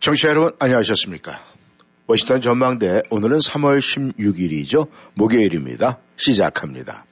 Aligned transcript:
청취자 0.00 0.28
여러분 0.28 0.52
안녕하셨습니까? 0.60 1.40
워싱턴 2.06 2.40
전망대 2.40 3.02
오늘은 3.10 3.38
3월 3.38 3.80
16일이죠. 3.80 4.86
목요일입니다. 5.14 5.98
시작합니다. 6.14 7.04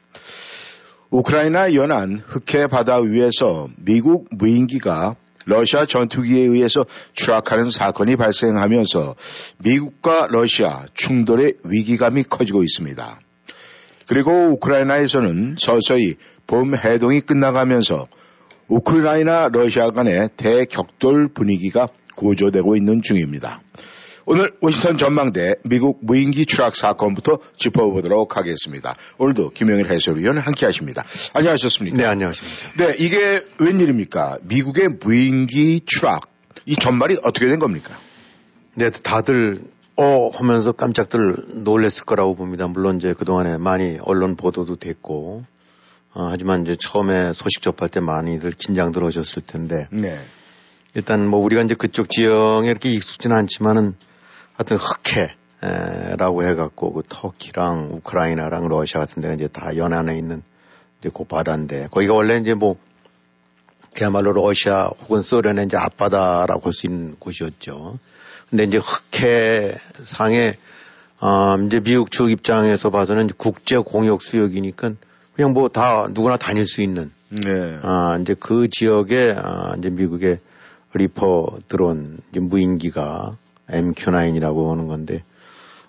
우크라이나 1.10 1.74
연안 1.74 2.22
흑해 2.24 2.68
바다 2.68 2.98
위에서 2.98 3.68
미국 3.76 4.28
무인기가 4.30 5.16
러시아 5.46 5.84
전투기에 5.84 6.42
의해서 6.42 6.86
추락하는 7.12 7.70
사건이 7.70 8.14
발생하면서 8.14 9.16
미국과 9.58 10.28
러시아 10.30 10.84
충돌의 10.94 11.54
위기감이 11.64 12.22
커지고 12.22 12.62
있습니다. 12.62 13.18
그리고 14.06 14.30
우크라이나에서는 14.52 15.56
서서히 15.58 16.14
봄 16.46 16.76
해동이 16.76 17.20
끝나가면서 17.22 18.06
우크라이나 18.68 19.48
러시아 19.52 19.90
간의 19.90 20.30
대격돌 20.36 21.28
분위기가 21.34 21.88
고조되고 22.16 22.74
있는 22.76 23.02
중입니다. 23.02 23.60
오늘 24.28 24.50
워싱턴 24.60 24.96
전망대 24.96 25.54
미국 25.62 26.00
무인기 26.04 26.46
추락 26.46 26.74
사건부터 26.74 27.38
짚어보도록 27.56 28.36
하겠습니다. 28.36 28.96
오늘도 29.18 29.50
김영일 29.50 29.88
해설위원 29.88 30.38
함께 30.38 30.66
하십니다. 30.66 31.04
안녕하셨습니까? 31.32 31.96
네, 31.96 32.04
안녕하십니까. 32.04 32.76
네, 32.76 32.96
이게 32.98 33.44
웬일입니까? 33.60 34.38
미국의 34.42 34.88
무인기 35.00 35.80
추락. 35.86 36.28
이 36.64 36.74
전말이 36.74 37.18
어떻게 37.22 37.46
된 37.46 37.60
겁니까? 37.60 37.96
네, 38.74 38.90
다들 38.90 39.62
어 39.96 40.28
하면서 40.30 40.72
깜짝들 40.72 41.62
놀랬을 41.62 42.04
거라고 42.04 42.34
봅니다. 42.34 42.66
물론 42.66 42.96
이제 42.96 43.14
그동안에 43.14 43.58
많이 43.58 43.98
언론 44.02 44.34
보도도 44.34 44.74
됐고 44.74 45.44
어, 46.14 46.28
하지만 46.30 46.62
이제 46.62 46.74
처음에 46.76 47.32
소식 47.32 47.62
접할 47.62 47.88
때 47.90 48.00
많이들 48.00 48.50
긴장들 48.50 49.04
하셨을 49.04 49.42
텐데 49.46 49.86
네. 49.90 50.18
일단 50.96 51.26
뭐 51.28 51.40
우리가 51.40 51.60
이제 51.60 51.74
그쪽 51.74 52.08
지형에 52.08 52.70
이렇게 52.70 52.90
익숙지는 52.90 53.36
않지만은 53.36 53.94
하여튼 54.54 54.78
흑해라고 55.60 56.42
해갖고 56.42 56.94
그 56.94 57.02
터키랑 57.06 57.90
우크라이나랑 57.92 58.68
러시아 58.68 59.00
같은 59.00 59.20
데가 59.20 59.34
이제 59.34 59.46
다 59.46 59.76
연안에 59.76 60.16
있는 60.16 60.42
이제 60.98 61.10
그 61.12 61.24
바다인데 61.24 61.88
거기가 61.90 62.14
원래 62.14 62.38
이제 62.38 62.54
뭐 62.54 62.76
그야말로 63.94 64.32
러시아 64.32 64.86
혹은 64.86 65.20
소련의 65.20 65.66
이제 65.66 65.76
앞바다라고 65.76 66.62
할 66.64 66.72
수 66.72 66.86
있는 66.86 67.16
곳이었죠. 67.18 67.98
근데 68.48 68.64
이제 68.64 68.78
흑해 68.78 69.74
상에 70.02 70.54
어, 71.20 71.56
이제 71.66 71.80
미국 71.80 72.10
측 72.10 72.30
입장에서 72.30 72.88
봐서는 72.88 73.28
국제 73.36 73.76
공역 73.76 74.22
수역이니까 74.22 74.92
그냥 75.34 75.52
뭐 75.52 75.68
다 75.68 76.06
누구나 76.08 76.38
다닐 76.38 76.66
수 76.66 76.80
있는 76.80 77.12
네. 77.28 77.78
아, 77.82 78.16
이제 78.18 78.34
그 78.38 78.68
지역에 78.70 79.34
아, 79.36 79.74
이제 79.76 79.90
미국의 79.90 80.38
리퍼 80.96 81.58
드론 81.68 82.18
무인기가 82.32 83.36
MQ9이라고 83.68 84.70
하는 84.70 84.86
건데, 84.86 85.22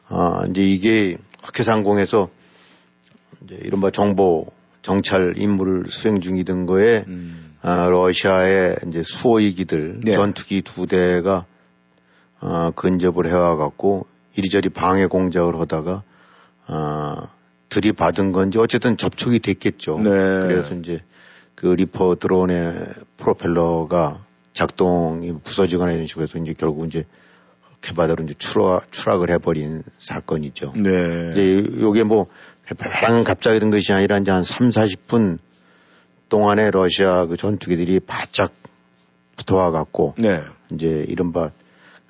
아, 0.08 0.45
이제 0.49 0.61
이게 0.61 1.17
흑해상공에서 1.41 2.30
이제 3.44 3.59
이른바 3.61 3.91
정보 3.91 4.47
정찰 4.81 5.38
임무를 5.38 5.86
수행 5.89 6.22
중이던 6.22 6.65
거에, 6.65 7.04
음. 7.08 7.55
아, 7.61 7.87
러시아의 7.87 8.77
이제 8.87 9.04
수호이기들, 9.04 10.02
네. 10.04 10.14
전투기 10.14 10.61
두 10.61 10.87
대가, 10.87 11.45
아, 12.39 12.71
근접을 12.76 13.27
해와갖고 13.27 14.05
이리저리 14.36 14.70
방해 14.70 15.08
공작을 15.08 15.60
하다가, 15.60 16.04
아, 16.67 17.27
들이받은 17.70 18.31
건지 18.31 18.60
어쨌든 18.60 18.98
접촉이 18.98 19.39
됐겠죠. 19.39 19.99
네. 19.99 20.10
그래서 20.10 20.73
이제 20.76 21.02
그 21.55 21.67
리퍼 21.67 22.15
드론의 22.20 22.93
프로펠러가 23.17 24.26
작동이 24.57 25.33
부서지거나 25.43 25.91
이런 25.91 26.07
식으로 26.07 26.23
해서 26.23 26.39
이제 26.39 26.53
결국 26.57 26.87
이제 26.87 27.05
흑해 27.81 28.04
바다로 28.04 28.23
이제 28.23 28.33
추락, 28.39 28.91
추락을 28.91 29.29
해버린 29.29 29.83
사건이죠. 29.99 30.73
네. 30.75 31.31
이제 31.33 31.79
요게 31.79 32.03
뭐, 32.03 32.25
바람 32.79 33.23
갑자기 33.23 33.59
된 33.59 33.69
것이 33.69 33.93
아니라 33.93 34.17
이제 34.17 34.31
한 34.31 34.41
3, 34.43 34.69
40분 34.69 35.37
동안에 36.29 36.71
러시아 36.71 37.27
그 37.27 37.37
전투기들이 37.37 37.99
바짝 37.99 38.51
붙어와 39.35 39.69
갖고 39.69 40.15
네. 40.17 40.41
이제 40.71 41.05
이른바 41.07 41.51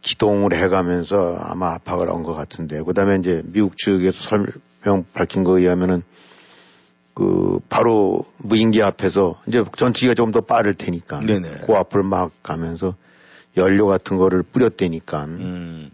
기동을 0.01 0.53
해가면서 0.55 1.35
아마 1.41 1.73
압박을 1.73 2.09
한 2.09 2.23
것 2.23 2.33
같은데 2.33 2.81
그 2.81 2.93
다음에 2.93 3.17
이제 3.17 3.41
미국 3.45 3.77
측에서 3.77 4.23
설명 4.23 5.03
밝힌 5.13 5.43
거에 5.43 5.63
의하면은 5.63 6.01
그 7.17 7.57
바로 7.67 8.25
무인기 8.37 8.83
앞에서 8.83 9.41
이제 9.47 9.63
전투기가 9.75 10.13
조금 10.13 10.31
더 10.31 10.41
빠를 10.41 10.75
테니까 10.75 11.21
네네. 11.21 11.49
그 11.65 11.73
앞을 11.73 12.03
막 12.03 12.31
가면서 12.43 12.93
연료 13.57 13.87
같은 13.87 14.17
거를 14.17 14.43
뿌렸대니까 14.43 15.23
음. 15.23 15.89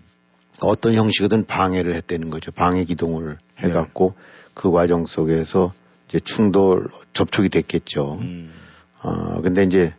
어떤 0.60 0.96
형식이든 0.96 1.46
방해를 1.46 1.96
했다는 1.96 2.30
거죠. 2.30 2.52
방해 2.52 2.84
기동을 2.84 3.38
해갖고 3.58 4.16
그 4.54 4.70
과정 4.70 5.06
속에서 5.06 5.72
이제 6.10 6.20
충돌 6.20 6.90
접촉이 7.14 7.48
됐겠죠. 7.48 8.18
음. 8.20 8.52
아, 9.00 9.40
근데 9.42 9.64
이제, 9.64 9.94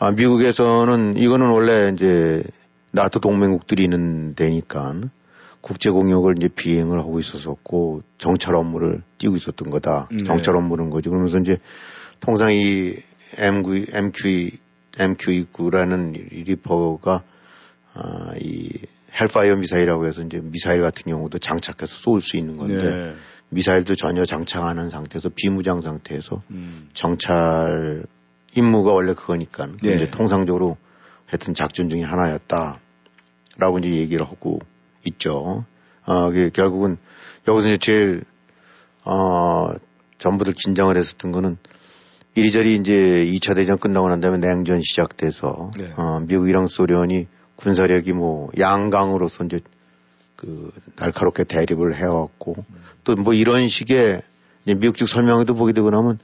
아, 0.00 0.10
미국에서는 0.10 1.16
이거는 1.16 1.46
원래 1.46 1.92
이제 1.94 2.42
나토 2.90 3.20
동맹국들이 3.20 3.84
있는 3.84 4.34
데니까 4.34 4.94
국제 5.60 5.90
공역을 5.90 6.36
이제 6.38 6.48
비행을 6.48 6.98
하고 6.98 7.18
있었었고 7.20 8.02
정찰 8.18 8.54
업무를 8.54 9.02
띄고 9.18 9.36
있었던 9.36 9.70
거다. 9.70 10.08
네. 10.10 10.22
정찰 10.24 10.56
업무는 10.56 10.90
거지. 10.90 11.08
그러면서 11.08 11.38
이제 11.38 11.58
통상 12.20 12.52
이 12.52 12.96
MQ, 13.36 13.86
MQ, 13.92 14.50
MQ29라는 14.92 16.16
이 16.32 16.42
리퍼가 16.44 17.22
아, 17.94 18.32
이 18.40 18.70
헬파이어 19.20 19.56
미사일이라고 19.56 20.06
해서 20.06 20.22
이제 20.22 20.40
미사일 20.42 20.82
같은 20.82 21.10
경우도 21.10 21.38
장착해서 21.38 21.86
쏠 21.86 22.20
수 22.20 22.36
있는 22.36 22.56
건데 22.56 22.76
네. 22.82 23.14
미사일도 23.50 23.96
전혀 23.96 24.24
장착 24.24 24.64
안 24.64 24.78
한 24.78 24.88
상태에서 24.88 25.30
비무장 25.34 25.82
상태에서 25.82 26.42
음. 26.50 26.88
정찰 26.92 28.04
임무가 28.54 28.92
원래 28.92 29.12
그거니까 29.14 29.66
네. 29.82 29.94
이제 29.94 30.10
통상적으로 30.10 30.76
하여튼 31.26 31.54
작전 31.54 31.88
중에 31.88 32.02
하나였다라고 32.02 33.78
이제 33.80 33.90
얘기를 33.90 34.26
하고 34.26 34.60
있죠. 35.04 35.64
어, 36.04 36.24
그게 36.30 36.50
결국은 36.50 36.98
여기서 37.48 37.68
이제 37.68 37.78
제일 37.78 38.24
어 39.04 39.72
전부들 40.18 40.54
긴장을 40.54 40.94
했었던 40.96 41.32
거는 41.32 41.56
이리저리 42.34 42.76
이제 42.76 42.92
2차 42.92 43.56
대전 43.56 43.78
끝나고 43.78 44.08
난 44.08 44.20
다음에 44.20 44.38
냉전 44.38 44.82
시작돼서 44.82 45.70
네. 45.76 45.92
어, 45.96 46.20
미국이랑 46.20 46.68
소련이 46.68 47.26
군사력이 47.56 48.12
뭐 48.12 48.50
양강으로서 48.58 49.44
이제 49.44 49.60
그 50.36 50.70
날카롭게 50.96 51.44
대립을 51.44 51.94
해왔고 51.94 52.56
또뭐 53.04 53.34
이런 53.34 53.68
식의 53.68 54.22
이제 54.64 54.74
미국 54.74 54.96
측 54.96 55.08
설명에도 55.08 55.54
보게 55.54 55.72
되고 55.72 55.90
나면 55.90 56.18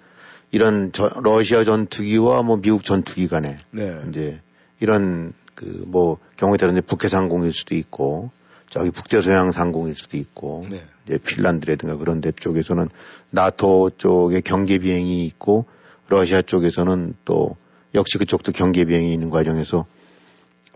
이런 0.53 0.93
저, 0.93 1.11
러시아 1.23 1.65
전투기와 1.65 2.43
뭐 2.43 2.59
미국 2.61 2.85
전투기 2.85 3.29
간에 3.29 3.57
네. 3.71 4.01
이제 4.09 4.41
이런 4.81 5.33
그 5.55 5.85
뭐 5.87 6.19
경우에 6.37 6.59
따라 6.59 6.71
이제 6.71 6.81
북해 6.81 7.09
상공일 7.09 7.53
수도 7.53 7.75
있고 7.75 8.31
저기 8.77 8.91
북대서양 8.91 9.53
상공일 9.53 9.95
수도 9.95 10.17
있고 10.17 10.67
네. 10.71 10.81
이제 11.07 11.19
핀란드라든가 11.19 11.97
그런 11.97 12.21
데 12.21 12.31
쪽에서는 12.33 12.89
나토 13.31 13.93
쪽에 13.97 14.41
경계 14.43 14.79
비행이 14.79 15.25
있고 15.27 15.67
러시아 16.09 16.43
쪽에서는 16.43 17.15
또 17.25 17.57
역시 17.95 18.19
그쪽도 18.19 18.53
경계 18.53 18.85
비행이 18.85 19.13
있는 19.13 19.31
과정에서 19.31 19.87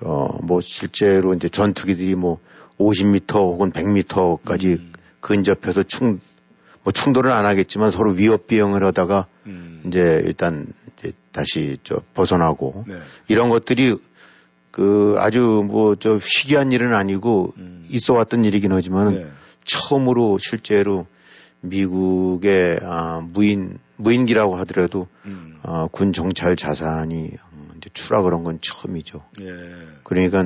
어 0.02 0.38
뭐 0.42 0.60
실제로 0.62 1.34
이제 1.34 1.50
전투기들이 1.50 2.14
뭐 2.14 2.38
50m 2.78 3.34
혹은 3.34 3.70
100m까지 3.72 4.78
음. 4.78 4.92
근접해서 5.20 5.82
충 5.82 6.20
뭐 6.82 6.92
충돌은 6.92 7.32
안 7.32 7.44
하겠지만 7.44 7.90
서로 7.90 8.12
위협 8.12 8.46
비행을 8.46 8.84
하다가 8.84 9.26
음. 9.46 9.82
이제 9.86 10.22
일단 10.24 10.66
이제 10.96 11.12
다시 11.32 11.78
저 11.84 12.00
벗어나고 12.14 12.84
네. 12.88 12.98
이런 13.28 13.50
것들이 13.50 13.98
그 14.70 15.16
아주 15.18 15.64
뭐 15.66 15.96
저 15.96 16.18
희귀한 16.22 16.72
일은 16.72 16.94
아니고 16.94 17.54
음. 17.58 17.86
있어 17.90 18.14
왔던 18.14 18.44
일이긴 18.44 18.72
하지만 18.72 19.14
네. 19.14 19.26
처음으로 19.64 20.38
실제로 20.38 21.06
미국의 21.62 22.80
아, 22.82 23.20
무인 23.24 23.78
무인기라고 23.96 24.56
하더라도 24.58 25.06
음. 25.26 25.58
어, 25.62 25.88
군 25.90 26.12
정찰 26.12 26.56
자산이 26.56 27.30
음, 27.52 27.70
이제 27.76 27.90
추락을 27.92 28.32
한 28.32 28.44
건 28.44 28.58
처음이죠. 28.62 29.22
예. 29.42 29.46
그러니까 30.04 30.44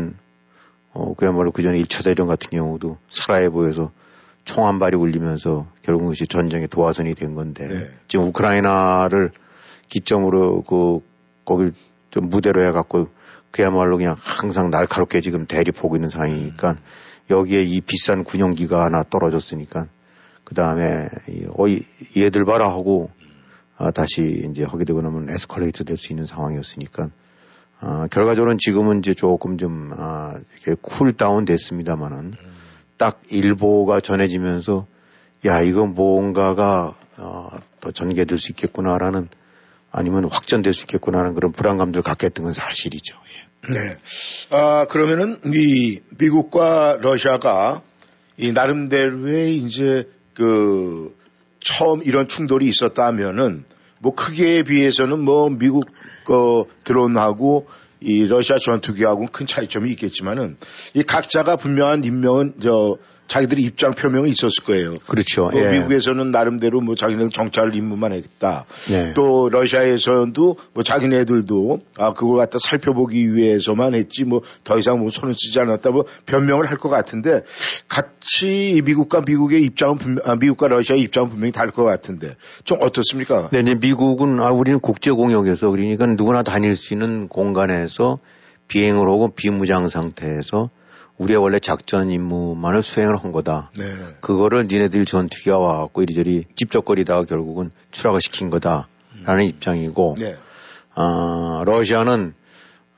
어, 0.93 1.15
그야말로 1.15 1.53
그 1.53 1.63
전에 1.63 1.81
1차 1.83 2.05
대전 2.05 2.27
같은 2.27 2.51
경우도 2.51 2.99
사라예보에서 3.09 3.93
총 4.45 4.67
한 4.67 4.79
발이 4.79 4.97
울리면서 4.97 5.67
결국 5.83 6.03
그것이 6.05 6.27
전쟁의 6.27 6.69
도화선이 6.69 7.15
된 7.15 7.35
건데 7.35 7.67
네. 7.69 7.91
지금 8.09 8.27
우크라이나를 8.27 9.31
기점으로 9.89 10.63
그 10.63 11.01
거길 11.45 11.73
좀 12.11 12.29
무대로 12.29 12.63
해갖고 12.63 13.09
그야말로 13.55 13.97
그냥 13.99 14.17
항상 14.19 14.71
날카롭게 14.71 15.21
지금 15.21 15.47
대립하고 15.47 15.95
있는 15.95 16.09
상황이니까 16.09 16.75
여기에 17.31 17.63
이 17.63 17.81
비싼 17.83 18.25
군용기가 18.25 18.85
하나 18.85 19.05
떨어졌으니까 19.05 19.87
그 20.43 20.57
다음에 20.57 21.09
어이 21.57 21.83
얘들 22.17 22.45
봐라 22.47 22.69
하고 22.69 23.11
아, 23.79 23.93
다시 23.93 24.45
이제 24.51 24.65
하게 24.65 24.85
되고 24.85 25.01
나면 25.03 25.31
에스컬레이트 25.31 25.85
될 25.85 25.97
수 25.97 26.13
있는 26.13 26.27
상황이었으니까 26.27 27.11
아, 27.79 28.09
결과적으로는 28.11 28.59
지금은 28.59 28.99
이제 28.99 29.15
조금 29.15 29.57
좀 29.57 29.93
아, 29.97 30.35
이렇게 30.53 30.75
쿨다운 30.83 31.45
됐습니다만은 31.45 32.35
딱 32.99 33.23
일보가 33.31 34.01
전해지면서 34.01 34.85
야 35.47 35.61
이거 35.61 35.87
뭔가가 35.87 36.97
어, 37.19 37.51
더 37.81 37.93
전개될 37.93 38.37
수 38.37 38.51
있겠구나라는 38.51 39.29
아니면 39.97 40.29
확전될 40.29 40.75
수 40.75 40.83
있겠구나라는 40.83 41.35
그런 41.35 41.53
불안감들을 41.53 42.03
갖게 42.03 42.27
했던 42.27 42.45
건 42.45 42.53
사실이죠. 42.53 43.17
예. 43.69 43.73
네. 43.73 43.97
아, 44.51 44.87
그러면은 44.87 45.39
이 45.55 46.01
미국과 46.19 46.99
러시아가 47.01 47.81
이 48.37 48.51
나름대로의 48.51 49.57
이제 49.57 50.11
그 50.35 51.17
처음 51.61 52.03
이런 52.03 52.27
충돌이 52.27 52.67
있었다면은 52.67 53.65
뭐 54.01 54.15
크기에 54.17 54.65
비해서는 54.65 55.21
뭐 55.21 55.49
미국 55.49 55.85
거 56.25 56.67
드론하고 56.83 57.69
이 58.01 58.27
러시아 58.27 58.59
전투기하고는 58.59 59.29
큰 59.29 59.47
차이점이 59.47 59.91
있겠지만은 59.93 60.57
이 60.95 61.05
각자가 61.05 61.55
분명한 61.55 62.03
임명은 62.03 62.55
저 62.61 62.99
자기들이 63.35 63.63
입장 63.63 63.93
표명이 63.95 64.31
있었을 64.31 64.65
거예요. 64.65 64.95
그렇죠. 65.07 65.51
뭐 65.51 65.61
예. 65.61 65.73
미국에서는 65.73 66.31
나름대로 66.31 66.81
뭐 66.81 66.95
자기네들 66.95 67.31
정찰 67.31 67.75
임무만 67.75 68.13
했다. 68.13 68.65
네. 68.89 69.13
또 69.15 69.49
러시아에서도 69.49 70.57
뭐 70.73 70.83
자기네들도 70.85 71.81
아 71.99 72.13
그걸 72.13 72.39
갖다 72.39 72.59
살펴보기 72.61 73.35
위해서만 73.35 73.95
했지 73.95 74.25
뭐 74.25 74.41
더 74.63 74.79
이상 74.79 74.99
뭐 75.01 75.11
손을 75.11 75.35
쓰지 75.35 75.59
않았다 75.61 75.91
뭐 75.91 76.05
변명을 76.27 76.71
할 76.71 76.79
것 76.79 76.89
같은데 76.89 77.43
같이 77.89 78.83
미국과 78.85 79.23
미국의 79.23 79.63
입장은 79.63 79.97
분명, 79.99 80.23
아, 80.27 80.35
미국과 80.37 80.69
러시아의 80.69 81.03
입장은 81.03 81.31
분명히 81.31 81.53
다를 81.53 81.71
것 81.71 81.85
같은데 81.85 82.37
좀 82.65 82.79
어떻습니까? 82.81 83.49
네, 83.53 83.61
이제 83.61 83.75
미국은 83.75 84.41
아 84.41 84.51
우리는 84.51 84.81
국제 84.81 85.11
공역에서 85.11 85.71
그러니까 85.71 86.07
누구나 86.07 86.43
다닐 86.43 86.77
수 86.77 86.95
있는 86.95 87.29
공간에서 87.29 88.19
비행을 88.69 89.09
하고 89.09 89.33
비무장 89.35 89.89
상태에서 89.89 90.69
우리의 91.19 91.39
원래 91.39 91.59
작전 91.61 92.11
임무만을 92.11 92.83
수행을 92.83 93.17
한 93.17 93.31
거다. 93.31 93.71
네. 93.77 93.85
그거를 94.21 94.67
니네들 94.69 95.05
전투기가 95.05 95.59
와갖고 95.59 96.03
이리저리 96.03 96.45
찝쩍거리다가 96.57 97.25
결국은 97.25 97.71
추락을 97.93 98.21
시킨 98.21 98.51
거다라는 98.51 99.45
입장이고, 99.45 100.17
네. 100.19 100.37
아 100.95 101.63
러시아는 101.65 102.35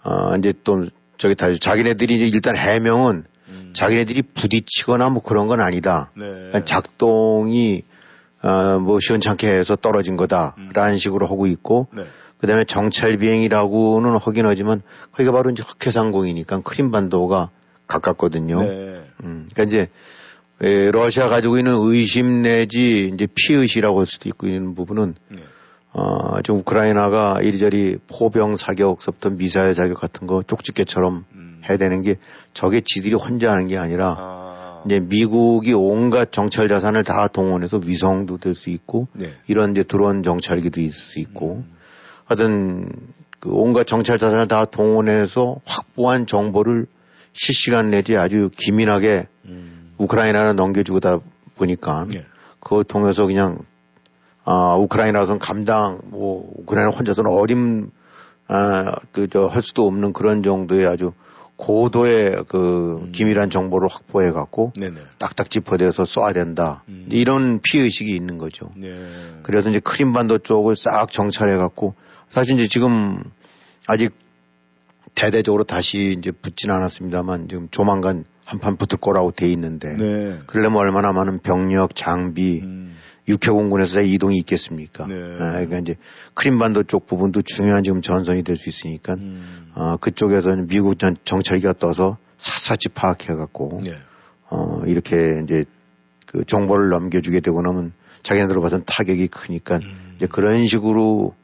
아 0.03 0.37
이제 0.39 0.55
또 0.65 0.87
저기 1.19 1.35
다 1.35 1.53
자기네들이 1.53 2.17
이제 2.17 2.27
일단 2.27 2.57
해명은 2.57 3.25
자기네들이 3.73 4.23
부딪히거나 4.35 5.11
뭐 5.11 5.23
그런 5.23 5.47
건 5.47 5.61
아니다. 5.61 6.11
네. 6.17 6.65
작동이 6.65 7.83
어, 8.43 8.79
뭐 8.79 8.99
시원찮게 9.01 9.49
해서 9.49 9.77
떨어진 9.77 10.17
거다라는 10.17 10.99
식으로 10.99 11.27
하고 11.27 11.47
있고 11.47 11.89
네. 11.93 12.05
그다음에 12.39 12.65
정찰 12.65 13.17
비행이라고는 13.17 14.19
하긴 14.19 14.47
하지만 14.47 14.83
거기가 15.13 15.33
바로 15.33 15.51
이제 15.51 15.63
흑해상공이니까 15.67 16.61
크림반도가 16.61 17.51
가깝거든요. 17.87 18.63
네. 18.63 19.03
음, 19.23 19.47
그러니까 19.53 19.63
이제 19.63 19.89
에, 20.63 20.91
러시아 20.91 21.29
가지고 21.29 21.59
있는 21.59 21.75
의심 21.75 22.43
내지 22.43 23.11
이제 23.13 23.27
피의시라고 23.35 23.99
할 23.99 24.07
수도 24.07 24.29
있고 24.29 24.47
있는 24.47 24.75
부분은 24.75 25.15
네. 25.29 25.39
어, 25.93 26.41
좀 26.43 26.59
우크라이나가 26.59 27.41
이리저리 27.41 27.99
포병 28.07 28.57
사격서부터 28.57 29.31
미사일 29.31 29.75
사격 29.75 30.01
같은 30.01 30.27
거 30.27 30.43
쪽집게처럼 30.43 31.25
음. 31.35 31.63
해야 31.69 31.79
되는 31.79 32.03
게 32.03 32.17
저게 32.53 32.81
지들이 32.85 33.15
혼자 33.15 33.51
하는 33.51 33.67
게 33.67 33.77
아니라 33.79 34.17
아. 34.19 34.83
이제 34.87 35.01
미국이 35.01 35.73
온갖 35.73 36.33
정찰 36.33 36.69
자산을 36.69 37.03
다 37.03 37.29
동원해서 37.29 37.81
위성도 37.85 38.39
될 38.39 38.55
수 38.55 38.71
있고 38.71 39.09
네. 39.13 39.31
이런 39.47 39.73
이제 39.73 39.83
드론 39.83 40.23
정찰기도 40.23 40.81
있을 40.81 40.93
수 40.93 41.19
있고 41.19 41.65
하여튼 42.25 42.91
그 43.41 43.51
온갖 43.53 43.87
정찰 43.87 44.19
자산을 44.19 44.49
다 44.49 44.65
동원해서 44.65 45.57
확보한 45.65 46.27
정보를 46.27 46.87
실시간 47.37 47.91
내지 47.91 48.17
아주 48.17 48.51
기민하게 48.57 49.29
음. 49.45 49.93
우크라이나에 49.99 50.55
넘겨주고다 50.55 51.21
보니까 51.55 52.07
네. 52.09 52.25
그걸 52.61 52.83
통해서 52.85 53.27
그냥 53.27 53.59
아 54.45 54.75
우크라이나선 54.77 55.39
감당 55.39 56.01
뭐 56.05 56.51
우크라이나 56.57 56.91
혼자서는 56.91 57.31
어림 57.31 57.91
아그저 58.49 59.47
할 59.47 59.63
수도 59.63 59.87
없는 59.87 60.13
그런 60.13 60.43
정도의 60.43 60.87
아주 60.87 61.13
고도의 61.57 62.45
그 62.49 63.11
기밀한 63.13 63.51
정보를 63.51 63.89
확보해 63.89 64.31
갖고 64.31 64.73
네네. 64.79 65.01
딱딱 65.19 65.51
짚어대서 65.51 66.03
쏴야 66.03 66.35
된다. 66.35 66.85
음. 66.89 67.07
이런 67.11 67.61
피의식이 67.63 68.15
있는 68.15 68.39
거죠. 68.39 68.71
네. 68.77 68.95
그래서 69.43 69.71
이제 69.71 69.81
크림반도 69.81 70.39
쪽을 70.39 70.77
싹 70.77 71.11
정찰해 71.11 71.57
갖고 71.57 71.95
사실 72.29 72.57
이제 72.57 72.69
지금 72.69 73.23
아직 73.87 74.13
대대적으로 75.17 75.65
다시 75.65 76.15
이제 76.17 76.31
붙진 76.31 76.71
않았습니다만 76.71 77.49
지금 77.49 77.69
조만간 77.71 78.25
한판 78.45 78.77
붙을 78.77 79.01
거라고 79.01 79.33
돼 79.33 79.49
있는데 79.49 79.97
네. 79.97 80.39
그러려면 80.47 80.79
얼마나 80.79 81.13
많은 81.13 81.41
병력, 81.41 81.97
장비, 81.97 82.61
음. 82.63 82.95
육해공군에서 83.27 84.03
이동이 84.03 84.37
있겠습니까? 84.37 85.07
네. 85.09 85.15
아, 85.15 85.53
그러니까 85.53 85.79
이제 85.79 85.97
크림반도 86.35 86.85
쪽 86.85 87.07
부분도 87.07 87.43
중요한 87.43 87.83
지금 87.83 88.03
전선이 88.03 88.45
될 88.45 88.57
수 88.57 88.69
있으니까 88.69 89.15
음. 89.15 89.73
어, 89.75 89.97
그쪽에서는 89.97 90.69
미국 90.69 90.99
전, 90.99 91.17
정찰기가 91.25 91.73
떠서 91.73 92.19
샅샅이 92.37 92.91
파악해갖고 92.95 93.81
네. 93.85 93.95
어, 94.51 94.83
이렇게 94.87 95.41
이제 95.43 95.65
그 96.27 96.45
정보를 96.45 96.91
넘겨주게 96.91 97.41
되고 97.41 97.63
나면 97.63 97.93
자기네들 98.23 98.61
받은 98.61 98.85
타격이 98.87 99.29
크니까 99.29 99.77
음. 99.77 100.13
이제 100.17 100.27
그런 100.27 100.67
식으로 100.67 101.35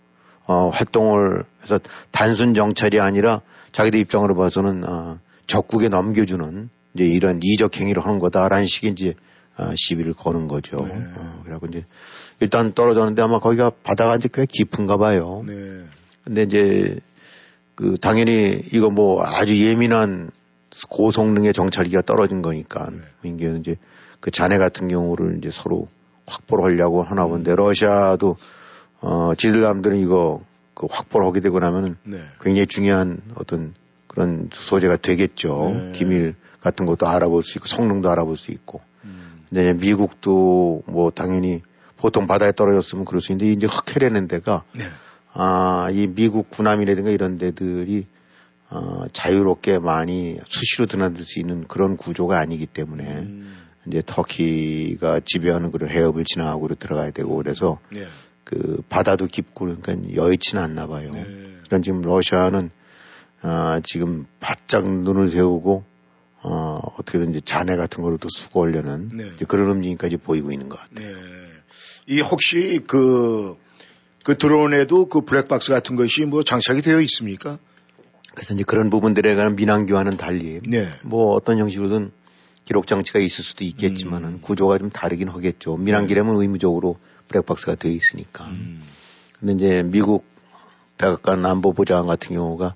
어, 0.46 0.68
활동을 0.68 1.44
해서 1.62 1.80
단순 2.10 2.54
정찰이 2.54 3.00
아니라 3.00 3.40
자기들 3.72 3.98
입장으로 4.00 4.34
봐서는 4.36 4.84
어, 4.88 5.18
적국에 5.46 5.88
넘겨주는 5.88 6.70
이제 6.94 7.04
이런 7.04 7.40
이적 7.42 7.76
행위를 7.78 8.04
하는 8.04 8.18
거다라는 8.18 8.66
식의 8.66 8.92
이제 8.92 9.14
어, 9.56 9.72
시비를 9.74 10.14
거는 10.14 10.48
거죠. 10.48 10.76
네. 10.86 10.94
어, 11.16 11.40
그래갖고 11.42 11.66
이제 11.66 11.84
일단 12.40 12.72
떨어졌는데 12.72 13.22
아마 13.22 13.38
거기가 13.38 13.70
바다가 13.82 14.16
이제 14.16 14.28
꽤 14.32 14.46
깊은가 14.46 14.96
봐요. 14.96 15.42
네. 15.46 15.84
근데 16.24 16.42
이제 16.42 16.98
그 17.74 17.96
당연히 18.00 18.62
이거 18.72 18.90
뭐 18.90 19.24
아주 19.24 19.58
예민한 19.58 20.30
고성능의 20.88 21.52
정찰기가 21.52 22.02
떨어진 22.02 22.42
거니까 22.42 22.90
네. 22.90 23.30
이게 23.30 23.54
이제 23.58 23.76
그 24.20 24.30
잔해 24.30 24.58
같은 24.58 24.88
경우를 24.88 25.38
이제 25.38 25.50
서로 25.50 25.88
확보를 26.26 26.64
하려고 26.64 27.02
하나 27.02 27.26
본데 27.26 27.54
러시아도 27.56 28.36
어 29.00 29.32
지들 29.36 29.62
남들은 29.62 29.98
이거 29.98 30.40
그 30.82 30.88
확보를 30.90 31.28
하게 31.28 31.38
되고 31.38 31.60
나면은 31.60 31.96
네. 32.02 32.18
굉장히 32.40 32.66
중요한 32.66 33.22
어떤 33.36 33.72
그런 34.08 34.50
소재가 34.52 34.96
되겠죠. 34.96 35.70
네. 35.72 35.92
기밀 35.92 36.34
같은 36.60 36.86
것도 36.86 37.06
알아볼 37.06 37.44
수 37.44 37.58
있고 37.58 37.68
성능도 37.68 38.10
알아볼 38.10 38.36
수 38.36 38.50
있고. 38.50 38.80
음. 39.04 39.44
근데 39.48 39.74
미국도 39.74 40.82
뭐 40.86 41.10
당연히 41.10 41.62
보통 41.96 42.26
바다에 42.26 42.50
떨어졌으면 42.50 43.04
그럴 43.04 43.20
수 43.20 43.30
있는데 43.30 43.52
이제 43.52 43.68
흑해라는 43.70 44.26
데가 44.26 44.64
네. 44.72 44.82
아, 45.34 45.88
이 45.92 46.08
미국 46.08 46.50
군함이라든가 46.50 47.10
이런 47.10 47.38
데들이 47.38 48.06
어, 48.68 49.04
자유롭게 49.12 49.78
많이 49.78 50.38
수시로 50.46 50.86
드나들 50.86 51.24
수 51.24 51.38
있는 51.38 51.68
그런 51.68 51.96
구조가 51.96 52.40
아니기 52.40 52.66
때문에 52.66 53.04
음. 53.04 53.56
이제 53.86 54.02
터키가 54.04 55.20
지배하는 55.24 55.70
그런 55.70 55.90
해협을 55.90 56.24
지나가고 56.24 56.74
들어가야 56.74 57.12
되고 57.12 57.36
그래서 57.36 57.78
네. 57.92 58.04
그 58.52 58.82
바다도 58.90 59.26
깊고 59.26 59.64
그러니까 59.64 60.14
여의치는 60.14 60.62
않나 60.62 60.86
봐요. 60.86 61.10
네. 61.14 61.22
그러니까 61.22 61.80
지금 61.82 62.02
러시아는 62.02 62.70
아, 63.40 63.80
지금 63.82 64.26
바짝 64.40 64.86
눈을 64.86 65.28
세우고 65.28 65.84
어, 66.42 66.80
어떻게든 66.98 67.30
이제 67.30 67.40
잔해 67.40 67.76
같은 67.76 68.02
거로도 68.02 68.28
수거하려는 68.30 69.10
네. 69.14 69.30
그런 69.48 69.70
움직임까지 69.70 70.18
보이고 70.18 70.52
있는 70.52 70.68
것 70.68 70.78
같아요. 70.78 71.08
네. 71.08 71.14
이 72.06 72.20
혹시 72.20 72.80
그, 72.86 73.56
그 74.22 74.36
드론에도 74.36 75.06
그 75.06 75.22
블랙박스 75.22 75.72
같은 75.72 75.96
것이 75.96 76.24
뭐 76.26 76.42
장착이 76.42 76.82
되어 76.82 77.00
있습니까? 77.00 77.58
그래서 78.34 78.54
이제 78.54 78.64
그런 78.66 78.90
부분들에 78.90 79.34
관한 79.34 79.56
민항교와는 79.56 80.16
달리 80.18 80.60
네. 80.66 80.88
뭐 81.04 81.34
어떤 81.34 81.58
형식으로든 81.58 82.10
기록 82.64 82.86
장치가 82.86 83.18
있을 83.18 83.42
수도 83.44 83.64
있겠지만은 83.64 84.28
음. 84.28 84.40
구조가 84.40 84.78
좀 84.78 84.90
다르긴 84.90 85.28
하겠죠. 85.28 85.76
민항기라면 85.76 86.36
의무적으로 86.40 86.98
블랙박스가 87.32 87.74
돼 87.74 87.90
있으니까. 87.90 88.44
음. 88.44 88.82
근데 89.38 89.54
이제 89.54 89.82
미국 89.84 90.24
백악관 90.98 91.44
안보부장 91.44 92.06
같은 92.06 92.36
경우가 92.36 92.74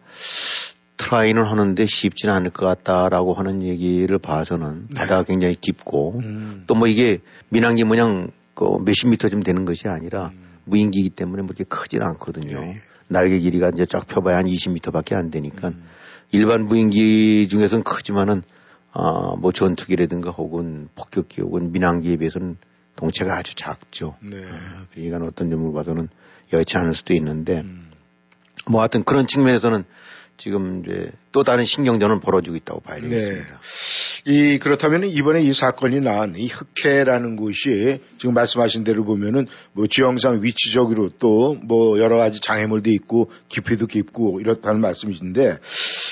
트라이는 0.96 1.44
하는데 1.44 1.86
쉽지는 1.86 2.34
않을 2.34 2.50
것 2.50 2.66
같다라고 2.66 3.34
하는 3.34 3.62
얘기를 3.62 4.18
봐서는 4.18 4.88
네. 4.88 4.94
바다가 4.94 5.22
굉장히 5.22 5.54
깊고 5.54 6.20
음. 6.24 6.64
또뭐 6.66 6.88
이게 6.88 7.18
민항기 7.50 7.84
모양 7.84 8.30
그 8.54 8.78
몇십 8.84 9.08
미터 9.08 9.28
좀 9.28 9.42
되는 9.42 9.64
것이 9.64 9.86
아니라 9.88 10.32
음. 10.34 10.58
무인기이기 10.64 11.10
때문에 11.10 11.42
뭐 11.42 11.50
이렇게 11.50 11.64
크진 11.64 12.02
않거든요. 12.02 12.56
예. 12.56 12.76
날개 13.08 13.38
길이가 13.38 13.68
이제 13.68 13.86
쫙 13.86 14.06
펴봐야 14.06 14.38
한 14.38 14.46
20미터밖에 14.46 15.14
안 15.14 15.30
되니까 15.30 15.68
음. 15.68 15.84
일반 16.32 16.64
무인기 16.64 17.46
중에서는 17.48 17.84
크지만은 17.84 18.42
아, 18.92 19.36
뭐 19.38 19.52
전투기라든가 19.52 20.30
혹은 20.30 20.88
폭격기 20.94 21.42
혹은 21.42 21.70
민항기에 21.70 22.16
비해서는 22.16 22.56
동체가 22.96 23.36
아주 23.36 23.54
작죠. 23.54 24.16
네. 24.20 24.42
아, 24.44 24.86
그러니까 24.92 25.18
어떤 25.26 25.50
점을 25.50 25.72
봐서는 25.72 26.08
여의치 26.52 26.76
않을 26.76 26.94
수도 26.94 27.14
있는데 27.14 27.60
음. 27.60 27.90
뭐 28.68 28.80
하여튼 28.80 29.04
그런 29.04 29.26
측면에서는 29.26 29.84
지금 30.38 30.82
이제 30.84 31.12
또 31.32 31.44
다른 31.44 31.64
신경전은 31.64 32.20
벌어지고 32.20 32.56
있다고 32.56 32.80
봐야 32.80 32.96
네. 33.00 33.08
되겠습니다. 33.08 33.48
네. 33.48 33.56
이 34.28 34.58
그렇다면 34.58 35.04
이번에 35.04 35.40
이 35.40 35.52
사건이 35.52 36.00
난 36.00 36.34
이 36.36 36.48
흑해라는 36.48 37.36
곳이 37.36 38.00
지금 38.18 38.34
말씀하신 38.34 38.82
대로 38.84 39.04
보면은 39.04 39.46
뭐 39.72 39.86
지형상 39.86 40.42
위치적으로 40.42 41.10
또 41.18 41.54
뭐 41.62 41.98
여러 41.98 42.16
가지 42.16 42.40
장애물도 42.40 42.90
있고 42.90 43.30
깊이도 43.48 43.86
깊고 43.86 44.40
이렇다는 44.40 44.80
말씀이신데 44.80 45.58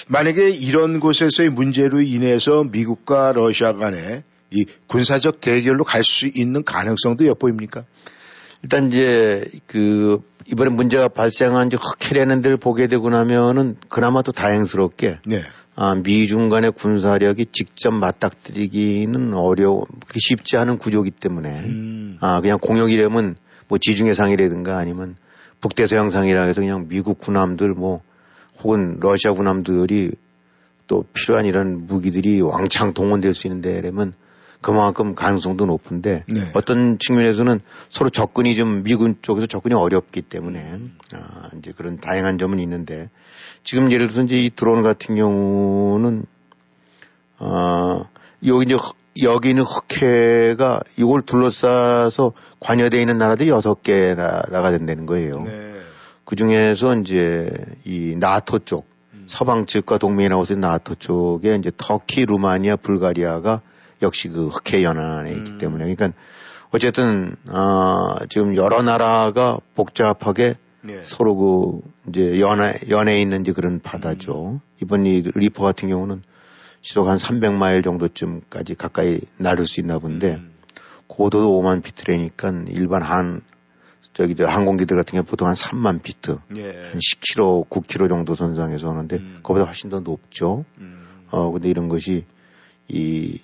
만약에 0.08 0.50
이런 0.50 1.00
곳에서의 1.00 1.50
문제로 1.50 2.00
인해서 2.00 2.64
미국과 2.64 3.32
러시아 3.32 3.72
간에 3.74 4.22
이 4.54 4.66
군사적 4.86 5.40
대결로 5.40 5.84
갈 5.84 6.04
수 6.04 6.26
있는 6.26 6.64
가능성도 6.64 7.26
엿보입니까? 7.26 7.84
일단 8.62 8.88
이제 8.88 9.44
그 9.66 10.20
이번에 10.46 10.70
문제가 10.70 11.08
발생한 11.08 11.66
이제 11.66 11.76
흑해라는 11.80 12.40
데를 12.40 12.56
보게 12.56 12.86
되고 12.86 13.10
나면은 13.10 13.76
그나마 13.88 14.22
도 14.22 14.32
다행스럽게 14.32 15.18
네. 15.26 15.42
아, 15.76 15.94
미중 15.96 16.48
간의 16.50 16.72
군사력이 16.72 17.46
직접 17.52 17.92
맞닥뜨리기는 17.92 19.34
어려워 19.34 19.84
쉽지 20.16 20.56
않은 20.56 20.78
구조기 20.78 21.10
때문에 21.10 21.50
음. 21.64 22.16
아 22.20 22.40
그냥 22.40 22.58
공역이라면 22.58 23.36
뭐 23.68 23.78
지중해 23.78 24.14
상이라든가 24.14 24.78
아니면 24.78 25.16
북대서양 25.60 26.10
상이라 26.10 26.44
해서 26.44 26.60
그냥 26.60 26.86
미국 26.88 27.18
군함들 27.18 27.70
뭐 27.70 28.02
혹은 28.62 28.98
러시아 29.00 29.32
군함들이 29.32 30.12
또 30.86 31.04
필요한 31.12 31.46
이런 31.46 31.86
무기들이 31.86 32.40
왕창 32.40 32.92
동원될 32.92 33.34
수 33.34 33.46
있는 33.46 33.60
데라면 33.62 34.14
그만큼 34.64 35.14
가능성도 35.14 35.66
높은데 35.66 36.24
네. 36.26 36.40
어떤 36.54 36.98
측면에서는 36.98 37.60
서로 37.90 38.08
접근이 38.08 38.56
좀 38.56 38.82
미군 38.82 39.16
쪽에서 39.20 39.46
접근이 39.46 39.74
어렵기 39.74 40.22
때문에 40.22 40.78
아, 41.12 41.50
이제 41.58 41.72
그런 41.76 42.00
다양한 42.00 42.38
점은 42.38 42.58
있는데 42.60 43.10
지금 43.62 43.92
예를 43.92 44.06
들어서 44.06 44.22
이제 44.22 44.40
이 44.40 44.48
드론 44.48 44.82
같은 44.82 45.16
경우는 45.16 46.24
아, 47.40 48.04
여기 48.46 48.64
이제 48.64 48.78
여기 49.22 49.50
있는 49.50 49.64
흑해가 49.64 50.80
이걸 50.96 51.20
둘러싸서 51.20 52.32
관여되어 52.60 53.00
있는 53.00 53.18
나라들이 53.18 53.50
여섯 53.50 53.82
개 53.82 54.14
나라가 54.14 54.70
된다는 54.70 55.04
거예요. 55.04 55.40
네. 55.40 55.74
그 56.24 56.36
중에서 56.36 56.96
이제 56.96 57.50
이 57.84 58.16
나토 58.18 58.60
쪽 58.60 58.86
음. 59.12 59.24
서방 59.26 59.66
측과 59.66 59.98
동맹이라고 59.98 60.40
해서 60.40 60.54
나토 60.54 60.94
쪽에 60.94 61.54
이제 61.56 61.70
터키, 61.76 62.24
루마니아, 62.24 62.76
불가리아가 62.76 63.60
역시 64.04 64.28
그 64.28 64.48
흑해 64.48 64.82
연안에 64.82 65.32
있기 65.32 65.52
음. 65.52 65.58
때문에 65.58 65.94
그러니까 65.94 66.18
어쨌든 66.70 67.36
어, 67.48 68.24
지금 68.28 68.56
여러 68.56 68.82
나라가 68.82 69.58
복잡하게 69.74 70.54
네. 70.82 71.02
서로 71.02 71.36
그 71.36 71.80
이제 72.08 72.40
연해 72.40 72.74
연해 72.90 73.20
있는 73.20 73.40
이제 73.40 73.52
그런 73.52 73.80
바다죠. 73.80 74.52
음. 74.54 74.60
이번 74.82 75.06
이 75.06 75.22
리퍼 75.22 75.62
같은 75.64 75.88
경우는 75.88 76.22
시속 76.82 77.08
한 77.08 77.16
300마일 77.16 77.82
정도쯤까지 77.82 78.74
가까이 78.74 79.20
나를 79.38 79.66
수 79.66 79.80
있나 79.80 79.98
본데 79.98 80.34
음. 80.34 80.52
고도도 81.06 81.60
5만 81.62 81.82
피트라니까 81.82 82.64
일반 82.68 83.02
한 83.02 83.40
저기 84.12 84.40
항공기들 84.40 84.96
같은 84.96 85.12
경우 85.12 85.24
보통 85.24 85.48
한 85.48 85.54
3만 85.54 86.02
피트, 86.02 86.38
예. 86.56 86.62
한 86.92 86.98
10km, 86.98 87.68
9km 87.68 88.08
정도 88.08 88.34
선상에서 88.34 88.88
오는데 88.88 89.16
음. 89.16 89.40
그보다 89.42 89.64
훨씬 89.64 89.90
더 89.90 90.00
높죠. 90.00 90.64
음. 90.78 91.04
어 91.30 91.50
근데 91.50 91.68
이런 91.68 91.88
것이 91.88 92.24
이 92.88 93.40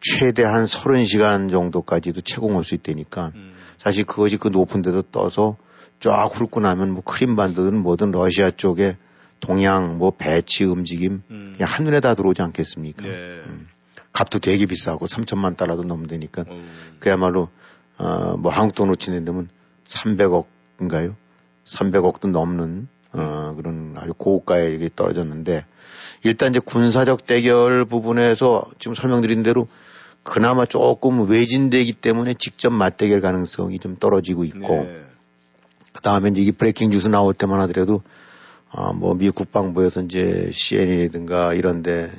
최대 0.00 0.44
한 0.44 0.64
30시간 0.64 1.50
정도까지도 1.50 2.20
채공할 2.20 2.64
수 2.64 2.74
있다니까 2.74 3.32
음. 3.34 3.54
사실 3.78 4.04
그것이 4.04 4.36
그 4.36 4.48
높은 4.48 4.82
데도 4.82 5.02
떠서 5.02 5.56
쫙 6.00 6.28
훑고 6.32 6.60
나면 6.60 6.90
뭐 6.90 7.02
크림반도든 7.02 7.76
뭐든 7.82 8.10
러시아 8.12 8.50
쪽에 8.50 8.96
동양 9.40 9.98
뭐 9.98 10.12
배치 10.12 10.64
움직임 10.64 11.22
음. 11.30 11.54
그냥 11.56 11.72
한눈에 11.72 12.00
다 12.00 12.14
들어오지 12.14 12.42
않겠습니까? 12.42 13.02
네. 13.02 13.08
음. 13.46 13.68
값도 14.12 14.38
되게 14.38 14.66
비싸고 14.66 15.06
3천만 15.06 15.56
달러도 15.56 15.82
넘는다니까 15.84 16.44
음. 16.48 16.68
그야말로 16.98 17.48
어, 17.98 18.36
뭐 18.36 18.52
한국 18.52 18.74
돈으로 18.74 18.94
치는데면 18.96 19.48
300억인가요? 19.86 21.14
300억도 21.64 22.30
넘는 22.30 22.88
어, 23.12 23.54
그런 23.56 23.94
아주 23.96 24.12
고가에 24.14 24.72
이게 24.72 24.88
떨어졌는데 24.94 25.64
일단 26.24 26.50
이제 26.50 26.60
군사적 26.60 27.26
대결 27.26 27.84
부분에서 27.84 28.64
지금 28.78 28.94
설명드린 28.94 29.42
대로 29.42 29.68
그나마 30.28 30.66
조금 30.66 31.28
외진되기 31.28 31.94
때문에 31.94 32.34
직접 32.34 32.70
맞대결 32.70 33.20
가능성이 33.20 33.78
좀 33.78 33.96
떨어지고 33.96 34.44
있고 34.44 34.84
네. 34.84 35.00
그 35.92 36.02
다음에 36.02 36.30
이제 36.30 36.42
이 36.42 36.52
브레이킹 36.52 36.90
뉴스 36.90 37.08
나올 37.08 37.34
때만 37.34 37.60
하더라도 37.60 38.02
아, 38.70 38.92
뭐 38.92 39.14
미국 39.14 39.34
국방부에서 39.36 40.02
이제 40.02 40.50
CNN이든가 40.52 41.54
이런 41.54 41.82
데 41.82 42.10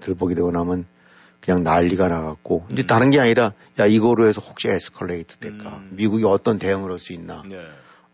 들 0.00 0.14
보게 0.14 0.34
되고 0.34 0.50
나면 0.50 0.86
그냥 1.40 1.62
난리가 1.62 2.08
나갔고 2.08 2.66
음. 2.68 2.72
이제 2.72 2.86
다른 2.86 3.10
게 3.10 3.20
아니라 3.20 3.52
야 3.78 3.86
이거로 3.86 4.26
해서 4.26 4.40
혹시 4.40 4.68
에스컬레이트 4.68 5.38
될까 5.38 5.78
음. 5.78 5.90
미국이 5.92 6.24
어떤 6.24 6.58
대응을 6.58 6.90
할 6.90 6.98
수 6.98 7.12
있나 7.12 7.42
네. 7.48 7.58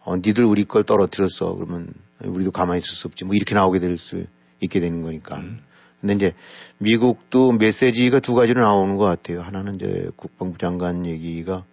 어, 0.05 0.17
니들 0.17 0.45
우리 0.45 0.65
걸 0.65 0.85
떨어뜨렸어 0.85 1.55
그러면 1.55 1.93
우리도 2.21 2.51
가만히 2.51 2.79
있을 2.79 2.95
수 2.95 3.07
없지 3.09 3.25
뭐 3.25 3.35
이렇게 3.35 3.55
나오게 3.55 3.79
될 3.79 3.99
수 3.99 4.25
있게 4.61 4.81
되는 4.81 5.03
거니까 5.03 5.37
음. 5.37 5.61
근데 6.03 6.15
이제 6.15 6.35
미국도 6.79 7.53
메시지가 7.53 8.19
두 8.19 8.35
가지로 8.35 8.61
나오는 8.61 8.97
것 8.97 9.05
같아요. 9.05 9.41
하나는 9.41 9.77
이제 9.77 10.11
국방부 10.17 10.59
장관 10.59 11.07
얘기가 11.07 11.65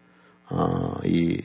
어, 0.49 0.93
이 1.03 1.41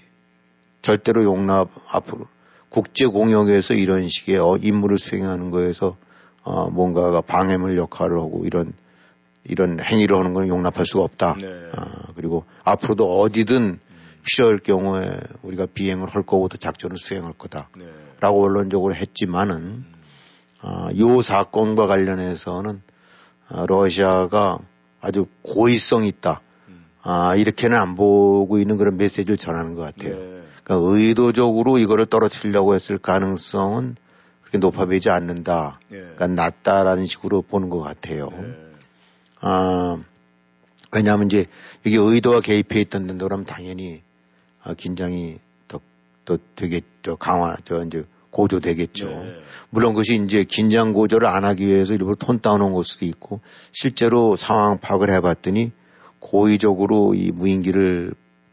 절대로 0.83 1.25
용납 1.25 1.71
앞으로 1.88 2.26
국제 2.69 3.07
공역에서 3.07 3.73
이런 3.73 4.07
식의 4.07 4.37
어, 4.37 4.59
임무를 4.61 4.99
수행하는 4.99 5.50
거에서 5.50 5.97
어, 6.43 6.69
뭔가가 6.69 7.23
방해물 7.23 7.79
역할을 7.79 8.19
하고 8.19 8.45
이런 8.45 8.75
이런 9.45 9.81
행위를 9.81 10.19
하는 10.19 10.35
건 10.35 10.49
용납할 10.49 10.85
수가 10.85 11.05
없다. 11.05 11.37
네. 11.41 11.47
아, 11.75 12.12
그리고 12.14 12.45
앞으로도 12.64 13.21
어디든 13.21 13.79
필요할 14.26 14.59
경우에 14.59 15.21
우리가 15.43 15.67
비행을 15.73 16.09
할 16.09 16.23
거고 16.23 16.49
또 16.49 16.59
작전을 16.59 16.99
수행할 16.99 17.33
거다라고 17.33 17.79
네. 17.79 18.29
원론적으로 18.29 18.95
했지만은 18.95 19.85
어, 19.93 19.94
요 20.99 21.23
사건과 21.23 21.87
관련해서는 21.87 22.83
어, 23.50 23.66
러시아가 23.66 24.59
아주 25.00 25.26
고의성 25.42 26.04
있다. 26.04 26.40
아, 27.02 27.37
이렇게는 27.37 27.76
안 27.76 27.94
보고 27.97 28.59
있는 28.59 28.78
그런 28.78 28.97
메시지를 28.97 29.37
전하는 29.37 29.75
것 29.75 29.83
같아요. 29.83 30.16
네. 30.16 30.42
그러니까 30.64 30.90
의도적으로 30.90 31.76
이거를 31.76 32.06
떨어뜨리려고 32.06 32.75
했을 32.75 32.97
가능성은 32.97 33.97
그렇게 34.40 34.59
높아 34.59 34.87
보이지 34.87 35.11
않는다. 35.11 35.80
네. 35.88 35.99
그러니까 35.99 36.28
낮다라는 36.28 37.04
식으로 37.04 37.42
보는 37.42 37.68
것 37.68 37.80
같아요. 37.80 38.30
네. 38.33 38.56
아, 39.40 39.99
왜냐하면 40.92 41.26
이제 41.26 41.44
여기 41.85 41.97
의도가 41.97 42.40
개입해 42.40 42.80
있던 42.80 43.06
데라면 43.06 43.44
당연히 43.44 44.00
아, 44.62 44.73
긴장이 44.73 45.38
더, 45.68 45.80
더 46.25 46.38
되게 46.56 46.80
더 47.02 47.16
강화, 47.16 47.54
저 47.64 47.85
이제 47.85 48.04
고조되겠죠. 48.35 49.09
네. 49.09 49.35
물론 49.71 49.93
그것이 49.95 50.23
이제 50.25 50.45
긴장 50.45 50.93
고조를 50.93 51.26
안 51.26 51.45
하기 51.45 51.67
위해서 51.67 51.95
일부러 51.95 52.17
톤 52.17 52.41
다운한 52.41 52.73
걸 52.73 52.85
수도 52.85 53.07
있고 53.07 53.41
실제로 53.73 54.37
상황 54.37 54.79
파악을 54.79 55.11
해봤더니 55.11 55.73
고의적으로 56.19 57.14
이 57.14 57.31
무인기를 57.33 58.12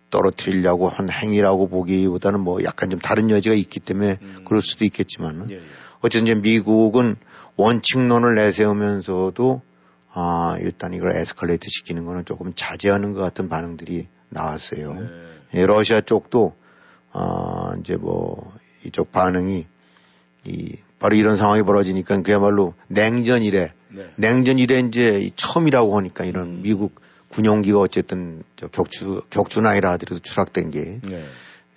떨어뜨리려고 0.10 0.90
한 0.90 1.10
행위라고 1.10 1.68
보기보다는 1.68 2.42
뭐 2.42 2.64
약간 2.64 2.90
좀 2.90 3.00
다른 3.00 3.30
여지가 3.30 3.56
있기 3.56 3.80
때문에 3.80 4.18
음. 4.22 4.42
그럴 4.46 4.62
수도 4.62 4.86
있겠지만 4.86 5.48
예, 5.50 5.56
예. 5.56 5.62
어쨌든 6.02 6.28
이제 6.28 6.36
미국은 6.36 7.16
원칙론을 7.56 8.36
내세우면서도 8.36 9.62
아 10.14 10.58
일단 10.60 10.94
이걸 10.94 11.16
에스컬레이트 11.16 11.68
시키는 11.70 12.06
거는 12.06 12.26
조금 12.26 12.54
자제하는 12.56 13.14
것 13.14 13.22
같은 13.22 13.48
반응들이 13.48 14.08
나왔어요. 14.30 14.94
네. 14.94 15.08
예, 15.54 15.66
러시아 15.66 16.02
쪽도 16.02 16.56
아 17.14 17.74
이제 17.80 17.96
뭐 17.96 18.54
이쪽 18.84 19.12
반응이 19.12 19.68
이 20.46 20.76
바로 21.00 21.16
이런 21.16 21.36
상황이 21.36 21.64
벌어지니까 21.64 22.22
그야말로 22.22 22.74
냉전 22.88 23.44
이래 23.44 23.74
네. 23.90 24.10
냉전 24.16 24.60
이래 24.60 24.80
이제 24.80 25.30
처음이라고 25.36 25.98
하니까 25.98 26.26
이런 26.26 26.48
음. 26.48 26.60
미국 26.62 27.02
군용기가 27.30 27.80
어쨌든 27.80 28.44
저 28.56 28.68
격추 28.68 29.22
격추나이라 29.30 29.92
하더라도 29.92 30.20
추락된 30.20 30.72
게 30.72 31.00
네. 31.08 31.26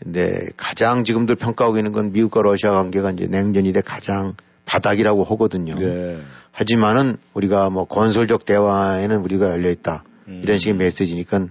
근데 0.03 0.49
가장 0.57 1.05
지금들 1.05 1.37
평가하고 1.37 1.79
있는 1.79 1.93
건 1.93 2.13
미국과 2.13 2.43
러시아 2.43 2.73
관계가 2.73 3.13
이제 3.13 3.27
냉전 3.27 3.65
이래 3.65 3.81
가장 3.81 4.35
바닥이라고 4.67 5.25
하거든요. 5.25 5.79
네. 5.79 6.19
하지만은 6.51 7.17
우리가 7.35 7.71
뭐 7.71 7.87
건설적 7.87 8.45
대화에는 8.45 9.17
우리가 9.17 9.51
열려 9.51 9.71
있다. 9.71 10.05
음. 10.29 10.41
이런 10.43 10.59
식의 10.59 10.75
메시지니까 10.75 11.49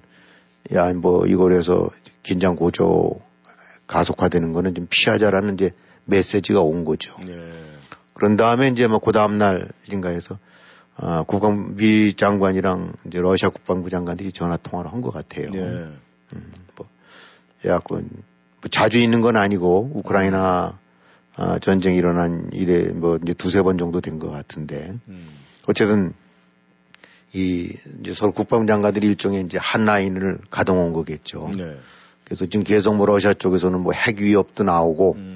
야, 0.74 0.94
뭐 0.94 1.26
이거에서 1.26 1.90
긴장 2.24 2.56
고조 2.56 3.20
가속화되는 3.88 4.54
거는 4.54 4.76
좀 4.76 4.88
피하자라는 4.90 5.56
이제 5.56 5.72
메시지가 6.06 6.62
온 6.62 6.86
거죠. 6.86 7.16
네. 7.26 7.36
그런 8.14 8.36
다음에 8.36 8.68
이제 8.70 8.88
뭐그 8.88 9.12
다음 9.12 9.38
날인가 9.38 10.10
해서 10.10 10.38
아, 10.96 11.24
국방비 11.24 12.14
장관이랑 12.14 12.94
이제 13.08 13.20
러시아 13.20 13.50
국방부 13.50 13.90
장관들이 13.90 14.32
전화 14.32 14.58
통화를 14.58 14.92
한 14.94 15.02
것 15.02 15.12
같아요. 15.12 15.50
네. 15.50 15.60
음, 15.60 16.52
뭐, 16.76 16.88
약간 17.66 18.10
뭐 18.62 18.70
자주 18.70 19.00
있는 19.00 19.22
건 19.22 19.36
아니고 19.38 19.92
우크라이나 19.96 20.78
아, 21.36 21.58
전쟁이 21.60 21.98
일어난 21.98 22.50
일에 22.54 22.90
뭐 22.92 23.18
이제 23.24 23.34
두세 23.34 23.62
번 23.64 23.78
정도 23.80 24.02
된 24.02 24.20
것 24.20 24.30
같은데 24.30 24.94
음. 25.08 25.30
어쨌든 25.68 26.14
이 27.34 27.76
이제 28.02 28.14
서로 28.14 28.32
국방부 28.32 28.68
장관들이 28.68 29.08
일종의 29.08 29.42
이제 29.42 29.58
한 29.60 29.86
라인을 29.86 30.38
가동한 30.52 30.94
거겠죠. 30.94 31.50
네. 31.58 31.76
그래서 32.24 32.46
지금 32.46 32.64
계속 32.64 32.96
뭐 32.96 33.08
러시아 33.08 33.34
쪽에서는 33.34 33.80
뭐 33.80 33.94
핵 33.94 34.20
위협도 34.22 34.64
나오고 34.64 35.14
음. 35.18 35.33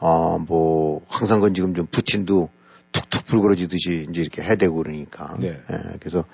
어 0.00 0.38
뭐 0.38 1.02
항상 1.08 1.40
건 1.40 1.54
지금 1.54 1.74
좀 1.74 1.86
푸틴도 1.86 2.48
툭툭 2.92 3.26
불그러지듯이 3.26 4.06
이제 4.08 4.20
이렇게 4.22 4.42
해대고 4.42 4.76
그러니까. 4.76 5.34
네. 5.38 5.60
예, 5.70 5.78
그래서 6.00 6.24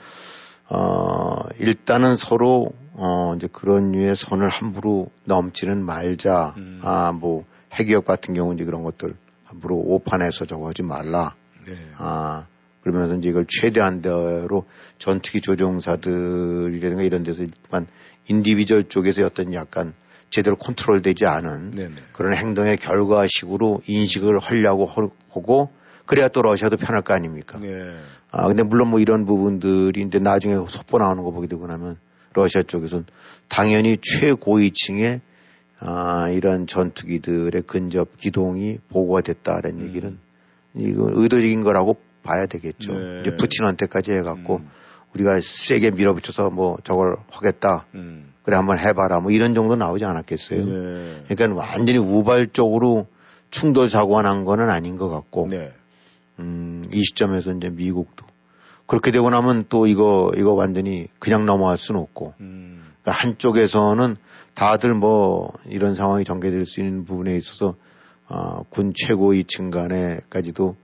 어 0.69 1.37
일단은 1.59 2.17
서로 2.17 2.71
어 2.95 3.35
이제 3.37 3.49
그런 3.53 3.93
류의 3.93 4.17
선을 4.17 4.49
함부로 4.49 5.11
넘지는 5.25 5.85
말자. 5.85 6.55
음. 6.57 6.81
아 6.83 7.13
뭐 7.13 7.45
핵위협 7.73 8.05
같은 8.07 8.35
경우 8.35 8.55
이제 8.55 8.65
그런 8.65 8.83
것들 8.85 9.17
함부로 9.45 9.77
오판해서 9.77 10.47
저거 10.47 10.69
하지 10.69 10.83
말라. 10.83 11.35
네. 11.67 11.73
아 11.99 12.47
그러면서 12.83 13.15
이제 13.17 13.29
이걸 13.31 13.47
최대한대로 13.49 14.65
전투기 14.99 15.41
조종사들이라든가 15.41 17.03
이런 17.03 17.25
데서 17.25 17.43
일단 17.43 17.87
인디비절 18.29 18.85
쪽에서 18.89 19.25
어떤 19.27 19.53
약간 19.55 19.95
제대로 20.35 20.57
컨트롤되지 20.57 21.27
않은 21.27 21.71
네네. 21.71 21.95
그런 22.13 22.35
행동의 22.35 22.77
결과식으로 22.79 23.83
인식을 23.87 24.41
하려고 24.41 24.85
하고 25.31 25.71
그래야 26.07 26.27
또 26.27 26.43
러시아도 26.43 26.77
편할 26.77 27.03
거 27.03 27.15
아닙니까? 27.15 27.61
네. 27.61 27.97
아 28.33 28.49
근데 28.49 28.65
물론 28.65 28.89
뭐 28.89 28.99
이런 28.99 29.27
부분들이 29.27 30.03
이제 30.03 30.19
나중에 30.19 30.57
속보 30.57 30.99
나오는 30.99 31.23
거 31.23 31.31
보게 31.31 31.47
되고 31.47 31.69
나면 31.69 31.99
러시아 32.33 32.63
쪽에서는 32.63 33.07
당연히 33.49 33.97
최고위층의 34.03 35.21
아, 35.79 36.29
이런 36.31 36.67
전투기들의 36.67 37.63
근접 37.63 38.17
기동이 38.17 38.79
보고가 38.89 39.21
됐다라는 39.21 39.83
음. 39.83 39.87
얘기는 39.87 40.19
이건 40.75 41.13
의도적인 41.15 41.61
거라고 41.61 41.99
봐야 42.25 42.47
되겠죠. 42.47 42.93
네. 42.93 43.21
이제 43.21 43.37
푸틴한테까지 43.37 44.11
해갖고 44.11 44.57
음. 44.57 44.71
우리가 45.15 45.39
세게 45.41 45.93
밀어붙여서 45.93 46.51
뭐 46.51 46.77
저걸 46.83 47.19
하겠다. 47.31 47.87
음. 47.95 48.34
그래 48.45 48.57
한번 48.57 48.79
해봐라. 48.79 49.21
뭐 49.21 49.31
이런 49.31 49.55
정도 49.55 49.75
나오지 49.75 50.05
않았겠어요. 50.05 50.65
네. 50.65 51.25
그러니까 51.29 51.61
완전히 51.61 51.99
우발적으로 51.99 53.07
충돌 53.51 53.89
사고가 53.89 54.23
난 54.23 54.45
거는 54.45 54.69
아닌 54.69 54.97
것 54.97 55.09
같고, 55.09 55.49
네. 55.51 55.73
음, 56.39 56.83
이 56.93 57.03
시점에서 57.03 57.53
이제 57.53 57.71
미국도 57.71 58.27
그렇게 58.87 59.11
되고 59.11 59.31
나면 59.31 59.65
또 59.69 59.87
이거 59.87 60.31
이거 60.37 60.53
완전히 60.53 61.09
그냥 61.19 61.47
넘어갈 61.47 61.79
수는 61.79 62.01
없고, 62.01 62.35
음. 62.41 62.83
그러니까 63.03 63.23
한쪽에서는 63.23 64.17
다들 64.55 64.95
뭐 64.95 65.53
이런 65.67 65.95
상황이 65.95 66.25
전개될 66.25 66.67
수 66.67 66.81
있는 66.81 67.05
부분에 67.05 67.37
있어서 67.37 67.75
어, 68.29 68.63
군 68.69 68.93
최고 68.95 69.31
위 69.31 69.45
층 69.45 69.71
간에까지도 69.71 70.77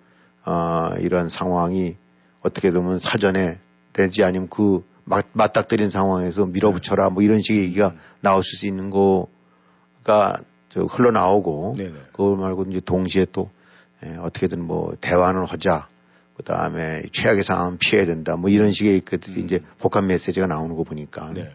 어, 0.47 0.91
이런 0.99 1.29
상황이 1.29 1.97
어떻게 2.43 2.71
보면 2.71 2.99
사전에 2.99 3.59
되지 3.93 4.25
않으면 4.25 4.49
그 4.49 4.83
맞, 5.11 5.27
맞닥뜨린 5.33 5.91
상황에서 5.91 6.47
밀어붙여라 6.47 7.11
뭐 7.11 7.23
이런 7.23 7.43
식의 7.43 7.65
얘기가 7.65 7.95
나올 8.21 8.45
수 8.45 8.65
있는 8.65 8.91
거가 8.91 10.39
저 10.69 10.83
흘러나오고 10.85 11.75
네네. 11.77 11.93
그걸 12.13 12.37
말고 12.37 12.67
이제 12.71 12.81
동시에 12.81 13.27
또 13.33 13.51
예, 14.07 14.17
어떻게든 14.17 14.65
뭐 14.65 14.95
대화는 15.01 15.45
하자 15.47 15.89
그 16.37 16.45
다음에 16.45 17.03
최악의 17.13 17.43
상황은 17.43 17.79
피해야 17.79 18.07
된다 18.07 18.37
뭐 18.37 18.51
이런 18.51 18.71
식의 18.71 19.01
그 19.01 19.19
음. 19.29 19.39
이제 19.45 19.61
복합 19.79 20.05
메시지가 20.05 20.47
나오는 20.47 20.77
거 20.77 20.85
보니까 20.85 21.33
네. 21.35 21.49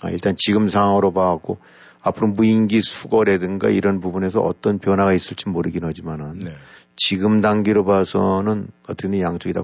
아, 0.00 0.10
일단 0.10 0.34
지금 0.36 0.68
상황으로 0.68 1.12
봐갖고 1.12 1.58
앞으로 2.00 2.28
무인기 2.28 2.82
수거라든가 2.82 3.68
이런 3.68 4.00
부분에서 4.00 4.40
어떤 4.40 4.80
변화가 4.80 5.12
있을지 5.12 5.48
모르긴 5.48 5.84
하지만은 5.84 6.40
네. 6.40 6.50
지금 6.96 7.40
단계로 7.40 7.84
봐서는 7.84 8.68
어떻게든 8.84 9.20
양쪽이 9.20 9.52
다 9.52 9.62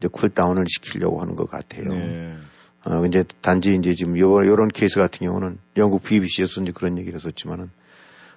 이제 0.00 0.08
쿨다운을 0.08 0.64
시키려고 0.66 1.20
하는 1.20 1.36
것 1.36 1.48
같아요. 1.48 1.88
네. 1.90 2.34
어, 2.86 3.04
이제 3.04 3.24
단지 3.42 3.74
이제 3.74 3.94
지금 3.94 4.18
요, 4.18 4.46
요런 4.46 4.68
케이스 4.68 4.98
같은 4.98 5.26
경우는 5.26 5.58
영국 5.76 6.02
BBC에서 6.02 6.62
이제 6.62 6.72
그런 6.74 6.98
얘기를 6.98 7.16
했었지만은 7.16 7.70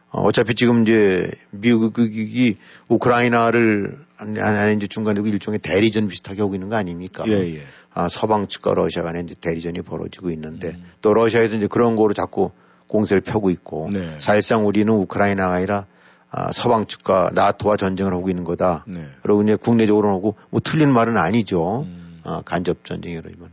어, 0.10 0.22
어차피 0.22 0.54
지금 0.54 0.84
이제 0.84 1.32
미국이 1.52 2.58
우크라이나를 2.90 3.98
아니, 4.18 4.40
아니 4.40 4.76
이제 4.76 4.88
중간에 4.88 5.22
일종의 5.22 5.60
대리전 5.60 6.10
비슷하게 6.10 6.42
하고 6.42 6.54
있는 6.54 6.70
거 6.70 6.76
아닙니까? 6.76 7.24
예, 7.28 7.56
예. 7.56 7.62
아, 7.94 8.10
서방 8.10 8.48
측과 8.48 8.74
러시아 8.74 9.04
간에 9.04 9.22
이제 9.22 9.36
대리전이 9.40 9.82
벌어지고 9.82 10.30
있는데 10.32 10.70
음. 10.70 10.92
또 11.02 11.14
러시아에서 11.14 11.56
이제 11.56 11.68
그런 11.68 11.96
거로 11.96 12.14
자꾸 12.14 12.52
공세를 12.88 13.22
펴고 13.22 13.50
있고 13.50 13.90
네. 13.92 14.18
사실상 14.20 14.68
우리는 14.68 14.92
우크라이나가 14.94 15.56
아니라 15.56 15.88
아, 16.36 16.52
서방 16.52 16.88
측과 16.88 17.30
나토와 17.36 17.78
전쟁을 17.78 18.12
하고 18.12 18.28
있는 18.28 18.44
거다. 18.44 18.86
네. 18.88 19.08
그리고 19.22 19.44
이제 19.44 19.56
국내적으로 19.56 20.10
하고 20.10 20.36
뭐 20.50 20.60
틀린 20.64 20.92
말은 20.92 21.16
아니죠. 21.16 21.84
음. 21.84 22.22
아, 22.24 22.42
간접 22.44 22.84
전쟁이라지만. 22.84 23.52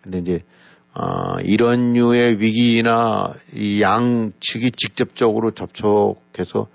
근데 0.00 0.18
이제 0.18 0.42
아, 0.94 1.36
이런 1.42 1.92
류의 1.92 2.40
위기나 2.40 3.34
이 3.52 3.82
양측이 3.82 4.70
직접적으로 4.72 5.50
접촉해서 5.50 6.68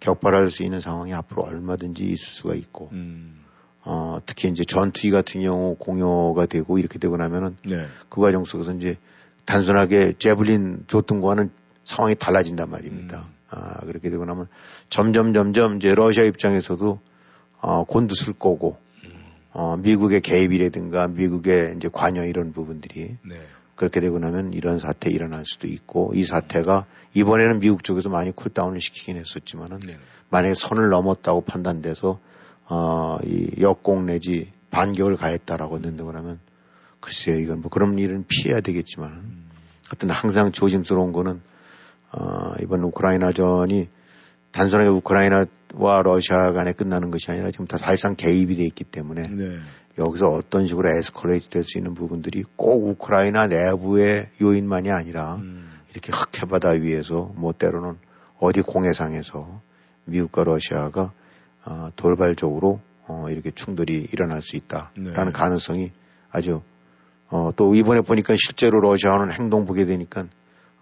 격발할 0.00 0.48
수 0.48 0.62
있는 0.62 0.80
상황이 0.80 1.12
앞으로 1.12 1.42
얼마든지 1.42 2.02
있을 2.02 2.16
수가 2.16 2.54
있고, 2.54 2.88
음. 2.92 3.44
어, 3.82 4.18
특히 4.24 4.48
이제 4.48 4.64
전투기 4.64 5.10
같은 5.10 5.42
경우 5.42 5.76
공여가 5.78 6.46
되고 6.46 6.78
이렇게 6.78 6.98
되고 6.98 7.18
나면은 7.18 7.58
네. 7.66 7.86
그 8.08 8.22
과정 8.22 8.46
속에서 8.46 8.72
이제 8.72 8.96
단순하게 9.44 10.14
제블린 10.18 10.86
거와는 10.88 11.50
상황이 11.84 12.14
달라진단 12.14 12.70
말입니다. 12.70 13.18
음. 13.18 13.39
아, 13.50 13.80
그렇게 13.84 14.10
되고 14.10 14.24
나면 14.24 14.46
점점 14.88 15.32
점점 15.32 15.76
이제 15.76 15.94
러시아 15.94 16.24
입장에서도 16.24 17.00
어, 17.60 17.84
곤두쓸 17.84 18.34
거고 18.34 18.78
어, 19.52 19.76
미국의 19.76 20.20
개입이라든가 20.20 21.08
미국의 21.08 21.74
이제 21.76 21.88
관여 21.92 22.24
이런 22.24 22.52
부분들이 22.52 23.16
네. 23.22 23.36
그렇게 23.74 24.00
되고 24.00 24.18
나면 24.18 24.52
이런 24.52 24.78
사태 24.78 25.10
일어날 25.10 25.44
수도 25.44 25.66
있고 25.66 26.12
이 26.14 26.24
사태가 26.24 26.86
이번에는 27.14 27.60
미국 27.60 27.82
쪽에서 27.82 28.08
많이 28.08 28.30
쿨다운을 28.30 28.80
시키긴 28.80 29.16
했었지만은 29.16 29.80
네. 29.80 29.96
만약에 30.28 30.54
선을 30.54 30.90
넘었다고 30.90 31.40
판단돼서 31.42 32.20
어, 32.66 33.18
이 33.24 33.60
역공 33.60 34.06
내지 34.06 34.52
반격을 34.70 35.16
가했다라고 35.16 35.82
된다고 35.82 36.12
하면 36.12 36.38
글쎄요 37.00 37.38
이건 37.38 37.62
뭐 37.62 37.70
그런 37.70 37.98
일은 37.98 38.24
피해야 38.28 38.60
되겠지만 38.60 39.10
음. 39.10 39.50
하여튼 39.88 40.10
항상 40.10 40.52
조심스러운 40.52 41.12
거는 41.12 41.40
어, 42.12 42.54
이번 42.60 42.82
우크라이나전이 42.84 43.88
단순하게 44.52 44.88
우크라이나와 44.88 46.02
러시아 46.02 46.52
간에 46.52 46.72
끝나는 46.72 47.10
것이 47.10 47.30
아니라 47.30 47.50
지금 47.50 47.66
다 47.66 47.78
사실상 47.78 48.16
개입이 48.16 48.56
돼 48.56 48.64
있기 48.64 48.84
때문에 48.84 49.28
네. 49.28 49.58
여기서 49.98 50.28
어떤 50.30 50.66
식으로 50.66 50.88
에스컬레이트 50.88 51.48
될 51.50 51.64
수 51.64 51.78
있는 51.78 51.94
부분들이 51.94 52.44
꼭 52.56 52.88
우크라이나 52.88 53.46
내부의 53.46 54.30
요인만이 54.40 54.90
아니라 54.90 55.36
음. 55.36 55.80
이렇게 55.92 56.12
흑해바다 56.12 56.70
위에서 56.70 57.32
뭐 57.36 57.52
때로는 57.52 57.96
어디 58.38 58.62
공해상에서 58.62 59.60
미국과 60.04 60.44
러시아가 60.44 61.12
어, 61.64 61.90
돌발적으로 61.96 62.80
어, 63.06 63.26
이렇게 63.28 63.50
충돌이 63.50 64.08
일어날 64.12 64.42
수 64.42 64.56
있다라는 64.56 65.14
네. 65.14 65.32
가능성이 65.32 65.92
아주 66.30 66.62
어, 67.28 67.52
또 67.54 67.74
이번에 67.74 68.00
보니까 68.00 68.34
실제로 68.36 68.80
러시아는 68.80 69.30
행동 69.32 69.66
보게 69.66 69.84
되니까 69.84 70.26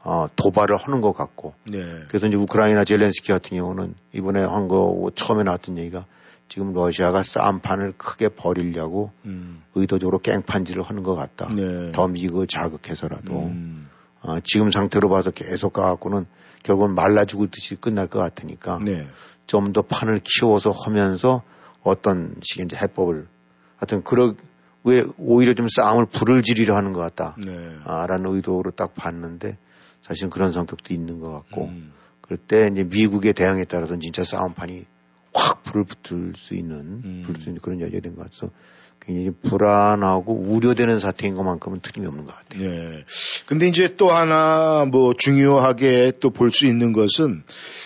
어, 0.04 0.28
도발을 0.36 0.76
하는 0.76 1.00
것 1.00 1.12
같고. 1.12 1.54
네. 1.64 1.82
그래서 2.08 2.26
이제 2.26 2.36
우크라이나 2.36 2.84
젤렌스키 2.84 3.32
같은 3.32 3.56
경우는 3.56 3.94
이번에 4.12 4.42
한거 4.42 5.10
처음에 5.14 5.42
나왔던 5.42 5.78
얘기가 5.78 6.06
지금 6.48 6.72
러시아가 6.72 7.22
싸움판을 7.22 7.94
크게 7.98 8.30
벌이려고 8.30 9.10
음. 9.26 9.62
의도적으로 9.74 10.18
깽판질을 10.18 10.82
하는 10.82 11.02
것 11.02 11.14
같다. 11.14 11.48
네. 11.54 11.92
더 11.92 12.08
미국을 12.08 12.46
자극해서라도. 12.46 13.46
음. 13.46 13.88
어, 14.22 14.40
지금 14.40 14.70
상태로 14.70 15.08
봐서 15.08 15.30
계속 15.30 15.72
가갖고는 15.72 16.26
결국은 16.62 16.94
말라 16.94 17.24
죽을 17.24 17.48
듯이 17.48 17.76
끝날 17.76 18.08
것 18.08 18.18
같으니까 18.18 18.80
네. 18.84 19.06
좀더 19.46 19.82
판을 19.82 20.20
키워서 20.24 20.72
하면서 20.72 21.42
어떤 21.82 22.34
식의 22.42 22.66
이제 22.66 22.76
해법을 22.76 23.26
하여튼 23.76 24.02
그러 24.02 24.34
왜 24.84 25.04
오히려 25.18 25.54
좀 25.54 25.66
싸움을 25.68 26.06
불을 26.06 26.42
지르려 26.42 26.76
하는 26.76 26.92
것 26.92 27.00
같다. 27.00 27.36
네. 27.38 27.76
아, 27.84 28.06
라는 28.06 28.34
의도로 28.34 28.70
딱 28.72 28.94
봤는데 28.94 29.56
사실은 30.02 30.30
그런 30.30 30.50
성격도 30.52 30.94
있는 30.94 31.20
것 31.20 31.30
같고 31.32 31.64
음. 31.66 31.92
그럴 32.20 32.38
때 32.38 32.68
이제 32.72 32.84
미국의 32.84 33.32
대응에 33.32 33.64
따라서는 33.64 34.00
진짜 34.00 34.24
싸움판이 34.24 34.84
확 35.34 35.62
불을 35.62 35.84
붙을 35.84 36.32
수 36.34 36.54
있는, 36.54 36.80
음. 37.04 37.22
붙을 37.24 37.40
수 37.40 37.48
있는 37.50 37.60
그런 37.62 37.80
여지가 37.80 38.00
된 38.00 38.14
것 38.16 38.24
같아서 38.24 38.50
굉장히 39.00 39.30
불안하고 39.30 40.34
우려되는 40.34 40.98
사태인 40.98 41.34
것만큼은 41.34 41.80
틀림이 41.80 42.06
없는 42.06 42.26
것 42.26 42.34
같아요. 42.36 42.68
네. 42.68 43.04
근데 43.46 43.66
이제 43.68 43.94
또 43.96 44.10
하나 44.10 44.84
뭐 44.90 45.14
중요하게 45.14 46.12
또 46.20 46.28
볼 46.30 46.50
수 46.50 46.66
있는 46.66 46.92
것은 46.92 47.44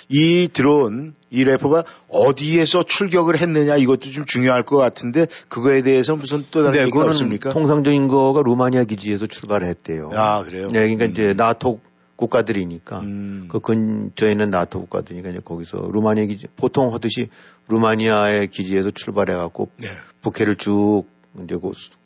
이 0.08 0.48
드론, 0.52 1.14
이 1.30 1.44
래퍼가 1.44 1.84
어디에서 2.08 2.82
출격을 2.82 3.40
했느냐 3.40 3.76
이것도 3.76 4.10
좀 4.10 4.24
중요할 4.24 4.62
것 4.62 4.78
같은데 4.78 5.26
그거에 5.48 5.82
대해서 5.82 6.16
무슨 6.16 6.44
또 6.50 6.62
다른 6.62 6.78
네, 6.78 6.82
얘기가 6.86 7.04
없습니까? 7.04 7.50
통상적인 7.52 8.08
거가 8.08 8.42
루마니아 8.44 8.84
기지에서 8.84 9.26
출발했대요. 9.28 10.10
아, 10.14 10.42
그래요? 10.42 10.66
네, 10.68 10.80
그러니까 10.80 11.04
음. 11.04 11.10
이제 11.10 11.34
나토 11.34 11.80
국가들이니까 12.16 13.00
음. 13.00 13.48
그 13.50 13.60
근처에 13.60 14.32
있는 14.32 14.50
나토 14.50 14.80
국가들이니까 14.80 15.30
이제 15.30 15.40
거기서 15.44 15.90
루마니아 15.92 16.26
기지 16.26 16.46
보통 16.56 16.94
하듯이 16.94 17.28
루마니아의 17.68 18.48
기지에서 18.48 18.90
출발해 18.90 19.34
갖고 19.34 19.70
네. 19.76 19.88
북해를 20.20 20.56
쭉 20.56 21.04
이제 21.42 21.56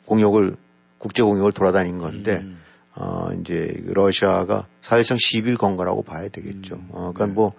공역을 0.05 0.55
국제 0.97 1.23
공역을 1.23 1.51
돌아다닌 1.51 1.97
건데 1.97 2.41
음. 2.43 2.59
어 2.95 3.29
이제 3.39 3.83
러시아가 3.85 4.67
사실상 4.81 5.17
10일 5.17 5.57
건 5.57 5.75
거라고 5.75 6.01
봐야 6.01 6.29
되겠죠. 6.29 6.75
음. 6.75 6.87
어 6.91 7.11
그러니까 7.13 7.25
네. 7.27 7.33
뭐 7.33 7.53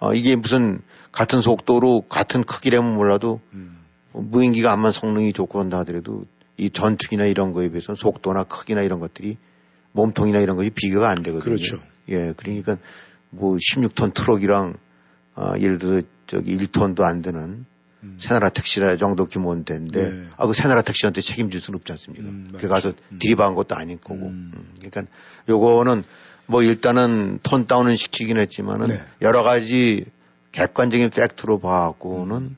어, 0.00 0.14
이게 0.14 0.36
무슨 0.36 0.80
같은 1.10 1.40
속도로 1.40 2.02
같은 2.02 2.44
크기라면 2.44 2.94
몰라도 2.94 3.40
음. 3.52 3.78
뭐 4.12 4.22
무인기가 4.22 4.72
암만 4.72 4.92
성능이 4.92 5.32
좋고 5.32 5.58
그런다 5.58 5.78
하더라도 5.78 6.24
이 6.56 6.70
전투기나 6.70 7.26
이런 7.26 7.52
거에 7.52 7.68
비해서는 7.68 7.96
속도나 7.96 8.44
크기나 8.44 8.82
이런 8.82 9.00
것들이 9.00 9.36
몸통이나 9.92 10.38
이런 10.40 10.56
것이 10.56 10.70
비교가 10.70 11.08
안 11.08 11.22
되거든요. 11.22 11.44
그렇죠. 11.44 11.78
예, 12.08 12.32
그러니까 12.36 12.76
뭐 13.30 13.56
16톤 13.56 14.14
트럭이랑 14.14 14.74
어, 15.34 15.52
예를 15.58 15.78
들어 15.78 16.02
저기 16.26 16.56
1톤도 16.56 17.02
안 17.02 17.22
되는 17.22 17.64
음. 18.02 18.16
새나라 18.18 18.48
택시 18.48 18.80
정도 18.98 19.26
규모인데, 19.26 19.78
네. 19.78 20.26
아, 20.36 20.46
그 20.46 20.52
새나라 20.52 20.82
택시한테 20.82 21.20
책임질 21.20 21.60
수는 21.60 21.78
없지 21.78 21.92
않습니까? 21.92 22.28
음, 22.28 22.52
그 22.56 22.68
가서 22.68 22.92
음. 23.12 23.18
들이박은 23.18 23.54
것도 23.54 23.74
아닐 23.74 23.98
거고. 23.98 24.26
음. 24.26 24.52
음. 24.54 24.74
그러니까 24.76 25.02
요거는 25.48 26.04
뭐 26.46 26.62
일단은 26.62 27.40
tone 27.42 27.66
down은 27.66 27.96
시키긴 27.96 28.38
했지만은 28.38 28.88
네. 28.88 29.00
여러 29.20 29.42
가지 29.42 30.04
객관적인 30.52 31.10
팩트로 31.10 31.58
봐갖고는 31.58 32.36
음. 32.36 32.56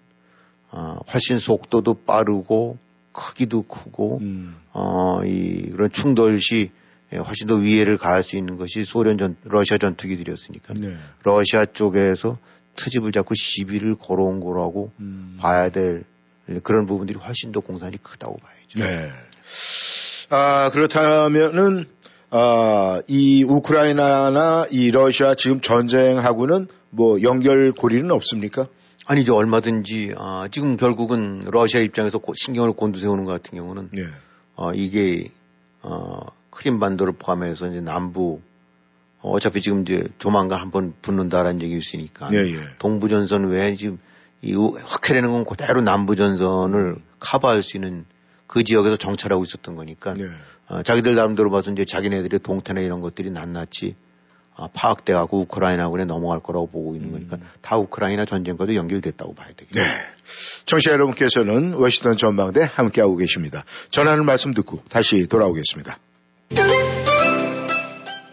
어, 0.71 0.99
훨씬 1.13 1.39
속도도 1.39 1.95
빠르고 2.05 2.79
크기도 3.13 3.63
크고 3.63 4.19
음. 4.21 4.57
어, 4.73 5.25
이 5.25 5.71
그런 5.71 5.91
충돌 5.91 6.41
시 6.41 6.71
훨씬 7.19 7.47
더 7.47 7.55
위해를 7.55 7.99
가할 7.99 8.23
수 8.23 8.37
있는 8.37 8.57
것이 8.57 8.85
소련 8.85 9.19
전 9.19 9.37
러시아 9.45 9.79
전투기들이었으니까 9.79 10.75
네. 10.75 10.97
러시아 11.25 11.65
쪽에서 11.65 12.39
트집을 12.77 13.13
잡고 13.13 13.35
시비를 13.35 13.97
걸어온 13.97 14.41
거라고 14.41 14.93
음. 15.01 15.37
봐야 15.41 15.69
될 15.71 16.05
그런 16.63 16.87
부분들이 16.87 17.19
훨씬 17.19 17.53
더 17.53 17.61
공산이 17.61 18.03
크다고 18.03 18.37
봐야죠. 18.37 18.79
네. 18.79 19.13
아 20.31 20.71
그렇다면은 20.71 21.87
아, 22.33 23.03
이 23.09 23.43
우크라이나나 23.43 24.67
이 24.71 24.93
러시아 24.93 25.35
지금 25.35 25.61
전쟁하고는 25.61 26.69
뭐 26.91 27.21
연결고리는 27.23 28.09
없습니까? 28.11 28.69
아니죠. 29.05 29.35
얼마든지, 29.35 30.15
아, 30.17 30.47
지금 30.51 30.77
결국은 30.77 31.43
러시아 31.47 31.81
입장에서 31.81 32.21
신경을 32.33 32.73
곤두세우는 32.75 33.25
것 33.25 33.33
같은 33.33 33.59
경우는, 33.59 33.89
네. 33.93 34.05
어, 34.55 34.73
이게, 34.73 35.33
어, 35.83 36.21
크림반도를 36.61 37.15
포함해서 37.19 37.69
이제 37.69 37.81
남부, 37.81 38.41
어, 39.21 39.31
어차피 39.31 39.63
지금 39.63 39.83
이제 39.83 40.05
조만간 40.19 40.61
한번 40.61 40.93
붙는다라는 41.01 41.63
얘기 41.63 41.77
있으니까, 41.77 42.29
예, 42.33 42.39
예. 42.39 42.59
동부전선 42.79 43.49
외에 43.49 43.75
지금 43.77 43.99
이 44.43 44.55
흑해라는 44.55 45.33
건 45.33 45.45
그대로 45.45 45.81
남부전선을 45.81 46.97
커버할 47.19 47.63
수 47.63 47.77
있는 47.77 48.05
그 48.47 48.63
지역에서 48.63 48.97
정찰하고 48.97 49.43
있었던 49.45 49.75
거니까, 49.75 50.15
네. 50.15 50.27
어, 50.69 50.83
자기들 50.83 51.15
나름대로 51.15 51.51
봐서 51.51 51.71
이제 51.71 51.85
자기네들의 51.85 52.41
동태나 52.41 52.81
이런 52.83 53.01
것들이 53.01 53.31
낱낱이 53.31 53.95
어, 54.55 54.69
파악돼 54.75 55.15
가고 55.15 55.41
우크라이나군에 55.41 56.05
넘어갈 56.05 56.41
거라고 56.41 56.67
보고 56.67 56.95
있는 56.95 57.13
거니까 57.13 57.37
음. 57.37 57.49
다 57.63 57.79
우크라이나 57.79 58.27
전쟁과도 58.27 58.75
연결됐다고 58.75 59.35
봐야 59.35 59.49
되겠죠. 59.57 59.81
네. 59.81 59.87
청취자 60.67 60.93
여러분께서는 60.93 61.73
워싱턴 61.75 62.19
전망대 62.19 62.69
함께하고 62.75 63.17
계십니다. 63.17 63.65
전하는 63.91 64.27
말씀 64.27 64.53
듣고 64.53 64.83
다시 64.91 65.27
돌아오겠습니다. 65.27 65.99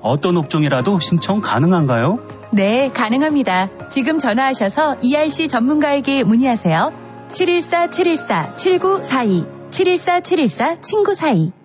어떤 0.00 0.36
업종이라도 0.36 0.98
신청 1.00 1.40
가능한가요? 1.40 2.18
네, 2.52 2.90
가능합니다. 2.90 3.70
지금 3.90 4.18
전화하셔서 4.18 4.96
ERC 5.02 5.48
전문가에게 5.48 6.22
문의하세요. 6.24 6.92
714-714-7942 7.30 9.70
714-714-친구42 9.70 11.55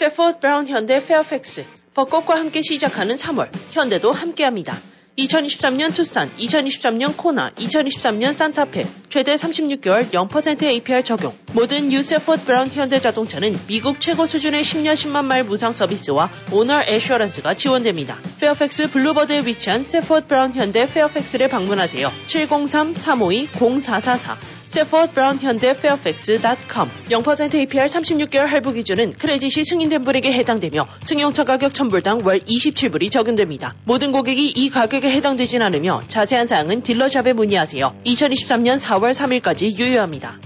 Safford 0.00 0.40
Brown 0.40 0.66
현대 0.66 0.98
페어팩스 0.98 1.62
벚꽃과 1.92 2.34
함께 2.34 2.62
시작하는 2.62 3.16
3월 3.16 3.50
현대도 3.72 4.10
함께합니다. 4.10 4.74
2023년 5.18 5.94
투싼, 5.94 6.34
2023년 6.38 7.18
코나, 7.18 7.50
2023년 7.50 8.32
산타페 8.32 8.86
최대 9.10 9.34
36개월 9.34 10.10
0% 10.10 10.64
APR 10.64 11.02
적용. 11.02 11.34
모든 11.52 11.92
유Safford 11.92 12.46
Brown 12.46 12.68
현대 12.68 12.98
자동차는 12.98 13.54
미국 13.66 14.00
최고 14.00 14.24
수준의 14.24 14.62
10년 14.62 14.94
10만 14.94 15.26
마일 15.26 15.44
무상 15.44 15.72
서비스와 15.72 16.30
owner 16.50 16.84
assurance가 16.88 17.52
지원됩니다. 17.52 18.16
페어팩스 18.40 18.92
Boulevard에 18.92 19.40
위치한 19.40 19.84
Safford 19.84 20.28
Brown 20.28 20.54
현대 20.54 20.86
페어팩스를 20.86 21.48
방문하세요. 21.48 22.08
703-352-0444 22.08 24.59
Safford 24.70 25.14
Brown 25.14 25.36
현대 25.38 25.76
페어팩스.com 25.76 26.88
0% 27.10 27.54
APR 27.56 27.86
36개월 27.86 28.46
할부 28.46 28.72
기준은 28.72 29.14
크레딧이 29.14 29.64
승인된 29.64 30.04
분에게 30.04 30.32
해당되며 30.32 30.86
승용차 31.02 31.42
가격 31.42 31.72
1000불당 31.72 32.24
월 32.24 32.38
27불이 32.38 33.10
적용됩니다. 33.10 33.74
모든 33.84 34.12
고객이 34.12 34.48
이 34.48 34.70
가격에 34.70 35.10
해당되진 35.10 35.60
않으며 35.60 36.02
자세한 36.06 36.46
사항은 36.46 36.82
딜러샵에 36.82 37.32
문의하세요. 37.32 37.96
2023년 38.06 38.78
4월 38.78 39.10
3일까지 39.10 39.76
유효합니다. 39.76 40.38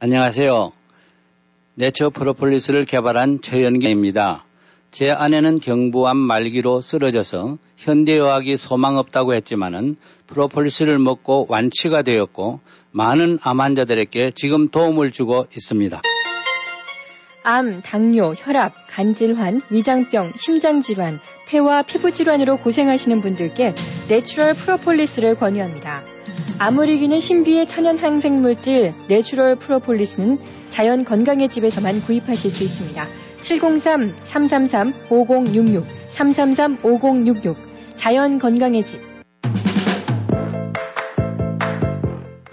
안녕하세요. 0.00 0.72
내처 1.76 2.10
프로폴리스를 2.10 2.86
개발한 2.86 3.40
최연기입니다. 3.40 4.44
제 4.90 5.12
아내는 5.12 5.60
경부암 5.60 6.16
말기로 6.16 6.80
쓰러져서 6.80 7.58
현대의학이 7.76 8.56
소망 8.56 8.96
없다고 8.96 9.34
했지만은 9.34 9.96
프로폴리스를 10.26 10.98
먹고 10.98 11.46
완치가 11.48 12.02
되었고 12.02 12.60
많은 12.92 13.38
암 13.42 13.60
환자들에게 13.60 14.32
지금 14.32 14.68
도움을 14.68 15.12
주고 15.12 15.46
있습니다. 15.54 16.02
암, 17.48 17.80
당뇨, 17.82 18.34
혈압, 18.36 18.72
간질환, 18.90 19.60
위장병, 19.70 20.32
심장질환, 20.34 21.20
폐와 21.46 21.82
피부질환으로 21.82 22.56
고생하시는 22.56 23.20
분들께 23.20 23.72
natural 24.08 24.54
프로폴리스를 24.54 25.36
권유합니다. 25.36 26.02
암을 26.58 26.88
이기는 26.88 27.20
신비의 27.20 27.68
천연 27.68 27.98
항생물질 27.98 28.94
natural 29.08 29.54
프로폴리스는 29.56 30.38
자연 30.70 31.04
건강의 31.04 31.48
집에서만 31.48 32.02
구입하실 32.02 32.50
수 32.50 32.64
있습니다. 32.64 33.06
703-333-5066, 33.42 35.84
333-5066, 36.14 37.54
자연 37.94 38.40
건강의 38.40 38.84
집. 38.84 39.05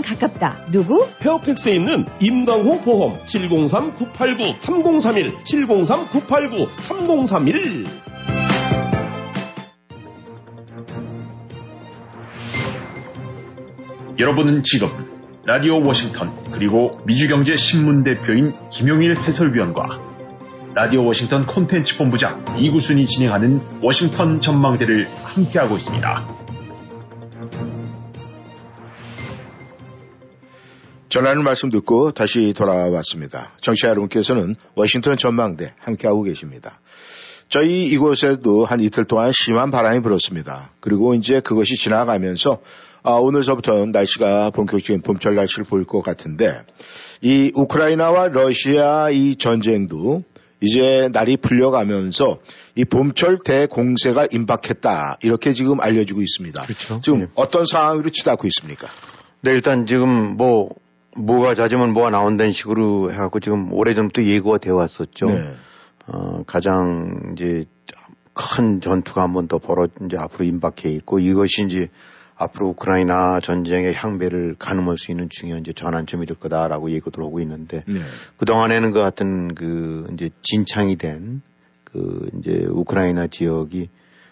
가깝다. 0.00 0.64
누구? 0.70 1.06
페어팩스에 1.18 1.74
있는 1.74 2.06
임강호 2.20 2.80
보험 2.80 3.22
703-989-3031 3.24 5.42
703-989-3031 5.42 7.86
여러분은 14.20 14.62
지금 14.62 14.88
라디오 15.44 15.84
워싱턴 15.84 16.30
그리고 16.52 17.00
미주경제 17.04 17.56
신문 17.56 18.04
대표인 18.04 18.54
김용일 18.70 19.18
해설위원과 19.18 20.12
라디오 20.74 21.04
워싱턴 21.04 21.44
콘텐츠 21.44 21.98
본부장 21.98 22.44
이구순이 22.56 23.06
진행하는 23.06 23.60
워싱턴 23.82 24.40
전망대를 24.40 25.08
함께하고 25.24 25.76
있습니다. 25.76 26.41
전하는 31.12 31.44
말씀 31.44 31.68
듣고 31.68 32.12
다시 32.12 32.54
돌아왔습니다. 32.56 33.52
정치 33.60 33.86
여러분께서는 33.86 34.54
워싱턴 34.74 35.18
전망대 35.18 35.74
함께하고 35.78 36.22
계십니다. 36.22 36.80
저희 37.50 37.84
이곳에도 37.84 38.64
한 38.64 38.80
이틀 38.80 39.04
동안 39.04 39.30
심한 39.30 39.70
바람이 39.70 40.00
불었습니다. 40.00 40.70
그리고 40.80 41.12
이제 41.12 41.40
그것이 41.40 41.74
지나가면서 41.74 42.62
아, 43.02 43.10
오늘서부터 43.10 43.84
날씨가 43.92 44.52
본격적인 44.52 45.02
봄철 45.02 45.34
날씨를 45.34 45.66
보일 45.68 45.84
것 45.84 46.00
같은데 46.00 46.62
이 47.20 47.52
우크라이나와 47.54 48.28
러시아 48.28 49.10
이 49.10 49.36
전쟁도 49.36 50.24
이제 50.62 51.10
날이 51.12 51.36
풀려가면서 51.36 52.38
이 52.74 52.86
봄철 52.86 53.40
대공세가 53.44 54.28
임박했다 54.32 55.18
이렇게 55.20 55.52
지금 55.52 55.78
알려지고 55.78 56.22
있습니다. 56.22 56.62
그렇죠. 56.62 57.00
지금 57.02 57.18
네. 57.18 57.26
어떤 57.34 57.66
상황으로 57.66 58.08
치닫고 58.08 58.46
있습니까? 58.46 58.88
네, 59.44 59.50
일단 59.50 59.86
지금 59.86 60.36
뭐, 60.36 60.70
뭐가 61.16 61.54
잦으면 61.54 61.92
뭐가 61.92 62.10
나온다는 62.10 62.52
식으로 62.52 63.12
해갖고 63.12 63.40
지금 63.40 63.72
오래전부터 63.72 64.22
예고가 64.22 64.58
되어 64.58 64.74
왔었죠. 64.76 65.26
네. 65.26 65.54
어, 66.08 66.42
가장 66.46 67.32
이제 67.34 67.64
큰 68.34 68.80
전투가 68.80 69.22
한 69.22 69.32
번 69.32 69.46
더 69.46 69.58
벌어, 69.58 69.88
이제 70.06 70.16
앞으로 70.18 70.44
임박해 70.44 70.90
있고 70.96 71.18
이것이 71.18 71.64
이제 71.64 71.88
앞으로 72.34 72.70
우크라이나 72.70 73.40
전쟁의 73.40 73.94
향배를 73.94 74.56
가늠할 74.58 74.96
수 74.98 75.10
있는 75.10 75.28
중요한 75.30 75.60
이제 75.60 75.72
전환점이 75.72 76.26
될 76.26 76.38
거다라고 76.38 76.90
예고들 76.90 77.22
하고 77.22 77.40
있는데 77.40 77.84
네. 77.86 78.00
그 78.36 78.44
동안에는 78.46 78.92
그 78.92 79.00
같은 79.02 79.54
그 79.54 80.08
이제 80.14 80.30
진창이 80.42 80.96
된 80.96 81.42
그 81.92 82.30
이제 82.38 82.64
우크라이나 82.70 83.26
지역이 83.26 83.90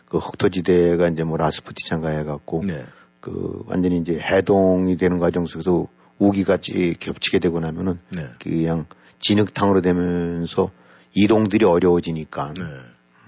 그 0.08 0.16
흑토지대가 0.18 1.08
이제 1.08 1.24
뭐 1.24 1.36
라스푸티찬가 1.36 2.08
해갖고 2.08 2.64
네. 2.66 2.84
그 3.20 3.62
완전히 3.66 3.98
이제 3.98 4.18
해동이 4.18 4.96
되는 4.96 5.18
과정 5.18 5.44
속에서 5.44 5.86
우기같이 6.20 6.94
겹치게 7.00 7.40
되고 7.40 7.59
나면은 7.59 7.98
네. 8.11 8.26
그냥 8.38 8.87
진흙탕으로 9.18 9.80
되면서 9.80 10.70
이동들이 11.14 11.64
어려워지니까 11.64 12.54
네. 12.56 12.62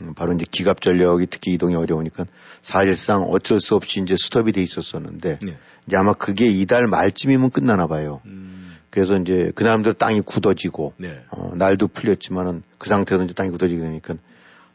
음, 0.03 0.15
바로 0.15 0.33
이제 0.35 0.45
기갑 0.51 0.81
전력이 0.81 1.27
특히 1.27 1.53
이동이 1.53 1.75
어려우니까 1.75 2.27
사실상 2.61 3.23
어쩔 3.23 3.61
수 3.61 3.75
없이 3.75 4.01
이제 4.01 4.15
스톱이 4.17 4.53
돼 4.53 4.63
있었었는데 4.63 5.39
네. 5.43 5.59
이제 5.87 5.97
아마 5.97 6.13
그게 6.13 6.47
이달 6.47 6.87
말쯤이면 6.87 7.51
끝나나 7.51 7.87
봐요. 7.87 8.21
음. 8.27 8.77
그래서 8.91 9.17
이제 9.17 9.53
그 9.55 9.65
사람들 9.65 9.95
땅이 9.95 10.21
굳어지고 10.21 10.93
네. 10.99 11.25
어, 11.31 11.55
날도 11.57 11.89
풀렸지만은 11.89 12.63
그 12.79 12.89
상태에서 12.89 13.25
이제 13.25 13.35
땅이 13.35 13.51
굳어지게 13.51 13.81
되니까 13.81 14.15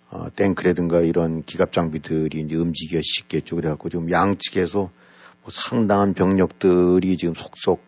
어, 0.09 0.27
탱크라든가 0.35 1.01
이런 1.01 1.43
기갑 1.43 1.71
장비들이 1.71 2.39
이제 2.39 2.55
움직이기가 2.55 3.01
쉽겠죠. 3.03 3.55
그래갖고 3.57 3.89
지금 3.89 4.09
양측에서 4.09 4.79
뭐 4.79 4.91
상당한 5.49 6.13
병력들이 6.13 7.15
지금 7.17 7.35
속속 7.35 7.86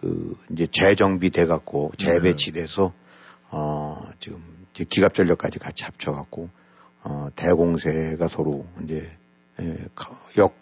그 0.00 0.34
이제 0.50 0.66
재정비 0.66 1.28
돼 1.28 1.44
갖고 1.44 1.92
재배치돼서 1.98 2.94
어 3.50 4.00
지금 4.18 4.42
이제 4.74 4.84
기갑 4.88 5.12
전력까지 5.12 5.58
같이 5.58 5.84
합쳐갖고 5.84 6.48
어 7.02 7.28
대공세가 7.36 8.26
서로 8.26 8.64
이제 8.82 9.12
예, 9.60 9.76
가- 9.94 10.18
역 10.38 10.54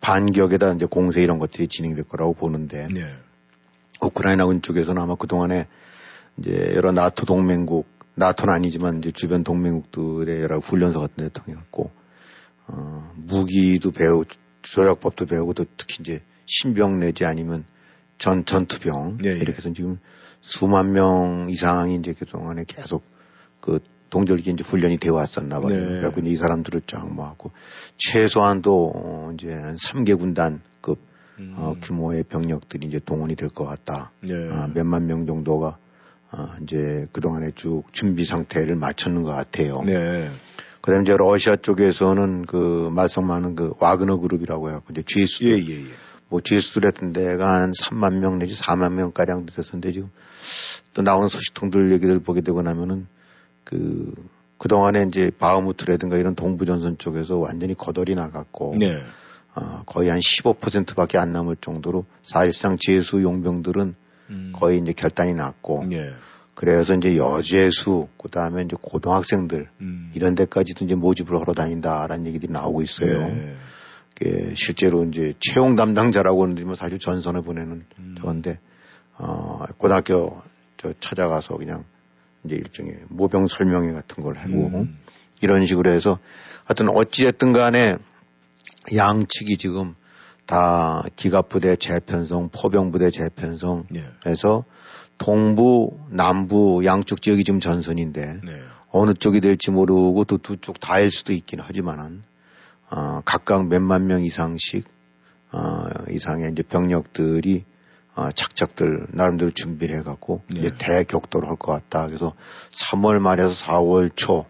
반격에다 0.00 0.72
이제 0.72 0.86
공세 0.86 1.22
이런 1.22 1.38
것들이 1.38 1.68
진행될 1.68 2.04
거라고 2.04 2.32
보는데 2.32 2.88
네. 2.88 3.02
우크라이나군 4.00 4.62
쪽에서는 4.62 5.00
아마 5.02 5.14
그 5.14 5.26
동안에 5.26 5.66
이제 6.38 6.72
여러 6.74 6.90
나토 6.92 7.26
동맹국, 7.26 7.86
나토는 8.14 8.54
아니지만 8.54 8.98
이제 8.98 9.10
주변 9.10 9.44
동맹국들의 9.44 10.40
여러 10.40 10.58
훈련소 10.58 11.00
같은 11.00 11.24
데 11.24 11.30
통해갖고, 11.30 11.90
어, 12.68 13.12
무기도 13.16 13.90
배우, 13.90 14.24
조약법도 14.62 15.26
배우고 15.26 15.54
또 15.54 15.64
특히 15.76 15.96
이제 16.00 16.22
신병 16.46 16.98
내지 17.00 17.24
아니면 17.24 17.64
전, 18.18 18.44
전투병. 18.44 19.18
예, 19.24 19.30
예. 19.30 19.36
이렇게 19.36 19.58
해서 19.58 19.72
지금 19.72 19.98
수만 20.40 20.92
명 20.92 21.46
이상이 21.50 21.96
이제 21.96 22.12
그동안에 22.12 22.64
계속 22.66 23.04
그 23.60 23.80
동절기 24.10 24.50
이제 24.50 24.62
훈련이 24.64 24.98
되어 24.98 25.14
왔었나 25.14 25.60
봐요. 25.60 25.68
네. 25.68 25.86
그래갖고 25.86 26.20
이 26.22 26.36
사람들을 26.36 26.82
쫙 26.86 27.12
모았고, 27.12 27.50
최소한도 27.96 28.92
어, 28.94 29.30
이제 29.34 29.52
한 29.52 29.74
3개 29.76 30.16
군단급 30.18 30.98
어, 31.56 31.74
규모의 31.82 32.22
병력들이 32.22 32.86
이제 32.86 33.00
동원이 33.04 33.34
될 33.36 33.48
것 33.50 33.64
같다. 33.66 34.12
네. 34.22 34.48
아, 34.50 34.68
몇만 34.72 35.06
명 35.06 35.26
정도가 35.26 35.76
아, 36.30 36.56
이제 36.62 37.06
그동안에 37.12 37.50
쭉 37.54 37.84
준비 37.92 38.24
상태를 38.24 38.76
마쳤는 38.76 39.22
것 39.24 39.32
같아요. 39.32 39.82
네. 39.84 40.30
그 40.80 40.92
다음에 40.92 41.02
이제 41.02 41.16
러시아 41.16 41.56
쪽에서는 41.56 42.46
그 42.46 42.90
말썽 42.94 43.24
많은 43.24 43.56
그 43.56 43.72
와그너 43.80 44.18
그룹이라고 44.18 44.68
해갖고 44.68 44.92
이제 44.92 45.02
죄수들. 45.04 45.68
예, 45.68 45.74
예, 45.74 45.80
예. 45.80 45.86
뭐 46.28 46.40
죄수들 46.40 46.84
했던 46.86 47.12
데가 47.12 47.62
한 47.62 47.70
3만 47.70 48.18
명 48.18 48.38
내지 48.38 48.54
4만 48.54 48.92
명가량 48.94 49.46
됐었는데 49.46 49.92
지금 49.92 50.10
또 50.94 51.02
나오는 51.02 51.28
소식통들 51.28 51.92
얘기들 51.92 52.18
보게 52.20 52.40
되고 52.40 52.62
나면은 52.62 53.06
그, 53.64 54.12
그동안에 54.58 55.04
이제 55.08 55.30
바흐무트라든가 55.38 56.16
이런 56.16 56.34
동부전선 56.34 56.98
쪽에서 56.98 57.36
완전히 57.36 57.74
거덜이 57.74 58.14
나갔고. 58.14 58.76
네. 58.78 59.02
어, 59.56 59.82
거의 59.86 60.10
한 60.10 60.18
15%밖에 60.18 61.16
안 61.16 61.32
남을 61.32 61.56
정도로 61.60 62.04
사실상 62.22 62.76
재수 62.78 63.22
용병들은 63.22 63.94
음. 64.28 64.52
거의 64.54 64.78
이제 64.78 64.92
결단이 64.92 65.32
났고 65.32 65.84
예. 65.92 66.12
그래서 66.54 66.94
이제 66.94 67.16
여재수 67.16 68.08
그다음에 68.18 68.62
이제 68.62 68.76
고등학생들 68.80 69.68
음. 69.80 70.12
이런 70.14 70.34
데까지도 70.34 70.84
이제 70.84 70.94
모집을 70.94 71.40
하러 71.40 71.54
다닌다라는 71.54 72.26
얘기들이 72.26 72.52
나오고 72.52 72.82
있어요. 72.82 73.28
네. 73.28 73.56
그게 74.18 74.54
실제로 74.56 75.04
이제 75.04 75.34
채용 75.40 75.76
담당자라고 75.76 76.42
하는데 76.42 76.64
뭐 76.64 76.74
사실 76.74 76.98
전선을 76.98 77.42
보내는 77.42 77.84
음. 77.98 78.14
저건데 78.18 78.58
어 79.18 79.64
고등학교 79.76 80.42
저 80.78 80.92
찾아가서 80.98 81.56
그냥 81.58 81.84
이제 82.44 82.56
일종의 82.56 83.00
모병 83.08 83.46
설명회 83.46 83.92
같은 83.92 84.22
걸 84.22 84.36
하고 84.36 84.68
음. 84.68 84.98
이런 85.42 85.66
식으로 85.66 85.90
해서 85.90 86.18
하여튼 86.64 86.88
어찌됐든 86.88 87.52
간에 87.52 87.96
양측이 88.94 89.58
지금 89.58 89.94
다 90.46 91.02
기갑부대 91.16 91.76
재편성, 91.76 92.50
포병부대 92.50 93.10
재편성 93.10 93.84
네. 93.90 94.04
해서 94.24 94.64
동부, 95.18 95.98
남부 96.10 96.82
양쪽 96.84 97.20
지역이 97.20 97.42
지금 97.44 97.58
전선인데 97.60 98.40
네. 98.44 98.62
어느 98.90 99.12
쪽이 99.12 99.40
될지 99.40 99.70
모르고 99.70 100.24
또 100.24 100.38
두 100.38 100.56
쪽 100.56 100.78
다일 100.80 101.10
수도 101.10 101.32
있긴 101.32 101.60
하지만은 101.60 102.22
어, 102.90 103.20
각각 103.24 103.66
몇만 103.66 104.06
명 104.06 104.22
이상씩 104.22 104.86
어, 105.52 105.88
이상의 106.10 106.52
이제 106.52 106.62
병력들이 106.62 107.64
어, 108.14 108.30
착착들 108.32 109.08
나름대로 109.10 109.50
준비를 109.50 109.96
해갖고 109.98 110.42
네. 110.50 110.60
이제 110.60 110.70
대격도를 110.78 111.48
할것 111.48 111.90
같다. 111.90 112.06
그래서 112.06 112.34
3월 112.70 113.18
말에서 113.18 113.50
4월 113.50 114.10
초 114.14 114.46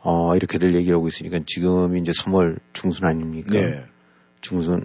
어, 0.00 0.36
이렇게들 0.36 0.74
얘기를 0.74 0.96
하고 0.96 1.08
있으니까 1.08 1.40
지금이 1.46 2.00
이제 2.00 2.12
3월 2.12 2.60
중순 2.72 3.06
아닙니까? 3.06 3.52
네. 3.52 3.84
중순 4.40 4.84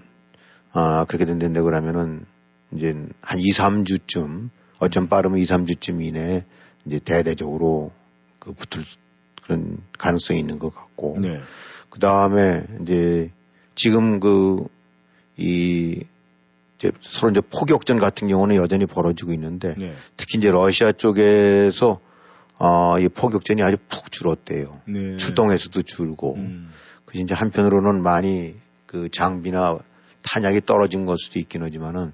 아 0.72 1.04
그렇게 1.04 1.24
된다는데 1.24 1.60
그러면은 1.60 2.24
이제 2.72 2.96
한 3.20 3.38
2, 3.38 3.50
3주쯤 3.50 4.50
어쩜 4.78 5.08
빠르면 5.08 5.38
2, 5.38 5.42
3주쯤 5.42 6.02
이내에 6.02 6.44
이제 6.86 6.98
대대적으로 6.98 7.92
그 8.38 8.52
붙을 8.52 8.84
그런 9.42 9.78
가능성이 9.98 10.40
있는 10.40 10.58
것 10.58 10.74
같고 10.74 11.18
네. 11.20 11.40
그 11.90 11.98
다음에 11.98 12.64
이제 12.82 13.30
지금 13.74 14.20
그 14.20 14.66
이 15.40 16.04
이제 16.78 16.92
서로 17.00 17.30
이제 17.30 17.40
포격전 17.40 17.98
같은 17.98 18.28
경우는 18.28 18.56
여전히 18.56 18.84
벌어지고 18.86 19.32
있는데 19.32 19.74
네. 19.76 19.94
특히 20.18 20.38
이제 20.38 20.50
러시아 20.50 20.92
쪽에서 20.92 21.98
어, 22.58 22.98
이 22.98 23.08
포격전이 23.08 23.62
아주 23.62 23.78
푹 23.88 24.12
줄었대요. 24.12 24.80
네. 24.86 25.16
출동에서도 25.16 25.80
줄고. 25.82 26.34
음. 26.36 26.70
그 27.06 27.18
이제 27.18 27.34
한편으로는 27.34 28.02
많이 28.02 28.54
그 28.84 29.08
장비나 29.08 29.78
탄약이 30.22 30.62
떨어진 30.66 31.06
걸 31.06 31.16
수도 31.18 31.38
있긴 31.38 31.62
하지만은 31.62 32.12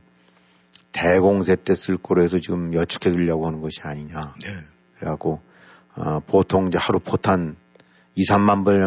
대공세 0.92 1.56
때 1.56 1.74
쓸 1.74 1.96
거로 1.96 2.22
해서 2.22 2.38
지금 2.38 2.72
여축해 2.74 3.10
두려고 3.10 3.46
하는 3.46 3.60
것이 3.60 3.80
아니냐. 3.82 4.34
네. 4.40 4.48
그래갖고 4.98 5.40
어, 5.96 6.20
보통 6.26 6.68
이제 6.68 6.78
하루 6.80 7.00
포탄 7.00 7.56
2, 8.16 8.22
3만 8.24 8.64
발 8.64 8.80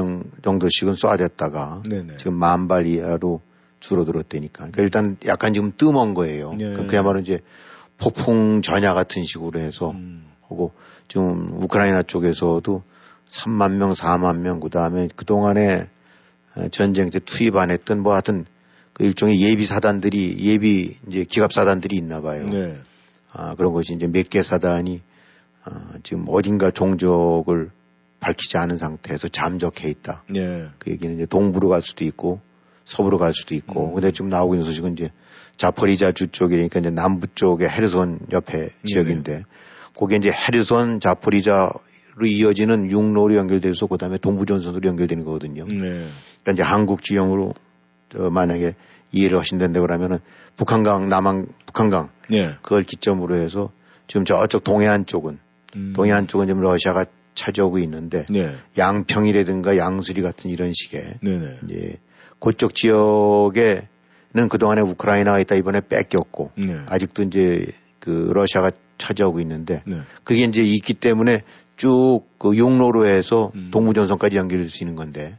정도씩은 0.43 0.93
쏴댔다가 0.93 1.87
네네. 1.87 2.17
지금 2.17 2.33
만 2.35 2.67
발 2.67 2.87
이하로 2.87 3.41
줄어들었다니까. 3.79 4.57
그러니까 4.71 4.81
일단 4.83 5.17
약간 5.25 5.53
지금 5.53 5.71
뜸한 5.77 6.13
거예요. 6.13 6.53
네. 6.53 6.73
그 6.73 6.87
그야말로 6.87 7.19
이제 7.19 7.39
폭풍 7.97 8.61
전야 8.61 8.93
같은 8.93 9.23
식으로 9.23 9.59
해서 9.59 9.91
음. 9.91 10.25
하고 10.49 10.71
지금 11.07 11.49
우크라이나 11.63 12.03
쪽에서도 12.03 12.83
3만 13.29 13.73
명, 13.73 13.91
4만 13.91 14.39
명, 14.39 14.59
그 14.59 14.69
다음에 14.69 15.07
그동안에 15.15 15.87
어, 16.55 16.67
전쟁 16.69 17.09
때 17.11 17.19
투입 17.19 17.55
안 17.55 17.69
했던 17.71 18.01
뭐 18.01 18.13
하여튼 18.13 18.45
그 18.93 19.03
일종의 19.05 19.39
예비 19.41 19.65
사단들이 19.65 20.37
예비 20.39 20.97
이제 21.07 21.23
기갑 21.23 21.53
사단들이 21.53 21.95
있나 21.95 22.21
봐요. 22.21 22.45
네. 22.45 22.79
아, 23.31 23.53
그런 23.55 23.73
것이 23.73 23.93
이제 23.93 24.07
몇 24.07 24.27
개 24.29 24.41
사단이 24.41 25.01
아, 25.63 25.93
지금 26.03 26.25
어딘가 26.27 26.71
종적을 26.71 27.69
밝히지 28.19 28.57
않은 28.57 28.77
상태에서 28.77 29.27
잠적해 29.27 29.89
있다. 29.89 30.23
네. 30.29 30.67
그 30.77 30.91
얘기는 30.91 31.15
이제 31.15 31.25
동부로 31.25 31.69
갈 31.69 31.81
수도 31.81 32.03
있고 32.05 32.41
서부로 32.85 33.17
갈 33.17 33.33
수도 33.33 33.55
있고. 33.55 33.93
근데 33.93 34.11
지금 34.11 34.29
나오고 34.29 34.55
있는 34.55 34.65
소식은 34.65 34.93
이제 34.93 35.11
자포리자 35.57 36.11
주 36.11 36.27
쪽이니까 36.27 36.79
이제 36.79 36.89
남부 36.89 37.27
쪽의 37.27 37.69
헤르손 37.69 38.19
옆에 38.31 38.69
지역인데 38.85 39.43
거기에 39.95 40.17
이제 40.17 40.31
헤르손 40.31 40.99
자포리자로 40.99 41.71
이어지는 42.25 42.89
육로로 42.89 43.35
연결돼서 43.35 43.85
그다음에 43.85 44.17
동부 44.17 44.45
전선으로 44.45 44.87
연결되는 44.87 45.23
거거든요. 45.23 45.65
네. 45.65 45.77
그러니까 45.77 46.51
이제 46.53 46.63
한국 46.63 47.03
지형으로 47.03 47.53
저 48.09 48.29
만약에 48.29 48.73
이해를 49.11 49.37
하신다고 49.37 49.81
그러면은 49.81 50.19
북한강 50.55 51.09
남한 51.09 51.47
북한강 51.67 52.09
네. 52.29 52.55
그걸 52.61 52.83
기점으로 52.83 53.35
해서 53.35 53.71
지금 54.07 54.25
저쪽 54.25 54.63
동해안 54.63 55.05
쪽은 55.05 55.39
음. 55.75 55.93
동해안 55.95 56.27
쪽은 56.27 56.47
지금 56.47 56.61
러시아가 56.61 57.05
차지하고 57.39 57.79
있는데 57.79 58.25
네. 58.29 58.55
양평이라든가 58.77 59.77
양수리 59.77 60.21
같은 60.21 60.49
이런 60.49 60.71
식의 60.73 61.19
네네. 61.21 61.59
이제 61.65 61.97
그쪽 62.39 62.75
지역에는 62.75 63.87
그동안에 64.49 64.81
우크라이나가 64.81 65.39
있다 65.39 65.55
이번에 65.55 65.81
뺏겼고 65.81 66.51
네. 66.57 66.81
아직도 66.87 67.23
이제 67.23 67.67
그 67.99 68.31
러시아가 68.33 68.71
차지하고 68.97 69.39
있는데 69.41 69.83
네. 69.85 70.01
그게 70.23 70.43
이제 70.43 70.61
있기 70.61 70.93
때문에 70.93 71.41
쭉 71.75 72.29
그 72.39 72.55
육로로 72.55 73.05
해서 73.05 73.51
음. 73.53 73.69
동부전선까지 73.71 74.37
연결될 74.37 74.69
수 74.69 74.83
있는 74.83 74.95
건데 74.95 75.37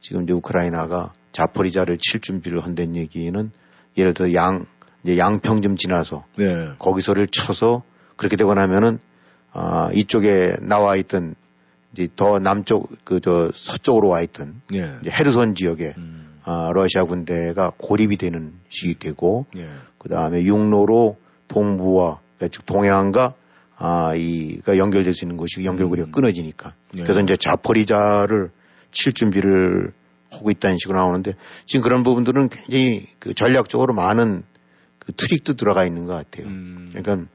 지금 0.00 0.22
이제 0.22 0.32
우크라이나가 0.32 1.12
자포리자를 1.32 1.98
칠 2.00 2.20
준비를 2.20 2.64
한다는 2.64 2.96
얘기는 2.96 3.50
예를 3.98 4.14
들어 4.14 4.32
양 4.32 4.64
이제 5.02 5.18
양평 5.18 5.60
좀 5.60 5.76
지나서 5.76 6.24
네. 6.36 6.68
거기서를 6.78 7.26
쳐서 7.26 7.82
그렇게 8.16 8.36
되고 8.36 8.54
나면은 8.54 9.00
아 9.58 9.90
이쪽에 9.94 10.56
나와 10.60 10.96
있던 10.96 11.34
이제 11.92 12.08
더 12.14 12.38
남쪽 12.38 12.90
그 13.04 13.20
저 13.20 13.50
서쪽으로 13.54 14.08
와 14.08 14.20
있던 14.20 14.60
네. 14.70 14.96
이제 15.00 15.10
헤르손 15.10 15.54
지역에 15.54 15.94
음. 15.96 16.38
아 16.44 16.70
러시아 16.74 17.04
군대가 17.04 17.72
고립이 17.78 18.18
되는 18.18 18.52
시기 18.68 18.98
되고 18.98 19.46
네. 19.54 19.66
그 19.96 20.10
다음에 20.10 20.42
육로로 20.42 21.16
동부와 21.48 22.20
그러니까 22.36 22.48
즉 22.52 22.66
동해안과 22.66 23.32
아 23.78 24.14
이가 24.14 24.76
연결될 24.76 25.14
수 25.14 25.24
있는 25.24 25.38
곳이 25.38 25.64
연결고리가 25.64 26.10
끊어지니까 26.10 26.74
네. 26.92 27.02
그래서 27.02 27.22
이제 27.22 27.34
자포리자를 27.34 28.50
칠 28.90 29.14
준비를 29.14 29.92
하고 30.30 30.50
있다는 30.50 30.76
식으로 30.76 30.98
나오는데 30.98 31.32
지금 31.64 31.82
그런 31.82 32.02
부분들은 32.02 32.50
굉장히 32.50 33.06
그 33.18 33.32
전략적으로 33.32 33.94
많은 33.94 34.42
그 34.98 35.12
트릭도 35.12 35.54
들어가 35.54 35.86
있는 35.86 36.04
것 36.04 36.14
같아요. 36.14 36.46
음. 36.46 36.86
그러니까 36.92 37.26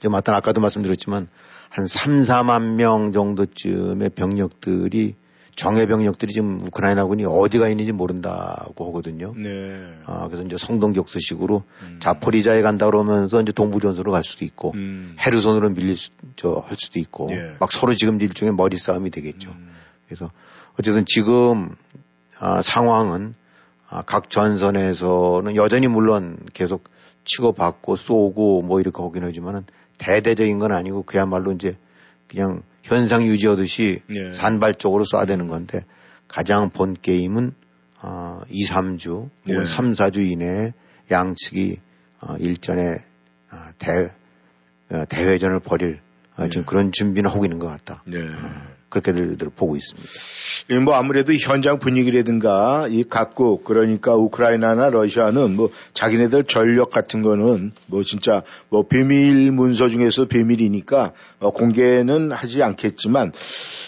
좀 0.00 0.14
어떤 0.14 0.34
아까도 0.34 0.60
말씀드렸지만 0.60 1.28
한 1.70 1.86
3, 1.86 2.20
4만 2.20 2.74
명 2.74 3.12
정도쯤의 3.12 4.10
병력들이 4.10 5.14
정예 5.56 5.86
병력들이 5.86 6.32
지금 6.32 6.60
우크라이나군이 6.62 7.24
어디가 7.26 7.68
있는지 7.68 7.92
모른다고 7.92 8.88
하거든요. 8.88 9.34
네. 9.36 9.94
아, 10.04 10.26
그래서 10.26 10.44
이제 10.44 10.56
성동격수식으로 10.56 11.62
자포리자에 12.00 12.62
간다 12.62 12.86
그러면서 12.86 13.40
이제 13.40 13.52
동부전선으로 13.52 14.10
갈 14.10 14.24
수도 14.24 14.44
있고 14.44 14.72
음. 14.74 15.16
헤르손으로 15.20 15.70
밀릴 15.70 15.96
수, 15.96 16.10
저, 16.36 16.64
할 16.66 16.76
수도 16.76 16.98
있고 16.98 17.28
예. 17.30 17.54
막 17.60 17.70
서로 17.70 17.94
지금 17.94 18.20
일종의 18.20 18.54
머리 18.54 18.78
싸움이 18.78 19.10
되겠죠. 19.10 19.50
음. 19.50 19.70
그래서 20.06 20.30
어쨌든 20.78 21.04
지금 21.06 21.76
아, 22.40 22.60
상황은 22.60 23.34
아, 23.88 24.02
각 24.02 24.30
전선에서는 24.30 25.54
여전히 25.54 25.86
물론 25.86 26.38
계속 26.52 26.84
치고받고 27.24 27.96
쏘고 27.96 28.62
뭐 28.62 28.80
이렇게 28.80 29.00
하긴 29.00 29.24
하지만은 29.24 29.64
대대적인 29.98 30.58
건 30.58 30.72
아니고 30.72 31.02
그야말로 31.02 31.52
이제 31.52 31.76
그냥 32.28 32.62
현상 32.82 33.26
유지하듯이 33.26 34.00
예. 34.10 34.34
산발적으로 34.34 35.04
쏴대는 35.04 35.48
건데 35.48 35.84
가장 36.28 36.70
본 36.70 36.96
게임은 37.00 37.52
어, 38.02 38.42
2, 38.50 38.66
3주 38.66 39.30
혹은 39.46 39.60
예. 39.60 39.64
3, 39.64 39.92
4주 39.92 40.18
이내에 40.18 40.72
양측이 41.10 41.78
어, 42.20 42.36
일전에 42.38 42.96
어, 43.50 43.56
대, 43.78 44.10
어, 44.90 45.04
대회전을 45.08 45.60
벌일 45.60 46.00
어, 46.36 46.48
지금 46.48 46.66
그런 46.66 46.92
준비는 46.92 47.30
하고 47.30 47.44
있는 47.44 47.58
것 47.58 47.68
같다. 47.68 48.02
네. 48.06 48.18
그렇게들 48.94 49.36
보고 49.56 49.76
있습니다. 49.76 50.08
이뭐 50.70 50.94
아무래도 50.94 51.32
현장 51.34 51.78
분위기라든가 51.78 52.86
이 52.88 53.04
각국 53.08 53.64
그러니까 53.64 54.14
우크라이나나 54.14 54.88
러시아는 54.90 55.56
뭐 55.56 55.70
자기네들 55.92 56.44
전력 56.44 56.90
같은 56.90 57.22
거는 57.22 57.72
뭐 57.86 58.02
진짜 58.04 58.42
뭐 58.68 58.86
비밀 58.86 59.50
문서 59.50 59.88
중에서 59.88 60.26
비밀이니까 60.26 61.12
어, 61.40 61.50
공개는 61.50 62.30
하지 62.30 62.62
않겠지만 62.62 63.32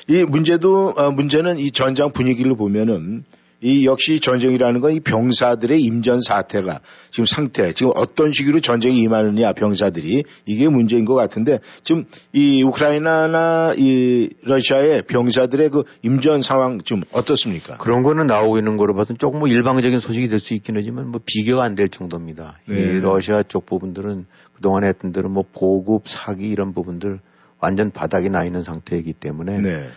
이 0.09 0.25
문제도 0.25 0.93
어, 0.97 1.11
문제는 1.13 1.59
이 1.59 1.71
전장 1.71 2.13
분위기를 2.13 2.57
보면은 2.57 3.25
이 3.63 3.87
역시 3.87 4.21
전쟁이라는 4.21 4.81
건 4.81 4.93
이 4.93 5.01
병사들의 5.01 5.81
임전 5.83 6.21
사태가 6.21 6.81
지금 7.11 7.25
상태, 7.27 7.73
지금 7.73 7.93
어떤 7.97 8.33
식으로 8.33 8.61
전쟁에 8.61 8.95
임하느냐 8.95 9.53
병사들이 9.53 10.25
이게 10.45 10.69
문제인 10.69 11.05
것 11.05 11.15
같은데 11.15 11.59
지금 11.83 12.05
이 12.33 12.63
우크라이나나 12.63 13.75
이 13.77 14.29
러시아의 14.43 15.03
병사들의 15.03 15.71
그 15.71 15.85
임전 16.03 16.43
상황 16.43 16.81
좀 16.83 17.03
어떻습니까? 17.13 17.79
그런 17.79 18.03
거는 18.03 18.27
나오고 18.27 18.59
있는 18.59 18.77
거로 18.77 18.95
봐서는 18.95 19.19
조금 19.19 19.41
뭐 19.41 19.49
일방적인 19.49 19.99
소식이 19.99 20.29
될 20.29 20.39
수 20.39 20.55
있긴 20.55 20.77
하지만 20.77 21.09
뭐 21.09 21.21
비교가 21.25 21.65
안 21.65 21.75
될 21.75 21.89
정도입니다. 21.89 22.59
네. 22.67 22.77
이 22.79 23.01
러시아 23.01 23.43
쪽 23.43 23.67
부분들은 23.67 24.27
그동안에 24.55 24.87
했던 24.89 25.13
대로 25.13 25.29
뭐 25.29 25.45
보급, 25.53 26.09
사기 26.09 26.49
이런 26.49 26.73
부분들 26.73 27.21
완전 27.61 27.91
바닥이 27.91 28.29
나 28.31 28.45
있는 28.45 28.63
상태이기 28.63 29.13
때문에 29.15 29.61
네. 29.61 29.89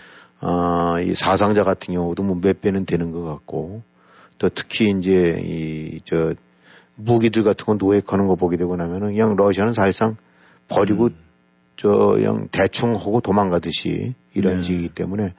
아, 0.41 0.99
이 1.01 1.13
사상자 1.15 1.63
같은 1.63 1.93
경우도 1.93 2.23
뭐 2.23 2.35
몇 2.39 2.61
배는 2.61 2.85
되는 2.85 3.11
것 3.11 3.23
같고, 3.23 3.83
또 4.37 4.49
특히 4.49 4.89
이제 4.89 5.41
이, 5.43 6.01
저, 6.05 6.33
무기들 6.95 7.43
같은 7.43 7.65
거 7.65 7.75
노획하는 7.75 8.27
거 8.27 8.35
보게 8.35 8.57
되고 8.57 8.75
나면은 8.75 9.09
그냥 9.13 9.35
러시아는 9.35 9.73
사실상 9.73 10.17
버리고 10.67 11.09
저, 11.77 11.89
그냥 11.89 12.49
대충 12.51 12.95
하고 12.95 13.21
도망가듯이 13.21 14.15
이런 14.33 14.57
네. 14.57 14.63
식이기 14.63 14.89
때문에 14.89 15.33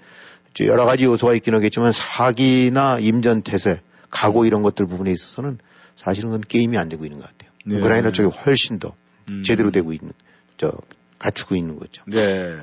저 0.54 0.64
여러 0.64 0.84
가지 0.84 1.04
요소가 1.04 1.34
있긴 1.34 1.54
하겠지만 1.54 1.92
사기나 1.92 2.98
임전태세, 2.98 3.80
각오 4.10 4.44
이런 4.44 4.62
것들 4.62 4.86
부분에 4.86 5.12
있어서는 5.12 5.58
사실은 5.96 6.30
그건 6.30 6.42
게임이 6.42 6.76
안 6.78 6.88
되고 6.88 7.04
있는 7.04 7.20
것 7.20 7.26
같아요. 7.26 7.50
네. 7.64 7.76
우크라이나 7.76 8.10
쪽이 8.10 8.34
훨씬 8.36 8.78
더 8.78 8.94
음. 9.30 9.42
제대로 9.44 9.70
되고 9.70 9.92
있는, 9.92 10.12
저, 10.56 10.72
갖추고 11.18 11.54
있는 11.54 11.78
거죠. 11.78 12.02
네. 12.06 12.56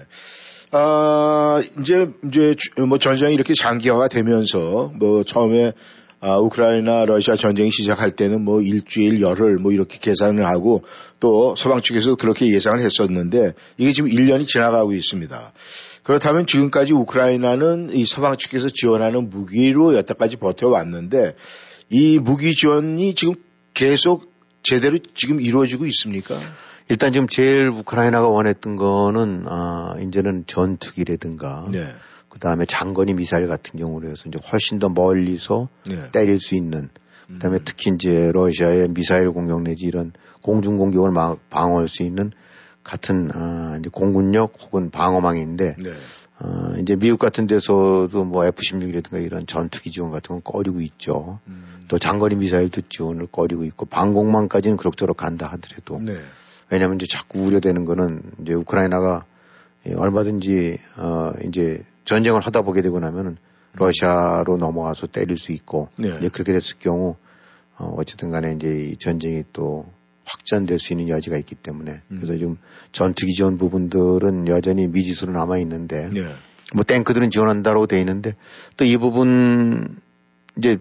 아, 0.72 1.62
이제, 1.80 2.10
이제, 2.28 2.56
주- 2.58 2.86
뭐 2.86 2.98
전쟁이 2.98 3.34
이렇게 3.34 3.54
장기화가 3.54 4.10
되면서, 4.10 4.92
뭐 4.96 5.24
처음에, 5.24 5.72
아, 6.20 6.38
우크라이나, 6.38 7.06
러시아 7.06 7.36
전쟁이 7.36 7.70
시작할 7.72 8.12
때는 8.12 8.44
뭐 8.44 8.62
일주일, 8.62 9.22
열흘 9.22 9.58
뭐 9.60 9.72
이렇게 9.72 10.00
계산을 10.00 10.46
하고 10.48 10.84
또 11.20 11.56
서방 11.56 11.82
측에서 11.82 12.16
그렇게 12.16 12.48
예상을 12.52 12.80
했었는데 12.80 13.54
이게 13.78 13.94
지금 13.94 14.10
1년이 14.10 14.48
지나가고 14.48 14.94
있습니다. 14.94 15.54
그렇다면 16.02 16.48
지금까지 16.48 16.94
우크라이나는 16.94 17.92
이 17.94 18.06
서방 18.08 18.38
측에서 18.38 18.68
지원하는 18.74 19.30
무기로 19.30 19.96
여태까지 19.96 20.38
버텨왔는데 20.38 21.34
이 21.92 22.18
무기 22.18 22.56
지원이 22.56 23.14
지금 23.14 23.36
계속 23.76 24.32
제대로 24.64 24.98
지금 25.14 25.40
이루어지고 25.40 25.86
있습니까? 25.86 26.36
일단 26.90 27.12
지금 27.12 27.28
제일 27.28 27.68
우크라이나가 27.68 28.28
원했던 28.28 28.76
거는 28.76 29.46
아 29.48 29.96
이제는 30.00 30.46
전투기라든가 30.48 31.68
네. 31.72 31.94
그 32.30 32.40
다음에 32.40 32.66
장거리 32.66 33.14
미사일 33.14 33.48
같은 33.48 33.80
경우로 33.80 34.10
해서 34.10 34.24
이제 34.28 34.38
훨씬 34.52 34.80
더 34.80 34.90
멀리서 34.90 35.70
네. 35.86 36.12
때릴 36.12 36.40
수 36.40 36.56
있는 36.56 36.90
그 37.28 37.40
다음에 37.40 37.60
특히 37.66 37.92
이제 37.94 38.32
러시아의 38.32 38.90
미사일 38.90 39.32
공격 39.32 39.62
내지 39.64 39.86
이런 39.86 40.14
공중 40.42 40.78
공격을 40.78 41.12
막 41.12 41.50
방어할 41.50 41.90
수 41.90 42.04
있는 42.04 42.32
같은 42.84 43.30
아, 43.34 43.76
이제 43.80 43.90
공군력 43.92 44.54
혹은 44.62 44.90
방어망인데 44.92 45.76
네. 45.78 45.90
어, 46.40 46.76
이제 46.80 46.96
미국 46.96 47.20
같은 47.20 47.48
데서도 47.48 48.24
뭐 48.24 48.46
F-16이라든가 48.46 49.22
이런 49.22 49.46
전투기 49.46 49.92
지원 49.92 50.12
같은 50.12 50.36
건 50.36 50.42
꺼리고 50.44 50.80
있죠. 50.82 51.40
음. 51.48 51.86
또 51.90 51.98
장거리 51.98 52.36
미사일도 52.36 52.82
지원을 52.88 53.28
꺼리고 53.28 53.66
있고 53.66 53.88
방공망까지는 53.88 54.78
그럭저럭 54.78 55.18
간다 55.18 55.48
하더라도 55.48 56.00
네. 56.00 56.14
왜냐하면 56.70 56.98
이제 56.98 57.06
자꾸 57.10 57.40
우려되는 57.46 57.86
거는 57.86 58.22
이제 58.42 58.54
우크라이나가 58.54 59.26
예, 59.88 59.94
얼마든지 59.94 60.78
어 60.98 61.32
이제 61.46 61.84
전쟁을 62.06 62.42
하다 62.42 62.62
보게 62.62 62.82
되고 62.82 63.00
나면은 63.00 63.38
러시아로 63.74 64.58
넘어와서 64.58 65.08
때릴 65.08 65.38
수 65.38 65.52
있고 65.52 65.90
네. 65.98 66.10
이제 66.18 66.30
그렇게 66.30 66.54
됐을 66.54 66.78
경우 66.80 67.16
어 67.78 67.94
어쨌든 67.98 68.32
간에 68.32 68.54
이제 68.54 68.68
이 68.68 68.98
전쟁이 68.98 69.44
또 69.54 69.86
확전될 70.26 70.80
수 70.80 70.94
있는 70.94 71.10
여지가 71.10 71.38
있기 71.38 71.56
때문에 71.56 72.02
음. 72.12 72.18
그래서 72.20 72.38
지금 72.38 72.58
전투기 72.92 73.34
지원 73.34 73.58
부분들은 73.58 74.48
여전히 74.48 74.88
미지수로 74.88 75.32
남아 75.32 75.58
있는데 75.60 76.10
네. 76.10 76.34
뭐 76.74 76.84
탱크들은 76.84 77.30
지원한다고 77.30 77.88
돼 77.88 78.00
있는데 78.00 78.34
또 78.76 78.84
이 78.84 78.98
부분 78.98 79.96
이제 80.58 80.78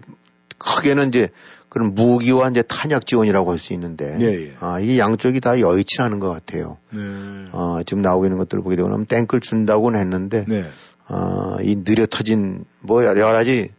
크게는 0.57 1.09
이제 1.09 1.29
그런 1.77 1.95
무기와 1.95 2.49
이제 2.49 2.61
탄약 2.61 3.05
지원이라고 3.05 3.51
할 3.51 3.57
수 3.57 3.73
있는데 3.73 4.17
예, 4.19 4.47
예. 4.47 4.53
아 4.59 4.79
이게 4.79 4.97
양쪽이 4.97 5.39
다 5.39 5.59
여의치 5.59 6.01
않은 6.01 6.19
것 6.19 6.29
같아요. 6.29 6.77
네. 6.91 6.99
어, 7.51 7.79
지금 7.85 8.01
나오고 8.01 8.25
있는 8.25 8.37
것들을 8.37 8.63
보게 8.63 8.75
되고 8.75 8.87
나면 8.89 9.05
탱크를 9.05 9.41
준다고는 9.41 9.99
했는데 9.99 10.45
네. 10.47 10.65
어, 11.09 11.57
이 11.61 11.83
느려 11.83 12.05
터진 12.05 12.65
뭐 12.81 13.03
여러 13.03 13.31
가지 13.31 13.69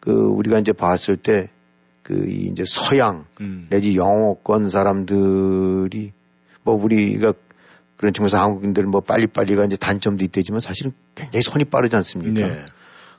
그 0.00 0.12
우리가 0.12 0.58
이제 0.58 0.72
봤을 0.72 1.16
때 1.16 1.48
그 2.08 2.26
이제 2.26 2.64
서양 2.66 3.26
음. 3.42 3.66
내지 3.68 3.94
영어권 3.94 4.70
사람들이 4.70 6.12
뭐 6.62 6.74
우리가 6.74 7.34
그런 7.98 8.14
측면에서 8.14 8.38
한국인들 8.38 8.84
뭐 8.84 9.02
빨리빨리가 9.02 9.66
이제 9.66 9.76
단점도 9.76 10.24
있대지만 10.24 10.60
사실은 10.60 10.92
굉장히 11.14 11.42
손이 11.42 11.64
빠르지 11.66 11.96
않습니까? 11.96 12.48
네. 12.48 12.64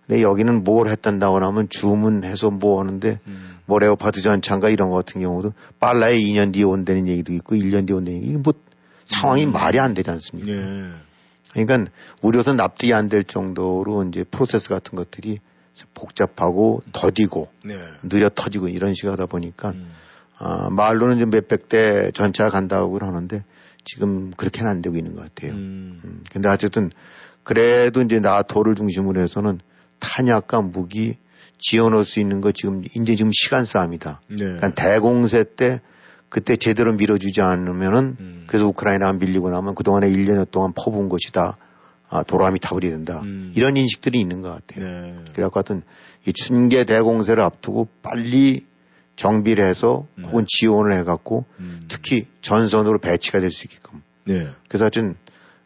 근데 0.10 0.24
여기는 0.24 0.64
뭘 0.64 0.88
했단다고 0.88 1.36
하면 1.40 1.70
주문해서 1.70 2.50
뭐 2.50 2.82
하는데 2.82 3.20
음. 3.28 3.60
뭐 3.68 3.78
레오파드 3.78 4.22
전차인가 4.22 4.70
이런 4.70 4.90
거 4.90 4.96
같은 4.96 5.22
경우도 5.22 5.54
빨라야 5.80 6.14
2년 6.16 6.52
뒤에 6.52 6.64
온다는 6.64 7.08
얘기도 7.08 7.32
있고 7.34 7.56
1년 7.56 7.86
뒤에 7.86 7.96
온다는 7.96 8.18
얘기 8.24 8.32
뭐 8.36 8.54
상황이 9.06 9.46
음. 9.46 9.52
말이 9.52 9.80
안 9.80 9.94
되지 9.94 10.10
않습니까? 10.10 10.52
네. 10.52 10.90
그러니까 11.54 11.92
우려서 12.24 12.54
납득이 12.54 12.92
안 12.92 13.08
될 13.08 13.24
정도로 13.24 14.04
이제 14.06 14.24
프로세스 14.24 14.70
같은 14.70 14.96
것들이 14.96 15.38
복잡하고 15.94 16.82
더디고 16.92 17.50
네. 17.66 17.76
느려 18.02 18.30
터지고 18.34 18.68
이런 18.68 18.96
식으로 18.96 19.12
하다 19.12 19.28
보니까 19.28 19.70
음. 19.70 19.92
아, 20.40 20.70
말로는 20.72 21.18
이제 21.18 21.26
몇백 21.26 21.70
대 21.70 22.10
전차가 22.16 22.50
간다고 22.50 22.98
하는데 22.98 23.44
지금 23.86 24.32
그렇게는 24.32 24.72
안 24.72 24.82
되고 24.82 24.96
있는 24.96 25.16
것 25.16 25.22
같아요. 25.22 25.52
음. 25.52 26.02
음, 26.04 26.24
근데 26.32 26.50
어쨌든 26.50 26.90
그래도 27.44 28.02
이제 28.02 28.20
나토를 28.20 28.74
중심으로 28.74 29.22
해서는 29.22 29.60
탄약과 30.00 30.62
무기 30.62 31.18
지원할 31.58 32.06
수 32.06 32.20
있는 32.20 32.42
거 32.42 32.52
지금 32.52 32.84
이제 32.96 33.16
지금 33.16 33.32
시간 33.34 33.66
싸움이다. 33.66 34.22
네. 34.28 34.38
그러니까 34.38 34.70
대공세 34.74 35.44
때 35.56 35.82
그때 36.30 36.56
제대로 36.56 36.94
밀어주지 36.94 37.42
않으면은 37.42 38.18
음. 38.20 38.44
그래서 38.48 38.68
우크라이나가 38.68 39.14
밀리고 39.14 39.50
나면 39.50 39.76
그동안에 39.76 40.10
1년여 40.10 40.52
동안 40.52 40.74
퍼부은 40.76 41.10
것이 41.10 41.32
다 41.32 41.58
아, 42.12 42.24
도람이 42.24 42.60
타버리 42.60 42.90
된다. 42.90 43.20
음. 43.24 43.52
이런 43.56 43.78
인식들이 43.78 44.20
있는 44.20 44.42
것 44.42 44.50
같아요. 44.50 44.86
네. 44.86 45.16
그래갖고 45.34 45.60
하여튼 45.60 45.84
이 46.26 46.34
춘계 46.34 46.84
대공세를 46.84 47.44
앞두고 47.44 47.88
빨리 48.02 48.66
정비를 49.16 49.64
해서 49.64 50.08
혹은 50.24 50.46
지원을 50.48 50.98
해갖고 51.00 51.46
음. 51.60 51.86
특히 51.90 52.26
전선으로 52.42 53.00
배치가 53.00 53.40
될 53.42 53.52
수 53.52 53.66
있게끔. 53.68 54.02
네. 54.24 54.48
그래서 54.68 54.86
하여튼, 54.86 55.16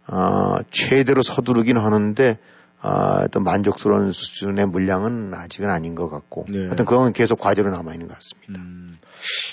아, 0.08 0.60
최대로 0.72 1.22
서두르긴 1.22 1.78
하는데, 1.78 2.38
아, 2.86 3.28
또 3.32 3.40
만족스러운 3.40 4.12
수준의 4.12 4.68
물량은 4.68 5.34
아직은 5.34 5.70
아닌 5.70 5.96
것 5.96 6.10
같고. 6.10 6.46
네. 6.50 6.66
하여튼 6.66 6.84
그건 6.84 7.14
계속 7.14 7.40
과제로 7.40 7.72
남아 7.72 7.94
있는 7.94 8.10
것 8.10 8.16
같습니다. 8.16 8.62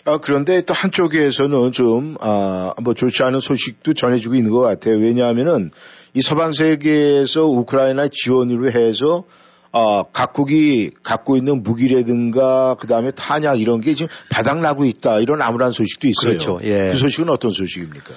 아, 0.05 0.19
그런데 0.19 0.63
또 0.63 0.75
한쪽에서는 0.75 1.71
좀, 1.71 2.17
아, 2.21 2.75
뭐 2.83 2.95
좋지 2.95 3.23
않은 3.23 3.39
소식도 3.39 3.95
전해주고 3.95 4.35
있는 4.35 4.51
것 4.51 4.59
같아요. 4.59 4.97
왜냐하면은 4.97 5.71
이 6.13 6.21
서방 6.21 6.51
세계에서 6.51 7.47
우크라이나 7.47 8.09
지원으로 8.11 8.73
해서 8.73 9.23
아, 9.71 10.03
각국이 10.13 10.91
갖고 11.05 11.37
있는 11.37 11.63
무기라든가 11.63 12.75
그 12.81 12.89
다음에 12.89 13.13
탄약 13.13 13.61
이런 13.61 13.81
게 13.81 13.95
지금 13.95 14.13
바닥나고 14.29 14.87
있다. 14.87 15.21
이런 15.21 15.41
암울한 15.41 15.71
소식도 15.71 16.09
있어요. 16.09 16.33
그렇죠. 16.33 16.59
예. 16.65 16.91
그 16.91 16.97
소식은 16.97 17.29
어떤 17.29 17.53
소식입니까? 17.53 18.13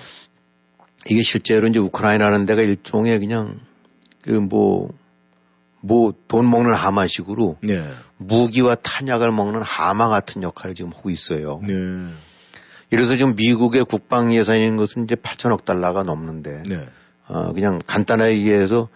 이게 1.08 1.22
실제로 1.22 1.68
이제 1.68 1.78
우크라이나라는 1.78 2.48
데가 2.48 2.64
일종의 2.64 3.20
그냥 3.20 3.60
그 4.24 4.32
뭐, 4.32 4.90
뭐 5.84 6.14
돈 6.30 6.50
먹는 6.50 6.74
하마식으로 6.74 7.58
네. 7.62 7.84
무기와 8.18 8.76
탄약을 8.76 9.32
먹는 9.32 9.62
하마 9.62 10.08
같은 10.08 10.42
역할을 10.42 10.76
지금 10.76 10.92
하고 10.92 11.10
있어요. 11.10 11.62
네. 11.62 11.74
이래서 12.90 13.16
지금 13.16 13.36
미국의 13.36 13.86
국방 13.86 14.34
예산인 14.34 14.78
것은 14.78 15.04
이제 15.04 15.16
8천억 15.16 15.66
달러가 15.66 16.04
넘는데, 16.04 16.64
네. 16.68 16.86
어, 17.28 17.52
그냥 17.54 17.80
간단하게 17.86 18.38
얘기해서 18.38 18.88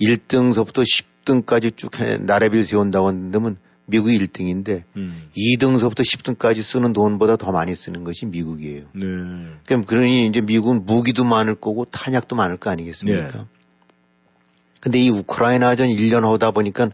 1등서부터 0.00 0.84
10등까지 0.84 1.76
쭉 1.76 2.00
해, 2.00 2.16
나래비를 2.16 2.64
세운다고 2.64 3.08
한다면 3.08 3.56
미국이 3.86 4.18
1등인데, 4.18 4.82
음. 4.96 5.28
2등서부터 5.36 6.00
10등까지 6.00 6.62
쓰는 6.62 6.92
돈보다 6.92 7.36
더 7.36 7.52
많이 7.52 7.74
쓰는 7.74 8.04
것이 8.04 8.26
미국이에요. 8.26 8.84
네. 8.94 9.06
그럼 9.66 9.84
그러니 9.84 10.26
이제 10.26 10.40
미국은 10.40 10.84
무기도 10.86 11.24
많을 11.24 11.54
거고 11.54 11.84
탄약도 11.84 12.34
많을 12.34 12.56
거 12.56 12.70
아니겠습니까? 12.70 13.38
네. 13.38 13.44
근데 14.82 14.98
이 14.98 15.10
우크라이나전 15.10 15.88
1년 15.90 16.28
하다 16.32 16.50
보니까 16.50 16.90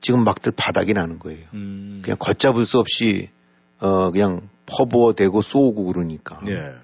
지금 0.00 0.24
막들 0.24 0.52
바닥이 0.56 0.92
나는 0.92 1.20
거예요. 1.20 1.46
음. 1.54 2.00
그냥 2.02 2.16
걷잡을 2.18 2.66
수 2.66 2.80
없이 2.80 3.30
어 3.78 4.10
그냥 4.10 4.48
퍼부어대고 4.66 5.40
쏘고 5.40 5.84
그러니까. 5.84 6.40
네. 6.44 6.74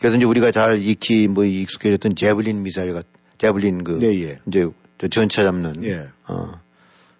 그래서 0.00 0.16
이제 0.16 0.26
우리가 0.26 0.50
잘 0.50 0.82
익히 0.82 1.28
뭐 1.28 1.44
익숙해졌던 1.44 2.16
제블린 2.16 2.64
미사일 2.64 2.92
같 2.92 3.06
제블린 3.38 3.84
그 3.84 3.92
네, 4.00 4.20
예. 4.24 4.38
이제 4.48 4.68
저 4.98 5.06
전차 5.06 5.44
잡는 5.44 5.84
예. 5.84 6.08
어 6.26 6.60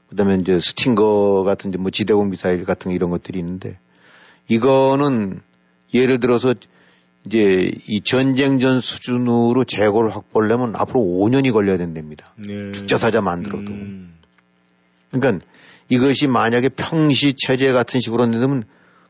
그다음에 0.09 0.39
이제 0.41 0.59
스팅거 0.59 1.45
같은 1.45 1.71
이제 1.71 1.79
뭐 1.79 1.93
지대공 1.93 2.31
미사일 2.31 2.65
같은 2.65 2.91
이런 2.91 3.11
것들이 3.11 3.39
있는데 3.39 3.79
이거는 4.49 5.43
예를 5.95 6.19
들어서 6.19 6.55
이제 7.29 7.71
이 7.87 8.01
전쟁전 8.01 8.81
수준으로 8.81 9.65
재고를 9.65 10.15
확보하려면 10.15 10.75
앞으로 10.77 11.01
5년이 11.01 11.53
걸려야 11.53 11.77
된답니다. 11.77 12.33
네. 12.37 12.73
특전사자 12.73 13.21
만들어도. 13.21 13.71
음. 13.71 14.15
그러니까 15.11 15.45
이것이 15.91 16.27
만약에 16.27 16.71
평시 16.71 17.35
체제 17.37 17.73
같은 17.73 18.01
식으로 18.01 18.25
한다면 18.25 18.65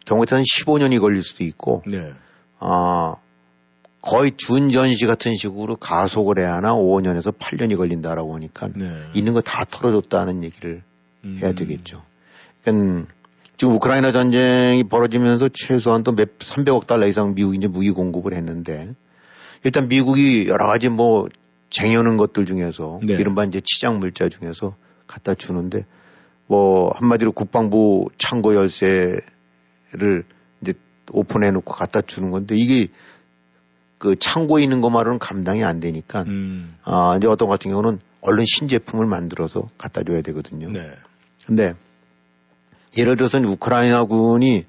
경우에 0.04 0.26
따라서는 0.26 0.44
15년이 0.44 1.00
걸릴 1.00 1.22
수도 1.22 1.44
있고, 1.44 1.82
네. 1.86 2.12
아, 2.58 3.14
거의 4.02 4.32
준전시 4.36 5.06
같은 5.06 5.34
식으로 5.36 5.76
가속을 5.76 6.38
해야 6.38 6.54
하나 6.54 6.72
5년에서 6.72 7.36
8년이 7.36 7.76
걸린다라고 7.76 8.34
하니까 8.34 8.68
네. 8.74 9.02
있는 9.14 9.32
거 9.32 9.40
다 9.40 9.64
털어줬다는 9.64 10.42
얘기를 10.44 10.82
음. 11.24 11.38
해야 11.42 11.52
되겠죠. 11.52 12.02
그러니까 12.62 13.12
지금 13.58 13.74
우크라이나 13.74 14.12
전쟁이 14.12 14.84
벌어지면서 14.84 15.48
최소한 15.52 16.04
또 16.04 16.12
몇, 16.12 16.38
300억 16.38 16.86
달러 16.86 17.08
이상 17.08 17.34
미국이 17.34 17.58
이제 17.58 17.66
무기 17.66 17.90
공급을 17.90 18.32
했는데 18.32 18.94
일단 19.64 19.88
미국이 19.88 20.46
여러 20.46 20.68
가지 20.68 20.88
뭐 20.88 21.26
쟁여놓은 21.70 22.16
것들 22.16 22.46
중에서 22.46 23.00
네. 23.02 23.14
이른바 23.14 23.44
이제 23.44 23.60
치장 23.62 23.98
물자 23.98 24.28
중에서 24.28 24.76
갖다 25.08 25.34
주는데 25.34 25.86
뭐 26.46 26.92
한마디로 26.94 27.32
국방부 27.32 28.08
창고 28.16 28.54
열쇠를 28.54 30.22
이제 30.62 30.74
오픈해 31.10 31.50
놓고 31.50 31.74
갖다 31.74 32.00
주는 32.00 32.30
건데 32.30 32.54
이게 32.54 32.86
그 33.98 34.14
창고에 34.14 34.62
있는 34.62 34.80
것만으로는 34.80 35.18
감당이 35.18 35.64
안 35.64 35.80
되니까 35.80 36.22
음. 36.22 36.76
아 36.84 37.16
이제 37.16 37.26
어떤 37.26 37.48
같은 37.48 37.72
경우는 37.72 37.98
얼른 38.20 38.44
신제품을 38.46 39.06
만들어서 39.06 39.68
갖다 39.78 40.04
줘야 40.04 40.22
되거든요. 40.22 40.70
네. 40.70 40.92
근데 41.44 41.74
예를 42.96 43.16
들어서 43.16 43.38
우크라이나군이 43.38 44.64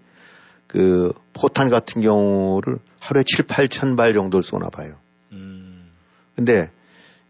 그 0.67 1.13
포탄 1.33 1.69
같은 1.69 2.01
경우를 2.01 2.79
하루에 2.99 3.23
7, 3.25 3.45
8천 3.47 3.97
발 3.97 4.13
정도를 4.13 4.43
쏘나 4.43 4.69
봐요. 4.69 4.95
음. 5.31 5.89
근데 6.35 6.69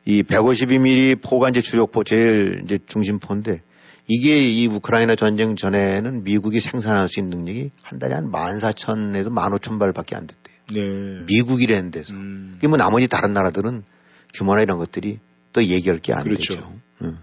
이 0.06 0.24
152mm 0.24 1.22
포가 1.22 1.50
이제 1.50 1.62
주력포 1.62 2.04
제일 2.04 2.62
이제 2.64 2.80
중심포인데 2.86 3.62
이게 4.08 4.50
이 4.52 4.68
우크라이나 4.68 5.16
전쟁 5.16 5.56
전에는 5.56 6.24
미국이 6.24 6.60
생산할 6.60 7.08
수 7.08 7.20
있는 7.20 7.38
능력이 7.38 7.72
한 7.84 8.00
달에 8.00 8.16
한 8.16 8.32
14,000에서 8.32 9.30
15,000발밖에 9.30 10.16
안 10.16 10.26
됐대요. 10.26 10.56
네. 10.72 11.26
미국이라는 11.28 11.92
데서. 11.92 12.14
음. 12.14 12.56
이게 12.58 12.68
뭐 12.68 12.78
나머지 12.78 13.08
다른 13.08 13.34
나라들은 13.34 13.84
규모나 14.34 14.62
이런 14.62 14.80
것들이 14.80 15.20
또 15.54 15.64
얘기할 15.64 16.00
게안 16.00 16.24
그렇죠. 16.24 16.56
되죠. 16.56 16.74
응. 17.04 17.18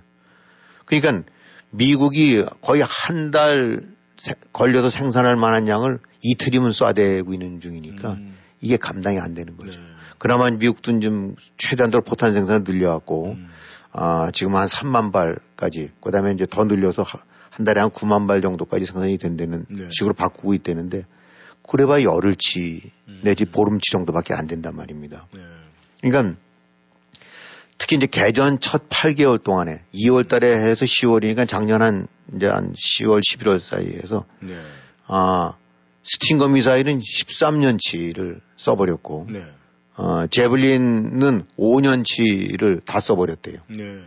그러니까 0.85 1.25
미국이 1.71 2.45
거의 2.62 2.83
한달 2.87 3.83
세, 4.17 4.35
걸려서 4.53 4.91
생산할 4.91 5.37
만한 5.37 5.69
양을 5.69 5.99
이틀이면 6.23 6.71
쏴대고 6.71 7.33
있는 7.33 7.61
중이니까 7.61 8.12
음. 8.12 8.37
이게 8.61 8.77
감당이 8.77 9.19
안 9.19 9.35
되는 9.35 9.57
거죠. 9.57 9.79
네. 9.79 9.87
그나마 10.19 10.51
미국도 10.51 11.01
좀 11.01 11.37
최대한도로 11.59 12.03
포탄 12.03 12.33
생산을 12.33 12.64
늘려갖고 12.64 13.33
음. 13.33 13.49
아, 13.93 14.31
지금 14.33 14.57
한 14.57 14.67
3만 14.67 15.12
발까지 15.12 15.91
그다음에 16.01 16.33
이제 16.33 16.47
더 16.49 16.64
늘려서 16.64 17.03
하- 17.03 17.23
한 17.51 17.64
달에 17.64 17.81
한 17.81 17.91
9만 17.91 18.27
발 18.27 18.41
정도까지 18.43 18.87
생산이 18.87 19.19
된다는 19.19 19.64
네. 19.69 19.89
식으로 19.91 20.14
바꾸고 20.14 20.55
있다는데 20.55 21.05
그래봐야 21.69 22.03
열흘치 22.05 22.93
음. 23.09 23.21
내지 23.25 23.45
보름치 23.45 23.91
정도밖에 23.93 24.35
안 24.35 24.47
된단 24.47 24.77
말입니다. 24.77 25.27
네. 25.35 25.41
그러니까 26.03 26.37
특히 27.79 27.97
이제 27.97 28.07
개전 28.07 28.61
첫 28.61 28.89
8개월 28.89 29.43
동안에 29.43 29.83
2월 29.95 30.27
달에 30.27 30.57
해서 30.57 30.85
10월이니까 30.85 31.49
작년 31.49 31.83
한 31.83 32.07
이제 32.35 32.49
한 32.49 32.72
10월, 32.72 33.20
11월 33.20 33.61
사이에서 33.61 34.24
네. 34.41 34.57
아, 35.07 35.55
스팅거 36.03 36.49
미사일은 36.49 37.01
13년치를 37.01 38.41
써버렸고, 38.57 39.27
네. 39.31 39.45
어, 39.97 40.27
제블린은 40.27 41.45
5년치를 41.59 42.85
다 42.85 43.01
써버렸대요. 43.01 43.59
네. 43.68 44.01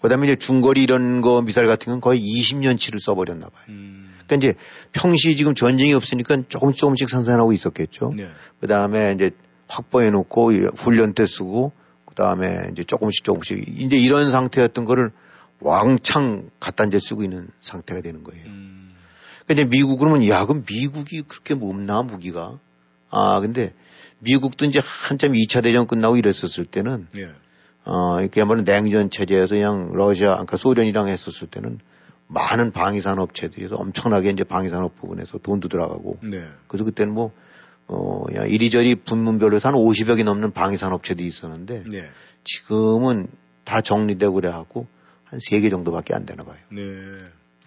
그 0.00 0.08
다음에 0.08 0.26
이제 0.26 0.36
중거리 0.36 0.82
이런 0.82 1.22
거 1.22 1.40
미사일 1.40 1.66
같은 1.66 1.92
건 1.92 2.00
거의 2.00 2.20
20년치를 2.20 3.00
써버렸나 3.00 3.48
봐요. 3.48 3.64
음. 3.70 4.14
그러니까 4.26 4.36
이제 4.36 4.58
평시 4.92 5.36
지금 5.36 5.54
전쟁이 5.54 5.94
없으니까 5.94 6.42
조금씩 6.48 6.78
조금씩 6.78 7.08
생산하고 7.08 7.52
있었겠죠. 7.52 8.12
네. 8.16 8.28
그 8.60 8.66
다음에 8.66 9.12
이제 9.12 9.30
확보해 9.66 10.10
놓고 10.10 10.52
훈련 10.76 11.14
때 11.14 11.26
쓰고 11.26 11.72
그 12.14 12.22
다음에 12.22 12.68
이제 12.70 12.84
조금씩 12.84 13.24
조금씩 13.24 13.80
이제 13.80 13.96
이런 13.96 14.30
상태였던 14.30 14.84
거를 14.84 15.10
왕창 15.58 16.48
갖다 16.60 16.84
이제 16.84 17.00
쓰고 17.00 17.24
있는 17.24 17.48
상태가 17.60 18.00
되는 18.02 18.22
거예요. 18.22 18.46
음. 18.46 18.94
근데 19.46 19.64
미국 19.64 19.98
그러면 19.98 20.26
야 20.28 20.46
그럼 20.46 20.64
미국이 20.64 21.22
그렇게 21.22 21.54
없나 21.54 22.02
무기가 22.02 22.58
아 23.10 23.40
근데 23.40 23.74
미국도 24.20 24.64
이제 24.66 24.80
한참 24.82 25.32
2차 25.32 25.62
대전 25.64 25.86
끝나고 25.86 26.16
이랬었을 26.16 26.64
때는 26.66 27.08
네. 27.12 27.30
어 27.84 28.20
이렇게 28.20 28.40
한번 28.40 28.64
냉전 28.64 29.10
체제에서 29.10 29.56
그냥 29.56 29.90
러시아 29.92 30.34
그러니까 30.34 30.56
소련이랑 30.56 31.08
했었을 31.08 31.48
때는 31.48 31.80
많은 32.28 32.70
방위산 32.70 33.18
업체들에서 33.18 33.74
엄청나게 33.74 34.30
이제 34.30 34.44
방위산 34.44 34.82
업 34.82 34.96
부분에서 34.96 35.38
돈도 35.38 35.68
들어가고 35.68 36.18
네. 36.22 36.44
그래서 36.68 36.84
그때는 36.84 37.12
뭐, 37.12 37.32
어, 37.86 38.24
그냥 38.26 38.48
이리저리 38.48 38.94
분문별로 38.96 39.56
해서 39.56 39.68
한 39.68 39.74
50여 39.76 40.16
개 40.16 40.22
넘는 40.22 40.52
방위산 40.52 40.92
업체들이 40.92 41.26
있었는데 41.26 41.84
네. 41.86 42.04
지금은 42.44 43.26
다 43.64 43.80
정리되고 43.80 44.32
그래 44.34 44.48
하고 44.50 44.86
한세개 45.24 45.68
정도밖에 45.70 46.14
안 46.14 46.26
되나 46.26 46.44
봐요. 46.44 46.56
네. 46.72 46.82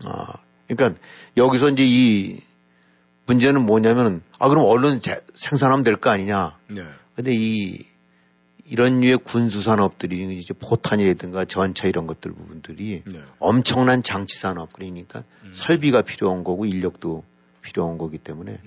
아, 0.06 0.34
그러니까 0.68 1.00
여기서 1.38 1.70
이제 1.70 1.84
이 1.86 2.40
문제는 3.26 3.66
뭐냐면은 3.66 4.22
아, 4.40 4.48
그럼 4.50 4.66
얼른 4.66 5.02
재- 5.02 5.22
생산하면 5.36 5.84
될 5.84 5.98
거 5.98 6.10
아니냐. 6.10 6.58
네. 6.70 6.84
근데 7.16 7.32
이 7.34 7.80
이런 8.70 9.00
류의 9.00 9.18
군수 9.20 9.62
산업들이 9.62 10.38
이제 10.38 10.54
포탄이라든가 10.54 11.46
전차 11.46 11.88
이런 11.88 12.06
것들 12.06 12.32
부분들이 12.34 13.02
네. 13.06 13.22
엄청난 13.40 14.04
장치 14.04 14.38
산업 14.38 14.74
그러니까 14.74 15.24
설비가 15.54 16.02
필요한 16.02 16.44
거고 16.44 16.66
인력도 16.66 17.24
필요한 17.68 17.98
거기 17.98 18.18
때문에 18.18 18.60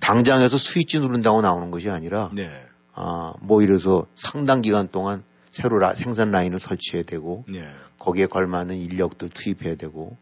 당장에서 0.00 0.58
스위치 0.58 0.98
누른다고 0.98 1.40
나오는 1.42 1.70
것이 1.70 1.88
아니라 1.88 2.30
네. 2.34 2.50
아, 2.92 3.32
뭐 3.40 3.62
이래서 3.62 4.06
상당 4.16 4.60
기간 4.60 4.88
동안 4.88 5.22
새로 5.50 5.78
라- 5.78 5.94
생산 5.94 6.30
라인을 6.32 6.58
설치해야 6.58 7.04
되고 7.04 7.44
네. 7.48 7.68
거기에 7.98 8.26
걸맞는 8.26 8.76
인력도 8.76 9.28
투입해야 9.28 9.76
되고 9.76 10.16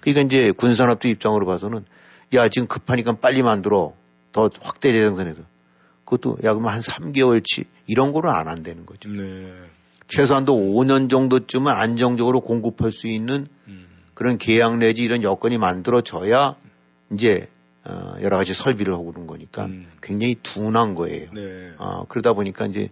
그러니까 0.00 0.22
이제 0.26 0.52
군산업도 0.52 1.08
입장으로 1.08 1.44
봐서는 1.46 1.84
야 2.34 2.48
지금 2.48 2.68
급하니까 2.68 3.16
빨리 3.16 3.42
만들어 3.42 3.94
더 4.32 4.48
확대 4.62 4.92
재생산해서 4.92 5.40
그것도 6.04 6.38
야 6.44 6.52
그러면 6.54 6.72
한 6.72 6.80
3개월치 6.80 7.66
이런 7.86 8.12
거를 8.12 8.30
안 8.30 8.46
한다는 8.48 8.86
거죠. 8.86 9.10
네. 9.10 9.52
최소한도 10.08 10.54
5년 10.56 11.10
정도쯤은 11.10 11.70
안정적으로 11.72 12.40
공급할 12.40 12.90
수 12.92 13.06
있는 13.08 13.46
그런 14.14 14.38
계약 14.38 14.76
내지 14.78 15.02
이런 15.02 15.22
여건이 15.22 15.58
만들어져야 15.58 16.56
이제 17.12 17.48
어, 17.84 18.14
여러 18.20 18.36
가지 18.36 18.52
설비를 18.54 18.92
하고 18.92 19.10
그런 19.12 19.26
거니까 19.26 19.64
굉장히 20.02 20.36
둔한 20.42 20.94
거예요. 20.94 21.30
네. 21.32 21.70
아, 21.78 22.04
그러다 22.08 22.32
보니까 22.34 22.66
이제 22.66 22.88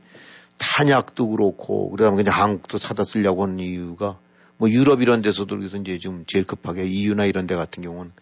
탄약도 0.58 1.28
그렇고 1.28 1.90
그러다 1.90 2.10
보니까 2.10 2.30
이제 2.30 2.40
한국도 2.40 2.78
사다 2.78 3.04
쓰려고 3.04 3.44
하는 3.44 3.60
이유가 3.60 4.18
뭐 4.56 4.68
유럽 4.70 5.02
이런 5.02 5.22
데서도 5.22 5.56
그래서 5.58 5.76
이제 5.76 5.98
좀 5.98 6.24
제일 6.26 6.44
급하게 6.44 6.84
EU나 6.84 7.26
이런 7.26 7.46
데 7.46 7.54
같은 7.54 7.82
경우는 7.82 8.12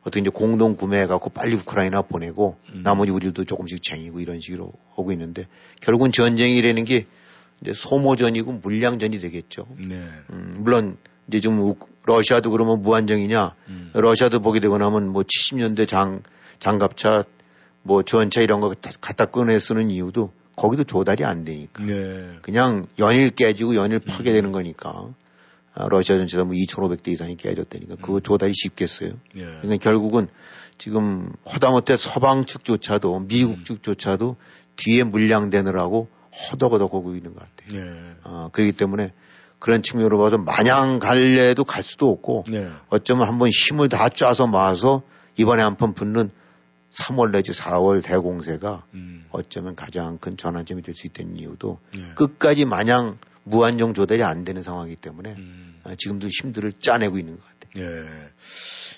어떻게 0.00 0.20
이제 0.20 0.30
공동 0.30 0.76
구매해 0.76 1.06
갖고 1.06 1.30
빨리 1.30 1.54
우크라이나 1.56 2.02
보내고 2.02 2.56
나머지 2.82 3.10
우리도 3.12 3.44
조금씩 3.44 3.82
쟁이고 3.82 4.20
이런 4.20 4.40
식으로 4.40 4.72
하고 4.96 5.12
있는데 5.12 5.46
결국은 5.80 6.10
전쟁이라는 6.12 6.84
게 6.84 7.06
이제 7.62 7.72
소모전이고 7.74 8.52
물량전이 8.54 9.18
되겠죠. 9.20 9.66
네. 9.78 10.08
음, 10.30 10.56
물론 10.58 10.96
이제 11.28 11.40
좀 11.40 11.58
우- 11.60 11.76
러시아도 12.06 12.50
그러면 12.50 12.82
무한정이냐? 12.82 13.54
러시아도 13.94 14.40
보게 14.40 14.60
되고 14.60 14.76
나면 14.78 15.08
뭐 15.08 15.22
70년대 15.22 15.88
장 15.88 16.22
장갑차 16.58 17.24
뭐 17.82 18.02
전차 18.02 18.40
이런 18.40 18.60
거 18.60 18.72
다- 18.74 18.90
갖다 19.00 19.26
꺼내 19.26 19.58
쓰는 19.58 19.90
이유도 19.90 20.32
거기도 20.56 20.84
조달이 20.84 21.24
안 21.24 21.44
되니까 21.44 21.82
네. 21.84 22.38
그냥 22.42 22.86
연일 22.98 23.30
깨지고 23.30 23.74
연일 23.74 23.98
파괴되는 23.98 24.52
거니까 24.52 25.08
아, 25.74 25.88
러시아 25.88 26.16
전체가 26.16 26.44
뭐 26.44 26.54
2,500대 26.54 27.08
이상이 27.08 27.36
깨졌다니까 27.36 27.96
그거 27.96 28.20
조달이 28.20 28.52
쉽겠어요. 28.54 29.10
예. 29.36 29.40
그러니까 29.40 29.76
결국은 29.78 30.28
지금 30.78 31.32
허다못해 31.52 31.96
서방 31.96 32.44
측조차도 32.44 33.26
미국 33.26 33.64
측조차도 33.64 34.36
뒤에 34.76 35.02
물량되느라고 35.02 36.08
허덕허덕 36.50 36.94
하고 36.94 37.14
있는 37.16 37.34
것 37.34 37.40
같아요. 37.40 37.82
네. 37.84 38.12
아, 38.22 38.48
그렇기 38.52 38.72
때문에 38.72 39.12
그런 39.64 39.82
측면으로 39.82 40.18
봐서 40.18 40.36
마냥 40.36 40.98
갈래도 40.98 41.64
갈 41.64 41.82
수도 41.82 42.10
없고 42.10 42.44
네. 42.48 42.68
어쩌면 42.90 43.26
한번 43.28 43.48
힘을 43.48 43.88
다 43.88 44.10
짜서 44.10 44.46
모아서 44.46 45.00
이번에 45.38 45.62
한 45.62 45.76
번 45.78 45.94
붙는 45.94 46.30
3월 46.90 47.30
내지 47.32 47.52
4월 47.52 48.04
대공세가 48.04 48.84
어쩌면 49.30 49.74
가장 49.74 50.18
큰 50.18 50.36
전환점이 50.36 50.82
될 50.82 50.94
수 50.94 51.06
있다는 51.06 51.38
이유도 51.38 51.78
끝까지 52.14 52.66
마냥 52.66 53.16
무한정 53.44 53.94
조달이 53.94 54.22
안 54.22 54.44
되는 54.44 54.62
상황이기 54.62 54.96
때문에 55.00 55.34
아, 55.84 55.94
지금도 55.96 56.28
힘들을 56.28 56.72
짜내고 56.78 57.18
있는 57.18 57.38
것 57.38 57.42
같아요. 57.58 57.86
예. 57.86 58.04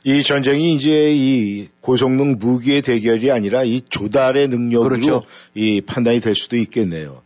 이 0.05 0.23
전쟁이 0.25 0.75
이제 0.75 1.13
이 1.15 1.69
고성능 1.81 2.39
무기의 2.41 2.83
대결이 2.83 3.31
아니라 3.31 3.63
이 3.63 3.81
조달의 3.83 4.49
능력으로 4.49 4.91
그렇죠. 4.97 5.23
이 5.55 5.81
판단이 5.81 6.21
될 6.21 6.35
수도 6.35 6.57
있겠네요. 6.57 7.23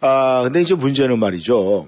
아, 0.00 0.42
근데 0.44 0.60
이제 0.62 0.74
문제는 0.74 1.18
말이죠. 1.20 1.86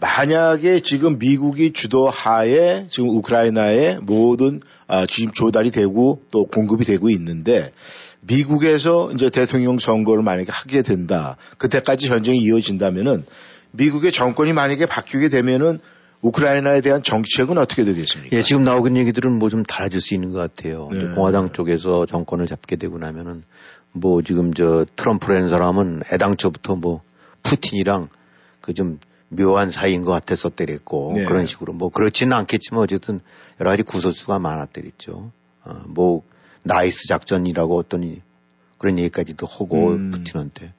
만약에 0.00 0.80
지금 0.80 1.18
미국이 1.18 1.72
주도하에 1.72 2.86
지금 2.88 3.10
우크라이나에 3.10 3.98
모든 4.00 4.60
아, 4.88 5.04
지금 5.06 5.32
조달이 5.32 5.70
되고 5.70 6.22
또 6.30 6.46
공급이 6.46 6.84
되고 6.84 7.10
있는데 7.10 7.72
미국에서 8.22 9.12
이제 9.12 9.28
대통령 9.30 9.78
선거를 9.78 10.22
만약에 10.22 10.50
하게 10.50 10.82
된다. 10.82 11.36
그때까지 11.58 12.08
전쟁이 12.08 12.38
이어진다면은 12.38 13.24
미국의 13.72 14.12
정권이 14.12 14.52
만약에 14.52 14.86
바뀌게 14.86 15.28
되면은 15.28 15.80
우크라이나에 16.22 16.80
대한 16.82 17.02
정책은 17.02 17.56
어떻게 17.56 17.84
되겠습니까? 17.84 18.36
예, 18.36 18.42
지금 18.42 18.64
나오는 18.64 18.94
얘기들은 18.96 19.38
뭐 19.38 19.48
좀 19.48 19.62
달라질 19.62 20.00
수 20.00 20.14
있는 20.14 20.32
것 20.32 20.38
같아요. 20.38 20.88
네. 20.92 21.14
공화당 21.14 21.52
쪽에서 21.52 22.04
정권을 22.06 22.46
잡게 22.46 22.76
되고 22.76 22.98
나면은 22.98 23.42
뭐 23.92 24.22
지금 24.22 24.52
저 24.54 24.84
트럼프라는 24.96 25.48
사람은 25.48 26.02
애당초부터 26.12 26.76
뭐 26.76 27.02
푸틴이랑 27.42 28.08
그 28.60 28.72
좀 28.74 28.98
묘한 29.30 29.70
사이인 29.70 30.02
것 30.02 30.10
같았었더랬고 30.12 31.12
네. 31.14 31.24
그런 31.24 31.46
식으로 31.46 31.72
뭐 31.72 31.88
그렇지는 31.88 32.36
않겠지만 32.36 32.82
어쨌든 32.82 33.20
여러 33.60 33.70
가지 33.70 33.82
구설수가 33.82 34.38
많았더랬죠. 34.38 35.30
어, 35.64 35.72
뭐 35.88 36.22
나이스 36.62 37.06
작전이라고 37.08 37.78
어떤 37.78 38.02
이- 38.02 38.22
그런 38.78 38.98
얘기까지도 38.98 39.46
하고 39.46 39.90
음. 39.90 40.10
푸틴한테 40.10 40.72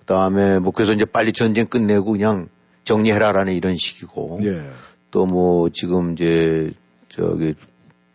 그다음에 0.00 0.58
뭐 0.58 0.72
그래서 0.72 0.92
이제 0.92 1.04
빨리 1.04 1.32
전쟁 1.32 1.66
끝내고 1.66 2.12
그냥 2.12 2.48
정리해라라는 2.84 3.52
이런 3.52 3.76
식이고 3.76 4.40
예. 4.44 4.62
또뭐 5.10 5.70
지금 5.70 6.12
이제 6.12 6.72
저기 7.08 7.54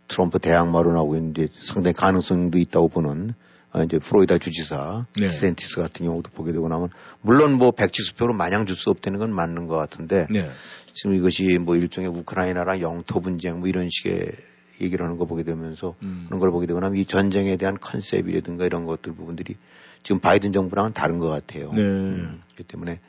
트럼프 0.08 0.40
대항마로 0.40 0.72
논하고 0.72 1.16
있는데 1.16 1.48
상당히 1.62 1.94
가능성도 1.94 2.58
있다고 2.58 2.88
보는 2.88 3.32
아, 3.32 3.36
이제 3.84 4.00
플로리다 4.00 4.38
주지사 4.38 5.06
네. 5.20 5.30
디샌티스 5.30 5.82
같은 5.82 6.06
경우도 6.06 6.32
보게 6.32 6.52
되고 6.52 6.68
나면 6.68 6.90
물론 7.22 7.54
뭐 7.54 7.72
백지 7.72 8.04
수표로 8.04 8.34
마냥 8.34 8.66
줄 8.66 8.76
수 8.76 8.90
없다는 8.90 9.20
건 9.20 9.34
맞는 9.34 9.68
것 9.68 9.76
같은데 9.76 10.28
네. 10.30 10.50
지금 10.94 11.14
이것이 11.14 11.58
뭐 11.60 11.76
일종의 11.76 12.10
우크라이나랑 12.10 12.82
영토 12.82 13.20
분쟁 13.20 13.60
뭐 13.60 13.68
이런 13.68 13.90
식의 13.90 14.32
얘기를 14.82 15.06
하는 15.06 15.18
거 15.18 15.26
보게 15.26 15.44
되면서 15.44 15.96
음. 16.04 16.26
그런 16.28 16.40
걸 16.40 16.52
보게 16.52 16.68
되고 16.68 16.80
나면 16.80 16.98
이 16.98 17.06
전쟁에 17.06 17.56
대한 17.58 17.78
컨셉이라든가 17.80 18.66
이런 18.66 18.86
것들 18.86 19.14
부분들이 19.14 19.56
지금 20.04 20.20
바이든 20.20 20.52
정부랑은 20.52 20.94
다른 20.94 21.20
것 21.20 21.30
같아요. 21.30 21.72
네. 21.74 21.82
음, 21.82 22.42
그렇기 22.54 22.64
때문에 22.64 23.00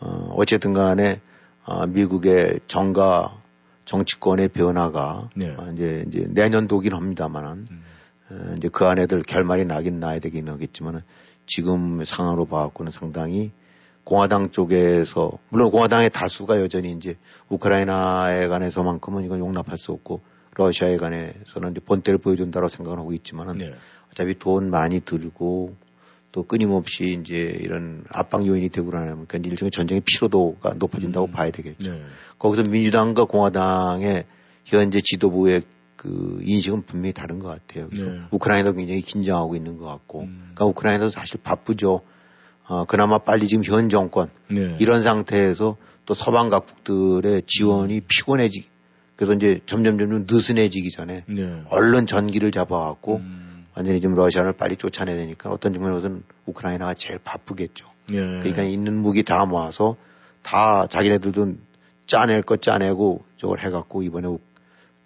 어, 0.00 0.34
어쨌든 0.36 0.72
간에 0.72 1.20
어, 1.64 1.86
미국의 1.86 2.60
정가 2.66 3.36
정치권의 3.84 4.48
변화가 4.48 5.28
네. 5.36 5.54
아, 5.58 5.70
이제 5.74 6.04
이제 6.08 6.26
내년도긴 6.30 6.94
합니다만은 6.94 7.66
어, 7.70 7.74
이제 8.56 8.68
그 8.68 8.84
안에들 8.84 9.22
결말이 9.22 9.64
나긴 9.64 10.00
나야 10.00 10.18
되긴 10.18 10.48
하겠지만은 10.48 11.02
지금 11.46 12.04
상황으로 12.04 12.46
봐갖고는 12.46 12.92
상당히 12.92 13.50
공화당 14.04 14.50
쪽에서 14.50 15.32
물론 15.50 15.70
공화당의 15.70 16.10
다수가 16.10 16.60
여전히 16.60 16.92
이제 16.92 17.16
우크라이나에 17.48 18.48
관해서만큼은 18.48 19.24
이건 19.24 19.40
용납할 19.40 19.78
수 19.78 19.92
없고 19.92 20.20
러시아에 20.56 20.96
관해서는 20.96 21.72
이제 21.72 21.80
본때를 21.80 22.18
보여준다고 22.18 22.68
생각을 22.68 22.98
하고 22.98 23.12
있지만은 23.12 23.54
네. 23.54 23.74
어차피 24.10 24.38
돈 24.38 24.70
많이 24.70 25.00
들고 25.00 25.74
또 26.32 26.44
끊임없이 26.44 27.18
이제 27.20 27.56
이런 27.60 28.04
압박 28.10 28.46
요인이 28.46 28.68
되고 28.70 28.88
그러니까 28.90 29.38
이제 29.38 29.48
일종의 29.48 29.70
전쟁의 29.70 30.02
피로도가 30.04 30.74
높아진다고 30.74 31.28
봐야 31.28 31.50
되겠죠. 31.50 31.92
네. 31.92 32.02
거기서 32.38 32.62
민주당과 32.70 33.24
공화당의 33.24 34.24
현재 34.64 35.00
지도부의 35.02 35.62
그 36.00 36.40
인식은 36.44 36.84
분명히 36.86 37.12
다른 37.12 37.40
것 37.40 37.48
같아요. 37.48 37.88
그래서 37.90 38.06
네. 38.10 38.20
우크라이나도 38.30 38.72
굉장히 38.74 39.02
긴장하고 39.02 39.54
있는 39.54 39.76
것 39.76 39.86
같고, 39.86 40.20
그러니까 40.20 40.64
우크라이나도 40.64 41.10
사실 41.10 41.38
바쁘죠. 41.42 42.00
어, 42.66 42.86
그나마 42.86 43.18
빨리 43.18 43.48
지금 43.48 43.62
현 43.64 43.90
정권 43.90 44.30
네. 44.48 44.76
이런 44.78 45.02
상태에서 45.02 45.76
또 46.06 46.14
서방 46.14 46.48
각국들의 46.48 47.42
지원이 47.46 48.00
피곤해지, 48.08 48.66
그래서 49.14 49.34
이제 49.34 49.60
점점 49.66 49.98
점점 49.98 50.24
느슨해지기 50.26 50.90
전에 50.90 51.24
네. 51.26 51.62
얼른 51.68 52.06
전기를 52.06 52.50
잡아갖고 52.50 53.16
음. 53.16 53.66
완전히 53.76 54.00
좀 54.00 54.14
러시아를 54.14 54.54
빨리 54.54 54.76
쫓아내야 54.76 55.16
되니까 55.16 55.50
어떤 55.50 55.74
측면에서는 55.74 56.22
우크라이나가 56.46 56.94
제일 56.94 57.18
바쁘겠죠. 57.22 57.84
네. 58.08 58.16
그러니까 58.16 58.62
있는 58.62 58.96
무기 58.96 59.22
다 59.22 59.44
모아서 59.44 59.96
다 60.42 60.86
자기네들도 60.86 61.56
짜낼 62.06 62.40
거 62.40 62.56
짜내고 62.56 63.22
저걸 63.36 63.60
해갖고 63.60 64.02
이번에 64.02 64.28
우- 64.28 64.40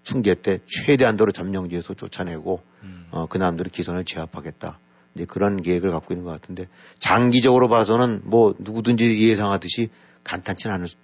충계 0.04 0.34
때 0.34 0.60
최대한도로 0.66 1.32
점령지에서 1.32 1.94
쫓아내고 1.94 2.60
어, 3.10 3.26
그 3.26 3.38
남들의 3.38 3.70
기선을 3.70 4.04
제압하겠다. 4.04 4.78
이제 5.14 5.24
그런 5.24 5.60
계획을 5.62 5.90
갖고 5.90 6.14
있는 6.14 6.24
것 6.24 6.30
같은데 6.32 6.68
장기적으로 6.98 7.68
봐서는 7.68 8.20
뭐 8.24 8.54
누구든지 8.58 9.28
예상하듯이 9.28 9.88
간단치는 10.24 10.74
않을 10.74 10.88
수- 10.88 10.96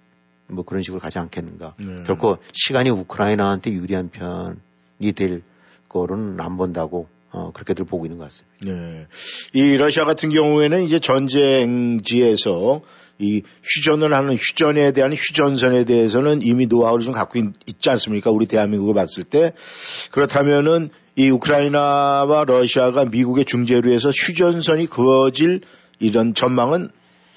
뭐 0.47 0.63
그런 0.65 0.83
식으로 0.83 0.99
가지 0.99 1.17
않겠는가. 1.19 1.75
네. 1.77 2.03
결코 2.05 2.37
시간이 2.53 2.89
우크라이나한테 2.89 3.71
유리한 3.71 4.09
편이 4.09 5.13
될 5.15 5.43
거로는 5.89 6.39
안 6.41 6.57
본다고 6.57 7.07
어, 7.31 7.51
그렇게들 7.53 7.85
보고 7.85 8.05
있는 8.05 8.17
것 8.17 8.25
같습니다. 8.25 8.57
네. 8.65 9.07
이 9.53 9.77
러시아 9.77 10.03
같은 10.03 10.29
경우에는 10.29 10.83
이제 10.83 10.99
전쟁지에서 10.99 12.81
이 13.21 13.43
휴전을 13.63 14.13
하는 14.13 14.35
휴전에 14.35 14.91
대한 14.91 15.13
휴전선에 15.13 15.85
대해서는 15.85 16.41
이미 16.41 16.65
노하우를 16.65 17.05
좀 17.05 17.13
갖고 17.13 17.39
있, 17.39 17.79
지 17.79 17.89
않습니까? 17.89 18.31
우리 18.31 18.47
대한민국을 18.47 18.93
봤을 18.93 19.23
때. 19.23 19.53
그렇다면은 20.11 20.89
이 21.15 21.29
우크라이나와 21.29 22.45
러시아가 22.45 23.05
미국의 23.05 23.45
중재로 23.45 23.91
해서 23.91 24.09
휴전선이 24.09 24.87
그어질 24.87 25.61
이런 25.99 26.33
전망은 26.33 26.89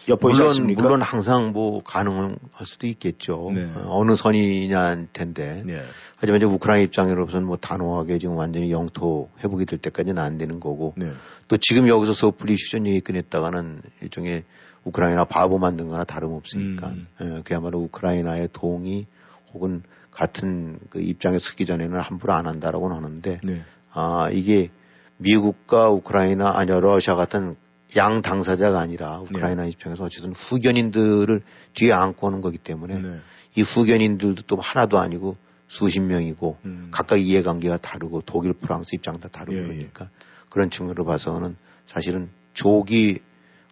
엿보이지 0.09 0.37
물론 0.37 0.49
않습니까? 0.49 0.83
물론 0.83 1.03
항상 1.03 1.53
뭐 1.53 1.83
가능할 1.83 2.37
수도 2.65 2.87
있겠죠. 2.87 3.51
네. 3.55 3.65
어, 3.75 3.99
어느 3.99 4.15
선이냐일 4.15 5.09
텐데. 5.13 5.63
네. 5.65 5.83
하지만 6.17 6.41
이제 6.41 6.47
우크라이나 6.47 6.85
입장으로서는 6.85 7.47
뭐 7.47 7.57
단호하게 7.57 8.19
지금 8.19 8.37
완전히 8.37 8.71
영토 8.71 9.31
회복이 9.43 9.65
될 9.67 9.79
때까지는 9.79 10.23
안 10.23 10.39
되는 10.39 10.61
거고. 10.61 10.95
네. 10.97 11.11
또 11.49 11.57
지금 11.57 11.89
여기서 11.89 12.13
서플리 12.13 12.55
휴전 12.55 12.87
얘기 12.87 13.01
꺼냈다가는 13.01 13.83
일종의 14.03 14.45
우크라이나 14.85 15.25
바보 15.25 15.59
만든 15.59 15.89
거나 15.89 16.05
다름없으니까. 16.05 16.89
음. 16.89 17.07
예, 17.21 17.43
그야말로 17.45 17.81
우크라이나의 17.81 18.51
동의 18.53 19.07
혹은 19.53 19.83
같은 20.11 20.79
그 20.91 21.01
입장에 21.01 21.39
서기 21.39 21.67
전에는 21.67 21.99
함부로 22.01 22.33
안 22.33 22.47
한다라고는 22.47 22.97
하는데. 22.97 23.41
네. 23.43 23.63
아, 23.93 24.29
이게 24.31 24.71
미국과 25.17 25.89
우크라이나, 25.91 26.53
아니, 26.57 26.71
러시아 26.71 27.15
같은 27.15 27.57
양 27.97 28.23
당사자가 28.23 28.81
아니라 28.81 29.21
우크라이나 29.21 29.63
네. 29.63 29.69
입장에서 29.69 30.05
어쨌든 30.05 30.33
후견인들을 30.33 31.43
뒤에 31.75 31.93
안고 31.93 32.27
오는 32.27 32.41
거기 32.41 32.59
때문에 32.59 33.01
네. 33.01 33.19
이 33.55 33.63
후견인들도 33.63 34.43
또 34.47 34.57
하나도 34.57 34.99
아니고 34.99 35.37
수십 35.69 36.01
명이고 36.01 36.59
음. 36.65 36.89
각각 36.91 37.17
이해관계가 37.17 37.79
다르고 37.79 38.23
독일, 38.27 38.53
프랑스 38.53 38.95
입장 38.95 39.21
다 39.21 39.29
다르고 39.29 39.57
예, 39.57 39.63
예. 39.63 39.67
그러니까 39.67 40.09
그런 40.51 40.71
측면으로 40.71 41.05
봐서는 41.05 41.57
사실은 41.87 42.31
조기 42.53 43.21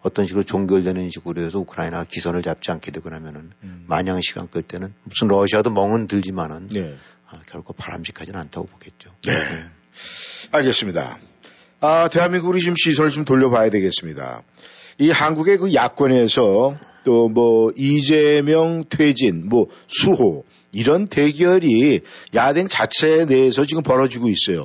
어떤 0.02 0.26
식으로 0.26 0.42
종결되는 0.44 1.10
식으로 1.10 1.42
해서 1.42 1.58
우크라이나가 1.58 2.04
기선을 2.04 2.42
잡지 2.42 2.70
않게 2.70 2.90
되고 2.90 3.08
나면은 3.08 3.50
음. 3.62 3.84
마냥 3.86 4.20
시간 4.20 4.48
끌 4.50 4.62
때는 4.62 4.92
무슨 5.04 5.28
러시아도 5.28 5.70
멍은 5.70 6.08
들지만은 6.08 6.68
네. 6.68 6.94
아, 7.28 7.40
결코 7.48 7.72
바람직하지는 7.72 8.38
않다고 8.38 8.66
보겠죠. 8.66 9.10
네. 9.24 9.32
알겠습니다. 10.50 11.18
아, 11.80 12.08
대한민국이 12.08 12.60
좀 12.60 12.74
시선을 12.76 13.10
좀 13.10 13.24
돌려봐야 13.24 13.70
되겠습니다. 13.70 14.42
이 14.98 15.10
한국의 15.10 15.58
그 15.58 15.74
야권에서 15.74 16.76
또 17.04 17.28
뭐 17.28 17.72
이재명 17.76 18.84
퇴진, 18.88 19.48
뭐 19.48 19.66
수호 19.88 20.44
이런 20.70 21.08
대결이 21.08 22.00
야당 22.34 22.68
자체 22.68 23.24
내에서 23.24 23.64
지금 23.64 23.82
벌어지고 23.82 24.28
있어요. 24.28 24.64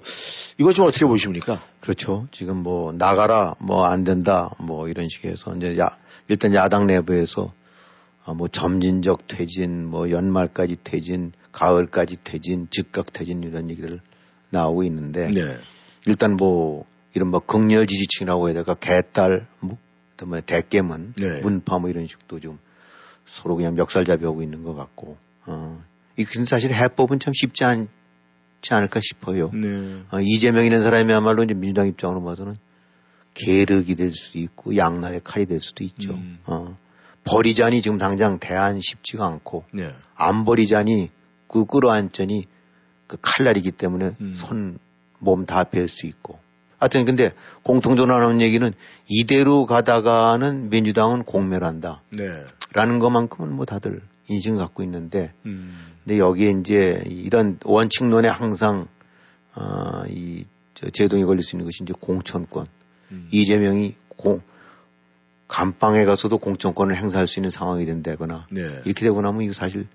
이거 0.58 0.74
좀 0.74 0.86
어떻게 0.86 1.06
보십니까? 1.06 1.62
그렇죠. 1.88 2.28
지금 2.32 2.58
뭐 2.64 2.92
나가라, 2.92 3.56
뭐 3.60 3.86
안 3.86 4.04
된다, 4.04 4.54
뭐 4.60 4.90
이런 4.90 5.08
식에서 5.08 5.56
이제 5.56 5.78
야 5.80 5.96
일단 6.28 6.54
야당 6.54 6.86
내부에서 6.86 7.54
아, 8.26 8.34
뭐 8.34 8.50
점진적 8.50 9.28
퇴진, 9.28 9.86
뭐 9.86 10.10
연말까지 10.10 10.80
퇴진, 10.84 11.32
가을까지 11.54 12.18
퇴진, 12.26 12.68
즉각 12.70 13.14
퇴진 13.14 13.42
이런 13.42 13.70
얘기들 13.70 14.02
나오고 14.50 14.84
있는데 14.84 15.30
네. 15.30 15.58
일단 16.06 16.36
뭐 16.36 16.86
이런 17.14 17.30
뭐 17.30 17.40
극렬 17.40 17.88
지지층이라고 17.88 18.48
해야 18.48 18.54
될까 18.56 18.74
개딸, 18.74 19.48
뭐, 19.62 19.78
뭐 20.26 20.42
대깨문, 20.42 21.14
네. 21.16 21.40
문파 21.40 21.80
뭐 21.80 21.90
이런 21.90 22.06
식도 22.06 22.42
지금 22.42 22.60
서로 23.26 23.56
그냥 23.56 23.76
멱살잡이하고 23.76 24.44
있는 24.44 24.64
것 24.64 24.76
같고, 24.76 25.16
어, 25.46 25.82
이 26.18 26.26
근데 26.26 26.44
사실 26.44 26.74
해법은 26.74 27.22
참 27.22 27.32
쉽지 27.34 27.64
않 27.64 27.88
지 28.62 28.74
않을까 28.74 29.00
싶어요. 29.02 29.52
네. 29.54 30.02
어, 30.12 30.20
이재명이라는 30.20 30.82
사람이야말로 30.82 31.44
이제 31.44 31.54
민주당 31.54 31.88
입장으로 31.88 32.24
봐서는 32.24 32.58
계륵이 33.34 33.96
될 33.96 34.12
수도 34.14 34.40
있고 34.40 34.76
양날의 34.76 35.22
칼이 35.24 35.46
될 35.46 35.60
수도 35.60 35.84
있죠. 35.84 36.14
음. 36.14 36.40
어, 36.46 36.76
버리자니 37.24 37.82
지금 37.82 37.98
당장 37.98 38.40
대안 38.40 38.80
쉽지가 38.80 39.26
않고 39.26 39.66
네. 39.74 39.94
안 40.16 40.46
버리자니 40.46 41.12
그 41.48 41.66
끌어안자니 41.66 42.48
그 43.06 43.18
칼날이기 43.22 43.72
때문에 43.72 44.16
음. 44.20 44.34
손, 44.36 44.80
몸다벨수 45.20 46.08
있고. 46.08 46.40
하여튼 46.80 47.06
근데 47.06 47.32
공통적으로 47.64 48.18
나오는 48.20 48.40
얘기는 48.42 48.72
이대로 49.08 49.66
가다가는 49.66 50.70
민주당은 50.70 51.24
공멸한다. 51.24 52.04
네. 52.12 52.44
라는 52.74 53.00
것만큼은 53.00 53.52
뭐 53.52 53.66
다들 53.66 54.02
인식을 54.28 54.58
갖고 54.58 54.84
있는데 54.84 55.34
음. 55.46 55.76
근데 56.08 56.20
여기에 56.20 56.52
이제 56.62 57.04
이런 57.06 57.60
원칙론에 57.66 58.30
항상 58.30 58.88
어, 59.54 60.06
이 60.10 60.46
저, 60.74 60.90
제동이 60.90 61.26
걸릴 61.26 61.44
수 61.44 61.58
있는 61.58 61.66
것이 61.66 61.80
이제 61.84 61.94
공천권. 62.00 62.68
음. 63.12 63.28
이재명이 63.32 63.96
공 64.16 64.42
감방에 65.50 66.06
가서도 66.06 66.38
공천권을 66.38 66.96
행사할 66.96 67.28
수 67.28 67.40
있는 67.40 67.50
상황이 67.50 67.86
된다거나 67.86 68.48
네. 68.52 68.62
이렇게 68.86 69.04
되고 69.06 69.22
나면 69.22 69.42
이거 69.42 69.52
사실 69.54 69.88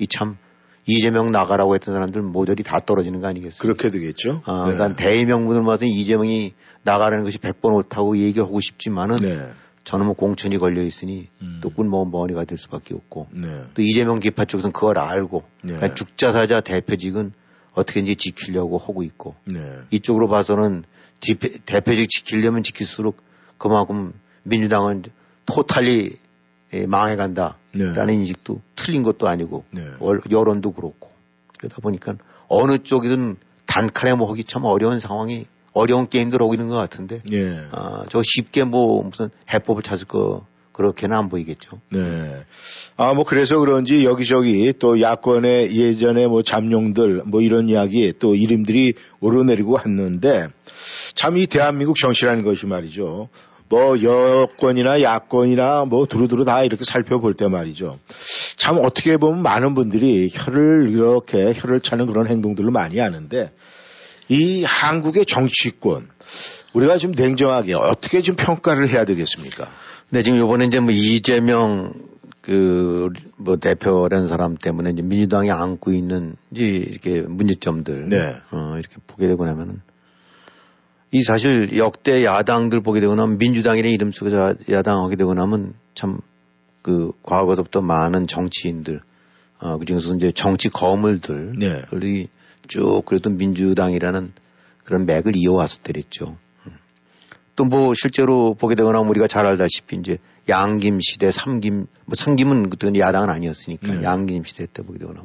이 0.00 0.06
참 0.08 0.38
이재명 0.86 1.30
나가라고 1.30 1.74
했던 1.76 1.94
사람들 1.94 2.22
모조리 2.22 2.64
다 2.64 2.80
떨어지는 2.80 3.20
거 3.20 3.28
아니겠어요? 3.28 3.60
그렇게 3.60 3.90
되겠죠. 3.90 4.42
아, 4.46 4.66
네. 4.66 4.74
그러니까 4.74 4.96
대의명분을 4.96 5.62
봐서 5.62 5.84
이재명이 5.84 6.54
나가라는 6.82 7.22
것이 7.22 7.38
100번 7.38 7.74
옳다고 7.74 8.16
얘기하고 8.18 8.58
싶지만은 8.58 9.16
네. 9.16 9.50
저는 9.90 10.06
뭐 10.06 10.14
공천이 10.14 10.56
걸려 10.58 10.82
있으니 10.82 11.26
음. 11.42 11.58
또 11.60 11.68
꿀먹은 11.70 12.12
벙어리가 12.12 12.44
될 12.44 12.58
수밖에 12.58 12.94
없고 12.94 13.26
네. 13.32 13.64
또 13.74 13.82
이재명 13.82 14.20
계파 14.20 14.44
쪽에서는 14.44 14.72
그걸 14.72 14.98
알고 15.00 15.42
네. 15.64 15.72
그러니까 15.74 15.96
죽자사자 15.96 16.60
대표직은 16.60 17.32
어떻게든지 17.74 18.14
지키려고 18.14 18.78
하고 18.78 19.02
있고 19.02 19.34
네. 19.46 19.80
이쪽으로 19.90 20.28
봐서는 20.28 20.84
지페- 21.18 21.64
대표직 21.66 22.08
지키려면 22.08 22.62
지킬수록 22.62 23.16
그만큼 23.58 24.12
민주당은 24.44 25.02
totally 25.46 26.18
예, 26.72 26.86
망해간다라는 26.86 28.06
네. 28.06 28.14
인식도 28.14 28.60
틀린 28.76 29.02
것도 29.02 29.26
아니고 29.26 29.64
네. 29.72 29.88
월- 29.98 30.20
여론도 30.30 30.70
그렇고 30.70 31.10
그러다 31.58 31.78
보니까 31.82 32.14
어느 32.46 32.78
쪽이든 32.78 33.38
단칼에 33.66 34.14
모으기 34.14 34.44
참 34.44 34.64
어려운 34.66 35.00
상황이 35.00 35.46
어려운 35.72 36.08
게임들 36.08 36.40
있는 36.52 36.68
것 36.68 36.76
같은데 36.76 37.22
예. 37.32 37.60
아, 37.72 38.04
저 38.08 38.22
쉽게 38.24 38.64
뭐 38.64 39.02
무슨 39.02 39.30
해법을 39.52 39.82
찾을 39.82 40.06
거 40.06 40.44
그렇게는 40.72 41.16
안 41.16 41.28
보이겠죠. 41.28 41.78
네. 41.90 42.42
아, 42.96 43.12
뭐, 43.12 43.24
그래서 43.24 43.58
그런지 43.58 44.04
여기저기 44.04 44.72
또 44.78 45.00
야권의 45.00 45.76
예전에 45.76 46.26
뭐 46.26 46.42
잠룡들 46.42 47.22
뭐 47.26 47.42
이런 47.42 47.68
이야기 47.68 48.12
또 48.18 48.34
이름들이 48.34 48.94
오르내리고 49.20 49.72
왔는데 49.72 50.48
참 51.14 51.36
이 51.36 51.46
대한민국 51.46 51.96
정치라는 51.96 52.44
것이 52.44 52.66
말이죠. 52.66 53.28
뭐 53.68 54.02
여권이나 54.02 55.00
야권이나 55.02 55.84
뭐 55.84 56.06
두루두루 56.06 56.44
다 56.44 56.64
이렇게 56.64 56.84
살펴볼 56.84 57.34
때 57.34 57.46
말이죠. 57.46 57.98
참 58.56 58.78
어떻게 58.82 59.16
보면 59.16 59.42
많은 59.42 59.74
분들이 59.74 60.28
혀를 60.32 60.90
이렇게 60.90 61.52
혀를 61.54 61.80
차는 61.80 62.06
그런 62.06 62.26
행동들을 62.26 62.70
많이 62.70 62.98
하는데 62.98 63.52
이 64.30 64.64
한국의 64.64 65.26
정치권 65.26 66.08
우리가 66.72 66.98
좀 66.98 67.12
냉정하게 67.12 67.74
어떻게 67.74 68.22
좀 68.22 68.36
평가를 68.36 68.90
해야 68.90 69.04
되겠습니까? 69.04 69.68
네, 70.10 70.22
지금 70.22 70.38
요번에 70.38 70.66
이제 70.66 70.80
뭐 70.80 70.92
이재명 70.92 71.92
그뭐 72.42 73.56
대표라는 73.60 74.28
사람 74.28 74.56
때문에 74.56 74.90
이제 74.90 75.02
민주당이 75.02 75.50
안고 75.50 75.92
있는 75.92 76.36
이제 76.50 76.64
이렇게 76.64 77.20
문제점들 77.20 78.08
네. 78.08 78.36
어 78.50 78.76
이렇게 78.78 78.96
보게 79.06 79.26
되고 79.26 79.44
나면은 79.44 79.82
이 81.12 81.22
사실 81.22 81.76
역대 81.76 82.24
야당들 82.24 82.80
보게 82.80 83.00
되고 83.00 83.14
나면 83.14 83.36
민주당이라는 83.36 83.92
이름 83.92 84.12
속에서 84.12 84.54
야당하게 84.70 85.16
되고 85.16 85.34
나면 85.34 85.74
참 85.94 86.20
그 86.82 87.12
과거서부터 87.22 87.82
많은 87.82 88.26
정치인들 88.26 89.00
어 89.60 89.78
그중에서 89.78 90.14
이제 90.14 90.32
정치 90.32 90.68
거물들 90.68 91.58
네. 91.58 91.82
쭉 92.68 93.02
그래도 93.04 93.30
민주당이라는 93.30 94.32
그런 94.84 95.06
맥을 95.06 95.32
이어왔었더랬죠. 95.36 96.36
또 97.60 97.64
뭐 97.64 97.92
실제로 97.94 98.54
보게 98.54 98.74
되거나 98.74 99.00
우리가 99.00 99.26
잘 99.28 99.46
알다시피 99.46 99.96
이제 99.96 100.16
양김 100.48 101.00
시대, 101.00 101.30
삼김, 101.30 101.86
뭐 102.06 102.14
삼김은 102.14 102.70
그때 102.70 102.90
야당은 102.98 103.28
아니었으니까 103.28 103.94
네. 103.96 104.02
양김 104.02 104.44
시대 104.44 104.66
때 104.66 104.82
보게 104.82 104.98
되거나 104.98 105.22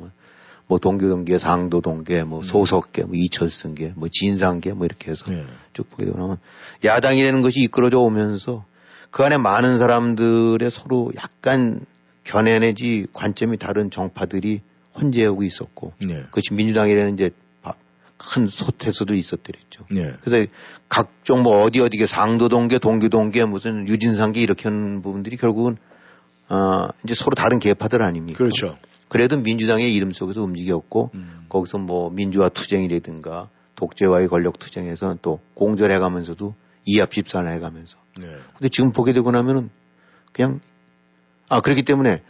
뭐 0.68 0.78
동교동계, 0.80 1.38
상도동계, 1.38 2.24
뭐 2.24 2.44
소석계, 2.44 3.04
뭐 3.04 3.12
이철승계, 3.16 3.94
뭐 3.96 4.10
진상계 4.12 4.74
뭐 4.74 4.86
이렇게 4.86 5.12
해서 5.12 5.32
네. 5.32 5.46
쭉 5.72 5.90
보게 5.90 6.06
되고 6.06 6.18
나면 6.18 6.38
야당이라는 6.84 7.42
것이 7.42 7.62
이끌어져 7.62 8.00
오면서 8.00 8.66
그 9.12 9.24
안에 9.24 9.38
많은 9.38 9.78
사람들의 9.78 10.70
서로 10.72 11.12
약간 11.16 11.86
견해 12.26 12.60
내지 12.60 13.08
관점이 13.14 13.58
다른 13.58 13.90
정파들이 13.90 14.60
혼재하고 15.00 15.44
있었고 15.44 15.94
네. 16.06 16.24
그것이 16.24 16.54
민주당이라는 16.54 17.14
이제 17.14 17.32
바- 17.62 17.74
큰 18.18 18.48
솥에서도 18.48 19.14
있었더랬죠. 19.14 19.86
네. 19.92 20.14
그래서 20.24 20.50
각종 20.90 21.44
뭐 21.44 21.64
어디 21.64 21.80
어디게 21.82 22.06
상도동계, 22.06 22.80
동교동계, 22.80 23.46
무슨 23.46 23.88
유진상계 23.88 24.42
이렇게 24.42 24.70
하는 24.70 25.02
부분들이 25.02 25.38
결국은 25.38 25.78
어 26.48 26.88
이제 27.04 27.14
서로 27.16 27.36
다른 27.36 27.60
계파들 27.60 28.02
아닙니까? 28.04 28.38
그렇죠. 28.38 28.78
그래도 29.10 29.38
민주당의 29.40 29.94
이름 29.94 30.12
속에서 30.12 30.42
움직였고 30.44 31.12
음. 31.14 31.46
거기서 31.50 31.78
뭐 31.80 32.10
민주화 32.10 32.50
투쟁이라든가 32.50 33.50
독재와의 33.76 34.28
권력 34.28 34.60
투쟁에서 34.60 35.18
또 35.22 35.40
공절해 35.56 35.98
가면서도 35.98 36.56
이합 36.86 37.12
집산해 37.12 37.60
가면서. 37.60 37.98
네. 38.18 38.28
근데 38.58 38.70
지금 38.70 38.92
보게 38.92 39.12
되고 39.14 39.30
나면은 39.32 39.70
그냥 40.32 40.60
아 41.50 41.60
그렇기 41.60 41.84
때문에 41.84 42.22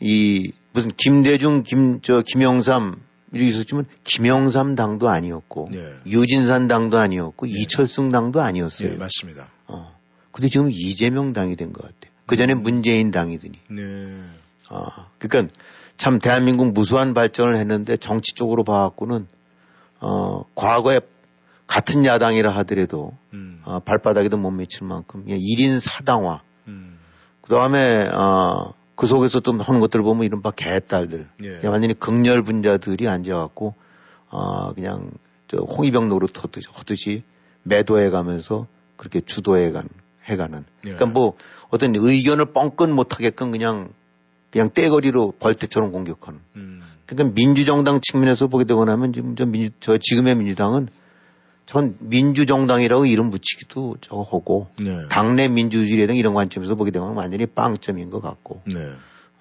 이 0.00 0.52
무슨 0.78 0.92
김대중, 0.96 1.62
김 1.62 2.00
저 2.02 2.22
김영삼 2.22 3.00
이렇게 3.32 3.50
있었지만 3.50 3.86
김영삼 4.04 4.74
당도 4.74 5.08
아니었고 5.08 5.68
네. 5.72 5.94
유진산 6.06 6.68
당도 6.68 6.98
아니었고 6.98 7.46
이철승 7.46 8.10
당도 8.12 8.40
아니었어요. 8.40 8.90
네, 8.90 8.96
맞습니다. 8.96 9.48
어. 9.66 9.96
근데 10.30 10.48
지금 10.48 10.70
이재명 10.70 11.32
당이 11.32 11.56
된 11.56 11.72
것 11.72 11.82
같아요. 11.82 12.12
그 12.26 12.36
전에 12.36 12.54
문재인 12.54 13.10
당이더니. 13.10 13.58
네. 13.70 14.22
아, 14.70 15.06
그러니까 15.18 15.52
참 15.96 16.18
대한민국 16.20 16.72
무수한 16.72 17.12
발전을 17.12 17.56
했는데 17.56 17.96
정치 17.96 18.34
쪽으로 18.34 18.62
봐갖고는 18.64 19.26
어, 20.00 20.44
과거에 20.54 21.00
같은 21.66 22.04
야당이라 22.04 22.54
하더라도 22.58 23.12
음. 23.32 23.60
어, 23.64 23.80
발바닥에도 23.80 24.36
못 24.36 24.50
미칠 24.52 24.86
만큼 24.86 25.24
그냥 25.24 25.38
1인 25.40 25.80
사당화. 25.80 26.42
음. 26.68 26.98
그 27.42 27.52
다음에 27.54 28.06
어, 28.08 28.74
그 28.98 29.06
속에서 29.06 29.38
또 29.38 29.52
하는 29.52 29.78
것들 29.78 30.02
보면 30.02 30.24
이른바 30.24 30.50
개딸들. 30.50 31.28
예. 31.44 31.66
완전히 31.68 31.94
극렬 31.94 32.42
분자들이 32.42 33.06
앉아갖고 33.06 33.74
어, 34.28 34.72
그냥 34.74 35.12
저 35.46 35.58
홍위병 35.58 36.08
노릇 36.08 36.42
하듯이, 36.42 36.66
하듯이 36.72 37.22
매도해 37.62 38.10
가면서 38.10 38.66
그렇게 38.96 39.20
주도해 39.20 39.70
간, 39.70 39.88
해 40.28 40.34
가는. 40.34 40.64
예. 40.84 40.94
그러니까 40.94 41.06
뭐 41.06 41.34
어떤 41.70 41.94
의견을 41.94 42.46
뻥끗 42.46 42.90
못하게끔 42.90 43.52
그냥 43.52 43.90
그냥 44.50 44.70
떼거리로 44.74 45.34
벌떼처럼 45.38 45.92
공격하는. 45.92 46.40
음. 46.56 46.82
그러니까 47.06 47.34
민주정당 47.36 48.00
측면에서 48.02 48.48
보게 48.48 48.64
되고 48.64 48.84
나면 48.84 49.12
지금 49.12 49.36
저 49.36 49.46
민주, 49.46 49.70
저 49.78 49.96
지금의 49.96 50.34
민주당은 50.34 50.88
전 51.68 51.96
민주정당이라고 52.00 53.04
이름 53.04 53.28
붙이기도 53.28 53.98
저거 54.00 54.22
하고 54.22 54.68
네. 54.80 55.06
당내 55.10 55.48
민주주의에 55.48 56.06
대한 56.06 56.16
이런 56.16 56.32
관점에서 56.32 56.76
보게 56.76 56.90
되면 56.90 57.12
완전히 57.14 57.44
빵점인 57.44 58.08
것 58.08 58.22
같고 58.22 58.62
네. 58.64 58.74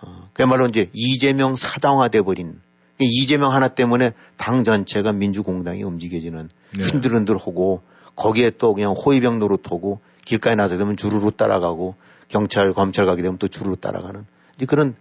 어, 0.01 0.30
그야말로 0.34 0.65
이제 0.67 0.89
이재명 0.91 1.55
사당화돼 1.55 2.23
버린 2.23 2.59
이재명 2.99 3.53
하나 3.53 3.69
때문에 3.69 4.11
당 4.36 4.65
전체가 4.65 5.13
민주공당이 5.13 5.84
움직여지는 5.84 6.49
네. 6.78 6.84
흔들흔들하고 6.84 7.82
거기에 8.17 8.51
또 8.57 8.73
그냥 8.73 8.91
호위병 8.91 9.39
노릇하고 9.39 10.01
길가에 10.25 10.55
나서게 10.55 10.80
되면 10.80 10.97
주르르 10.97 11.32
따라가고 11.32 11.95
경찰 12.28 12.73
검찰 12.73 13.05
가게 13.05 13.21
되면 13.21 13.38
또 13.38 13.47
주르르 13.47 13.78
따라가는 13.78 14.25
이제 14.57 14.65
그런 14.65 14.95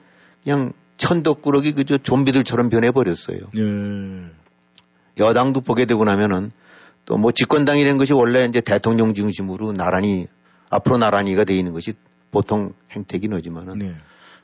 그냥 0.44 0.74
천덕꾸러기 0.96 1.72
그저 1.72 1.98
좀비들처럼 1.98 2.68
변해버렸어요. 2.68 3.40
네. 3.52 4.30
여당도 5.18 5.62
보게 5.62 5.86
되고 5.86 6.04
나면은 6.04 6.52
또 7.06 7.16
뭐 7.16 7.32
집권당이라는 7.32 7.98
것이 7.98 8.12
원래 8.12 8.44
이제 8.44 8.60
대통령 8.60 9.14
중심으로 9.14 9.72
나란히 9.72 10.26
앞으로 10.70 10.98
나란히가 10.98 11.44
돼 11.44 11.56
있는 11.56 11.72
것이 11.72 11.94
보통 12.30 12.74
행태긴 12.90 13.32
하지만은 13.32 13.78
네. 13.78 13.94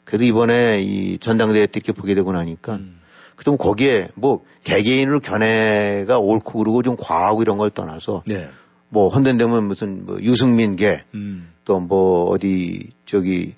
그래도 0.05 0.25
이번에 0.25 0.81
이 0.81 1.19
전당대회 1.19 1.67
때 1.67 1.73
이렇게 1.77 1.93
보게 1.93 2.15
되고 2.15 2.33
나니까 2.33 2.75
음. 2.75 2.97
그럼 3.37 3.59
거기에 3.59 4.09
뭐 4.15 4.45
개개인으로 4.65 5.21
견해가 5.21 6.19
옳고 6.19 6.59
그르고 6.59 6.83
좀 6.83 6.97
과하고 6.97 7.43
이런 7.43 7.59
걸 7.59 7.71
떠나서 7.71 8.23
네. 8.27 8.49
뭐 8.89 9.09
헌된다면 9.09 9.65
무슨 9.65 10.07
뭐 10.07 10.19
유승민계 10.21 11.05
음. 11.15 11.53
또뭐 11.65 12.31
어디 12.31 12.91
저기 13.05 13.55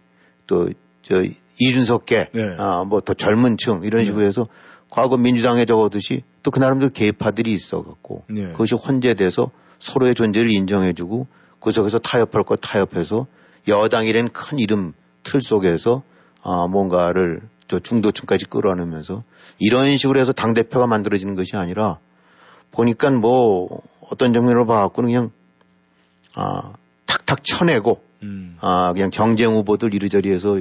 또 0.46 0.68
저 1.05 1.22
이준석계 1.59 2.28
네. 2.32 2.57
아뭐 2.59 3.02
더 3.02 3.14
젊은 3.14 3.57
층 3.57 3.82
이런 3.84 4.05
식으로 4.05 4.26
해서 4.26 4.46
과거 4.90 5.16
민주당에 5.16 5.66
적어듯이 5.66 6.22
또 6.45 6.51
그 6.51 6.61
나름대로 6.61 6.92
계파들이 6.92 7.53
있어갖고 7.53 8.24
네. 8.28 8.53
그것이 8.53 8.76
혼재돼서 8.76 9.51
서로의 9.80 10.14
존재를 10.14 10.51
인정해주고 10.51 11.26
그 11.59 11.72
속에서 11.72 11.99
타협할 11.99 12.45
것 12.45 12.61
타협해서 12.61 13.26
여당이라는 13.66 14.32
큰 14.32 14.59
이름 14.59 14.92
틀 15.22 15.40
속에서 15.40 16.03
아 16.42 16.66
뭔가를 16.68 17.40
저 17.66 17.78
중도층까지 17.78 18.45
끌어안으면서 18.47 19.24
이런 19.59 19.97
식으로 19.97 20.20
해서 20.20 20.32
당 20.32 20.53
대표가 20.53 20.86
만들어지는 20.86 21.34
것이 21.34 21.57
아니라 21.57 21.99
보니까 22.70 23.11
뭐 23.11 23.80
어떤 24.11 24.34
장면으로 24.34 24.66
봐갖고는 24.66 25.09
그냥 25.09 25.30
아 26.34 26.74
탁탁 27.07 27.42
쳐내고 27.42 28.03
음. 28.22 28.59
아 28.61 28.92
그냥 28.92 29.09
경쟁 29.09 29.55
후보들 29.55 29.95
이리저리해서 29.95 30.61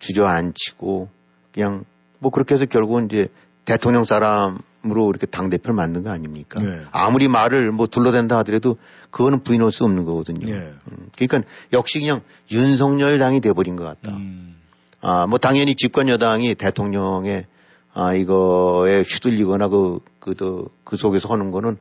주저앉히고 0.00 1.08
그냥 1.52 1.84
뭐 2.18 2.32
그렇게 2.32 2.56
해서 2.56 2.66
결국은 2.66 3.04
이제 3.04 3.28
대통령 3.64 4.02
사람 4.02 4.58
으로 4.86 5.10
이렇게 5.10 5.26
당 5.26 5.50
대표를 5.50 5.74
만든 5.74 6.02
거 6.02 6.10
아닙니까? 6.10 6.58
네. 6.58 6.80
아무리 6.90 7.28
말을 7.28 7.70
뭐 7.70 7.86
둘러댄다 7.86 8.38
하더라도 8.38 8.78
그거는 9.10 9.42
부인할 9.42 9.70
수 9.70 9.84
없는 9.84 10.06
거거든요. 10.06 10.46
네. 10.46 10.72
음, 10.90 11.10
그러니까 11.18 11.42
역시 11.74 12.00
그냥 12.00 12.22
윤석열 12.50 13.18
당이 13.18 13.40
돼버린 13.40 13.76
것 13.76 13.84
같다. 13.84 14.16
음. 14.16 14.56
아, 15.02 15.26
뭐 15.26 15.38
당연히 15.38 15.74
집권 15.74 16.08
여당이 16.08 16.54
대통령의 16.54 17.44
아, 17.92 18.14
이거에 18.14 19.02
휘둘리거나 19.02 19.68
그, 19.68 19.98
그, 20.18 20.32
그, 20.34 20.68
그 20.84 20.96
속에서 20.96 21.28
하는 21.28 21.50
거는 21.50 21.76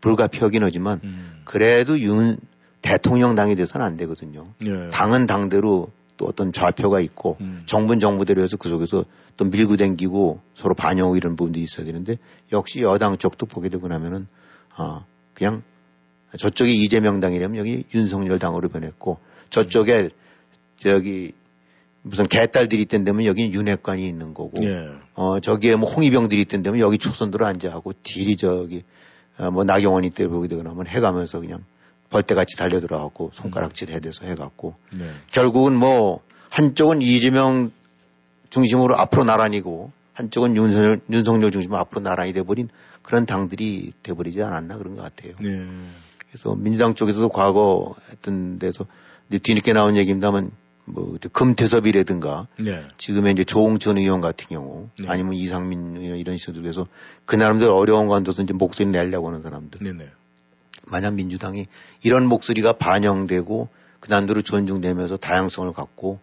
불가피하긴 0.00 0.64
하지만 0.64 1.00
음. 1.04 1.42
그래도 1.44 1.98
윤 2.00 2.38
대통령 2.80 3.36
당이 3.36 3.54
돼서는 3.54 3.86
안 3.86 3.96
되거든요. 3.96 4.46
네. 4.60 4.90
당은 4.90 5.26
당대로 5.26 5.90
또 6.22 6.26
어떤 6.28 6.52
좌표가 6.52 7.00
있고 7.00 7.36
음. 7.40 7.64
정부는 7.66 7.98
정부대로 7.98 8.42
해서 8.42 8.56
그 8.56 8.68
속에서 8.68 9.04
또 9.36 9.44
밀고 9.44 9.76
댕기고 9.76 10.40
서로 10.54 10.74
반영하고 10.74 11.16
이런 11.16 11.34
부분들이 11.34 11.64
있어야 11.64 11.84
되는데 11.84 12.16
역시 12.52 12.80
여당 12.82 13.18
쪽도 13.18 13.46
보게 13.46 13.68
되고 13.68 13.88
나면은 13.88 14.28
아, 14.76 15.04
그냥 15.34 15.62
저쪽이 16.38 16.74
이재명 16.74 17.18
당이라면 17.18 17.58
여기 17.58 17.84
윤석열 17.92 18.38
당으로 18.38 18.68
변했고 18.68 19.18
저쪽에 19.50 20.10
저기 20.76 21.32
무슨 22.02 22.28
개딸들이 22.28 22.82
있던 22.82 23.02
데면 23.02 23.26
여기 23.26 23.50
윤핵관이 23.52 24.06
있는 24.06 24.32
거고 24.32 24.64
예. 24.64 24.88
어 25.14 25.40
저기에 25.40 25.74
뭐 25.76 25.90
홍위병들이 25.90 26.40
있던 26.42 26.62
데면 26.62 26.80
여기 26.80 26.98
초선들을 26.98 27.44
앉아하고 27.44 27.92
딜이 28.02 28.36
저기 28.36 28.84
어, 29.38 29.50
뭐 29.50 29.64
나경원이 29.64 30.10
때 30.10 30.26
보게 30.28 30.46
되고 30.46 30.62
나면 30.62 30.86
해가면서 30.86 31.40
그냥 31.40 31.64
벌떼같이 32.12 32.56
달려들어가고 32.56 33.32
손가락질 33.34 33.90
해대서 33.90 34.26
해갖고 34.26 34.76
네. 34.96 35.08
결국은 35.30 35.74
뭐 35.74 36.20
한쪽은 36.50 37.02
이재명 37.02 37.72
중심으로 38.50 38.96
앞으로 38.98 39.24
나란히고 39.24 39.90
한쪽은 40.12 40.54
윤석열, 40.56 41.00
윤석열 41.10 41.50
중심으로 41.50 41.80
앞으로 41.80 42.02
나란히 42.02 42.34
돼버린 42.34 42.68
그런 43.00 43.24
당들이 43.24 43.92
돼버리지 44.02 44.42
않았나 44.42 44.76
그런 44.76 44.94
것 44.94 45.02
같아요. 45.02 45.34
네. 45.40 45.66
그래서 46.28 46.54
민주당 46.54 46.94
쪽에서도 46.94 47.28
과거 47.30 47.94
했던 48.10 48.58
데서 48.58 48.86
이제 49.28 49.38
뒤늦게 49.38 49.72
나온 49.72 49.96
얘기입니다만 49.96 50.50
뭐 50.84 51.16
금태섭이라든가 51.32 52.48
네. 52.58 52.84
지금의 52.98 53.32
이제 53.32 53.44
조홍천 53.44 53.96
의원 53.96 54.20
같은 54.20 54.48
경우 54.48 54.88
네. 54.98 55.06
아니면 55.08 55.34
이상민 55.34 55.96
의원 55.96 56.18
이런 56.18 56.36
식으로 56.36 56.86
그 57.24 57.36
나름대로 57.36 57.74
어려운 57.76 58.08
관도서 58.08 58.42
이제 58.42 58.52
목소리 58.52 58.88
내려고 58.88 59.28
하는 59.28 59.40
사람들. 59.40 59.80
만약 60.86 61.14
민주당이 61.14 61.66
이런 62.02 62.26
목소리가 62.26 62.74
반영되고 62.74 63.68
그 64.00 64.10
나름대로 64.10 64.42
존중되면서 64.42 65.16
다양성을 65.16 65.72
갖고 65.72 66.18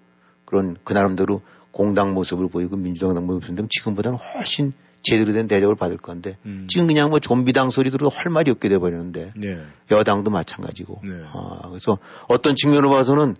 그런 0.45 0.75
그 0.83 0.93
나름대로 0.93 1.41
공당 1.71 2.13
모습을 2.13 2.49
보이고 2.49 2.75
민주당 2.75 3.13
모습을 3.25 3.47
보이면 3.47 3.67
지금보다는 3.69 4.17
훨씬 4.17 4.73
제대로 5.01 5.31
된 5.31 5.47
대접을 5.47 5.75
받을 5.75 5.97
건데 5.97 6.37
음. 6.45 6.67
지금 6.69 6.87
그냥 6.87 7.09
뭐 7.09 7.19
좀비당 7.19 7.69
소리 7.69 7.89
들어도 7.89 8.09
할 8.09 8.31
말이 8.31 8.51
없게 8.51 8.67
돼버리는데 8.69 9.33
네. 9.37 9.61
여당도 9.89 10.29
마찬가지고 10.29 11.01
네. 11.03 11.23
아, 11.31 11.69
그래서 11.69 11.99
어떤 12.27 12.55
측면으로 12.55 12.89
봐서는 12.89 13.35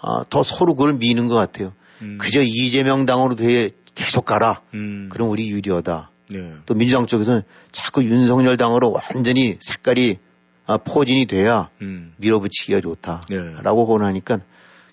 아, 0.00 0.24
더 0.30 0.42
서로 0.42 0.74
그걸 0.74 0.94
미는 0.94 1.28
것 1.28 1.34
같아요. 1.34 1.72
음. 2.00 2.18
그저 2.18 2.42
이재명 2.42 3.04
당으로 3.04 3.36
돼 3.36 3.70
계속 3.94 4.24
가라. 4.24 4.62
음. 4.74 5.08
그럼 5.10 5.28
우리 5.28 5.50
유리하다. 5.50 6.10
네. 6.30 6.52
또 6.64 6.74
민주당 6.74 7.06
쪽에서는 7.06 7.42
자꾸 7.72 8.02
윤석열 8.04 8.56
당으로 8.56 8.92
완전히 8.92 9.58
색깔이 9.60 10.18
아, 10.66 10.76
포진이 10.76 11.26
돼야 11.26 11.70
음. 11.82 12.14
밀어붙이기가 12.18 12.80
좋다라고 12.80 13.26
네. 13.28 13.86
권하니까 13.86 14.38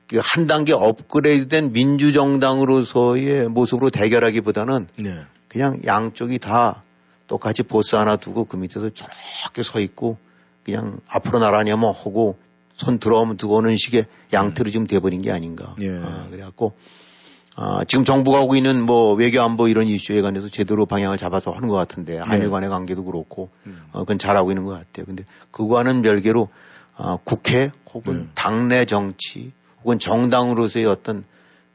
그한 0.07 0.47
단계 0.47 0.73
업그레이드된 0.73 1.71
민주정당으로서의 1.71 3.47
모습으로 3.47 3.91
대결하기보다는 3.91 4.87
네. 4.99 5.15
그냥 5.47 5.79
양쪽이 5.85 6.39
다 6.39 6.83
똑같이 7.27 7.61
보스 7.61 7.95
하나 7.95 8.15
두고 8.15 8.45
그 8.45 8.57
밑에서 8.57 8.89
저렇게 8.89 9.61
서 9.63 9.79
있고 9.79 10.17
그냥 10.63 10.99
앞으로 11.07 11.39
나라냐 11.39 11.75
뭐 11.75 11.91
하고 11.91 12.37
손 12.73 12.97
들어오면 12.97 13.37
두고 13.37 13.57
오는 13.57 13.75
식의 13.75 14.05
양태로 14.33 14.69
지금 14.71 14.87
돼버린 14.87 15.21
게 15.21 15.31
아닌가. 15.31 15.75
예. 15.81 15.89
아, 15.89 16.27
그래갖고 16.31 16.73
아, 17.61 17.83
지금 17.85 18.05
정부가 18.05 18.37
하고 18.39 18.55
있는 18.55 18.81
뭐 18.81 19.13
외교 19.13 19.41
안보 19.41 19.67
이런 19.67 19.85
이슈에 19.85 20.21
관해서 20.21 20.47
제대로 20.47 20.85
방향을 20.85 21.17
잡아서 21.17 21.51
하는 21.51 21.67
것 21.67 21.75
같은데 21.75 22.17
한일 22.17 22.49
간의 22.51 22.69
관계도 22.69 23.03
그렇고 23.03 23.49
어, 23.91 23.99
그건 23.99 24.17
잘하고 24.17 24.51
있는 24.51 24.63
것 24.63 24.71
같아요. 24.71 25.05
근데 25.05 25.25
그거와는 25.51 26.01
별개로 26.01 26.47
어, 26.95 27.19
국회 27.25 27.71
혹은 27.93 28.29
당내 28.33 28.85
정치 28.85 29.51
혹은 29.83 29.99
정당으로서의 29.99 30.85
어떤 30.85 31.25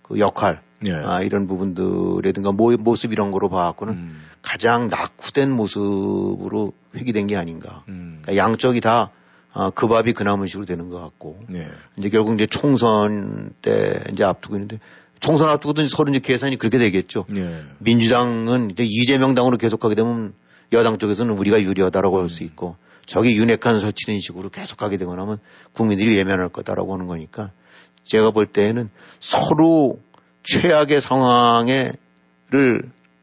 그 0.01 0.19
역할 0.19 0.63
예. 0.87 0.93
아, 0.93 1.21
이런 1.21 1.47
부분들이라든가 1.47 2.53
모, 2.53 2.71
모습 2.79 3.13
이런 3.13 3.31
거로 3.31 3.51
봐갖고는 3.51 4.11
가장 4.41 4.89
낙후된 4.89 5.51
모습으로 5.51 6.73
회귀된 6.97 7.27
게 7.27 7.37
아닌가. 7.37 7.83
그러니까 7.85 8.37
양쪽이 8.37 8.81
다 8.81 9.11
아, 9.53 9.71
그 9.71 9.87
밥이 9.87 10.15
그 10.15 10.23
나물식으로 10.23 10.67
되는 10.67 10.91
것 10.91 11.01
같고 11.01 11.45
네. 11.49 11.69
이제 11.97 12.09
결국 12.09 12.35
이제 12.35 12.47
총선 12.47 13.53
때 13.63 14.03
이제 14.11 14.25
앞두고 14.25 14.57
있는데 14.57 14.81
총선 15.25 15.49
앞두고도 15.49 15.87
서로 15.87 16.11
이제 16.11 16.21
계산이 16.21 16.57
그렇게 16.57 16.79
되겠죠. 16.79 17.25
네. 17.29 17.63
민주당은 17.79 18.71
이제 18.71 18.85
이재명 18.85 19.35
당으로 19.35 19.57
계속하게 19.57 19.95
되면 19.95 20.35
여당 20.73 20.99
쪽에서는 20.99 21.33
우리가 21.37 21.63
유리하다라고 21.63 22.21
할수 22.21 22.45
있고 22.45 22.77
저기 23.07 23.37
윤핵관 23.37 23.79
설치는 23.79 24.21
식으로 24.21 24.51
계속하게 24.51 24.97
되거나 24.99 25.23
하면 25.23 25.39
국민들이 25.73 26.17
예면할 26.19 26.49
거다라고 26.49 26.93
하는 26.95 27.07
거니까 27.07 27.53
제가 28.05 28.33
볼 28.33 28.47
때에는 28.47 28.91
서로 29.21 29.99
최악의 30.43 31.01
상황에를 31.01 31.95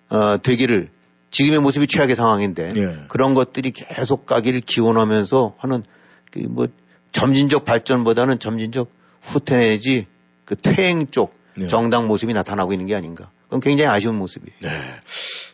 어, 0.10 0.42
되기를 0.42 0.90
지금의 1.30 1.60
모습이 1.60 1.88
최악의 1.88 2.16
상황인데 2.16 2.74
예. 2.76 3.06
그런 3.08 3.34
것들이 3.34 3.72
계속 3.72 4.26
가기를 4.26 4.62
기원하면서 4.62 5.56
하는 5.58 5.84
그 6.32 6.40
뭐 6.48 6.68
점진적 7.12 7.66
발전보다는 7.66 8.40
점진적 8.40 8.90
후퇴 9.22 9.58
내지 9.58 10.08
그 10.46 10.56
퇴행 10.56 11.08
쪽 11.12 11.34
네. 11.56 11.68
정당 11.68 12.08
모습이 12.08 12.34
나타나고 12.34 12.74
있는 12.74 12.86
게 12.88 12.96
아닌가. 12.96 13.30
그건 13.46 13.60
굉장히 13.60 13.92
아쉬운 13.92 14.16
모습이에요. 14.16 14.58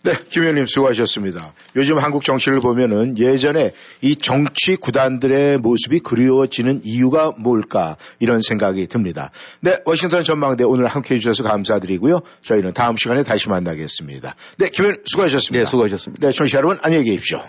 네, 0.04 0.14
김 0.30 0.44
의원님 0.44 0.68
수고하셨습니다. 0.68 1.54
요즘 1.76 1.98
한국 1.98 2.24
정치를 2.24 2.60
보면은 2.60 3.18
예전에 3.18 3.72
이 4.02 4.16
정치 4.16 4.76
구단들의 4.76 5.58
모습이 5.58 6.00
그리워지는 6.02 6.82
이유가 6.84 7.32
뭘까 7.38 7.98
이런 8.20 8.40
생각이 8.40 8.86
듭니다. 8.88 9.32
네, 9.62 9.78
워싱턴 9.86 10.24
전망대 10.24 10.64
오늘 10.64 10.88
함께 10.88 11.16
해주셔서 11.16 11.44
감사드리고요. 11.44 12.20
저희는 12.44 12.74
다음 12.74 12.98
시간에 12.98 13.24
다시 13.24 13.50
만나겠습니다. 13.50 14.36
네, 14.60 14.70
김 14.70 14.86
의원 14.86 15.02
수고하셨습니다. 15.06 15.66
네, 15.66 15.70
수고하셨습니다. 15.70 16.28
네, 16.28 16.32
청취자 16.32 16.60
여러분 16.60 16.78
안녕히 16.84 17.06
계십시오. 17.06 17.42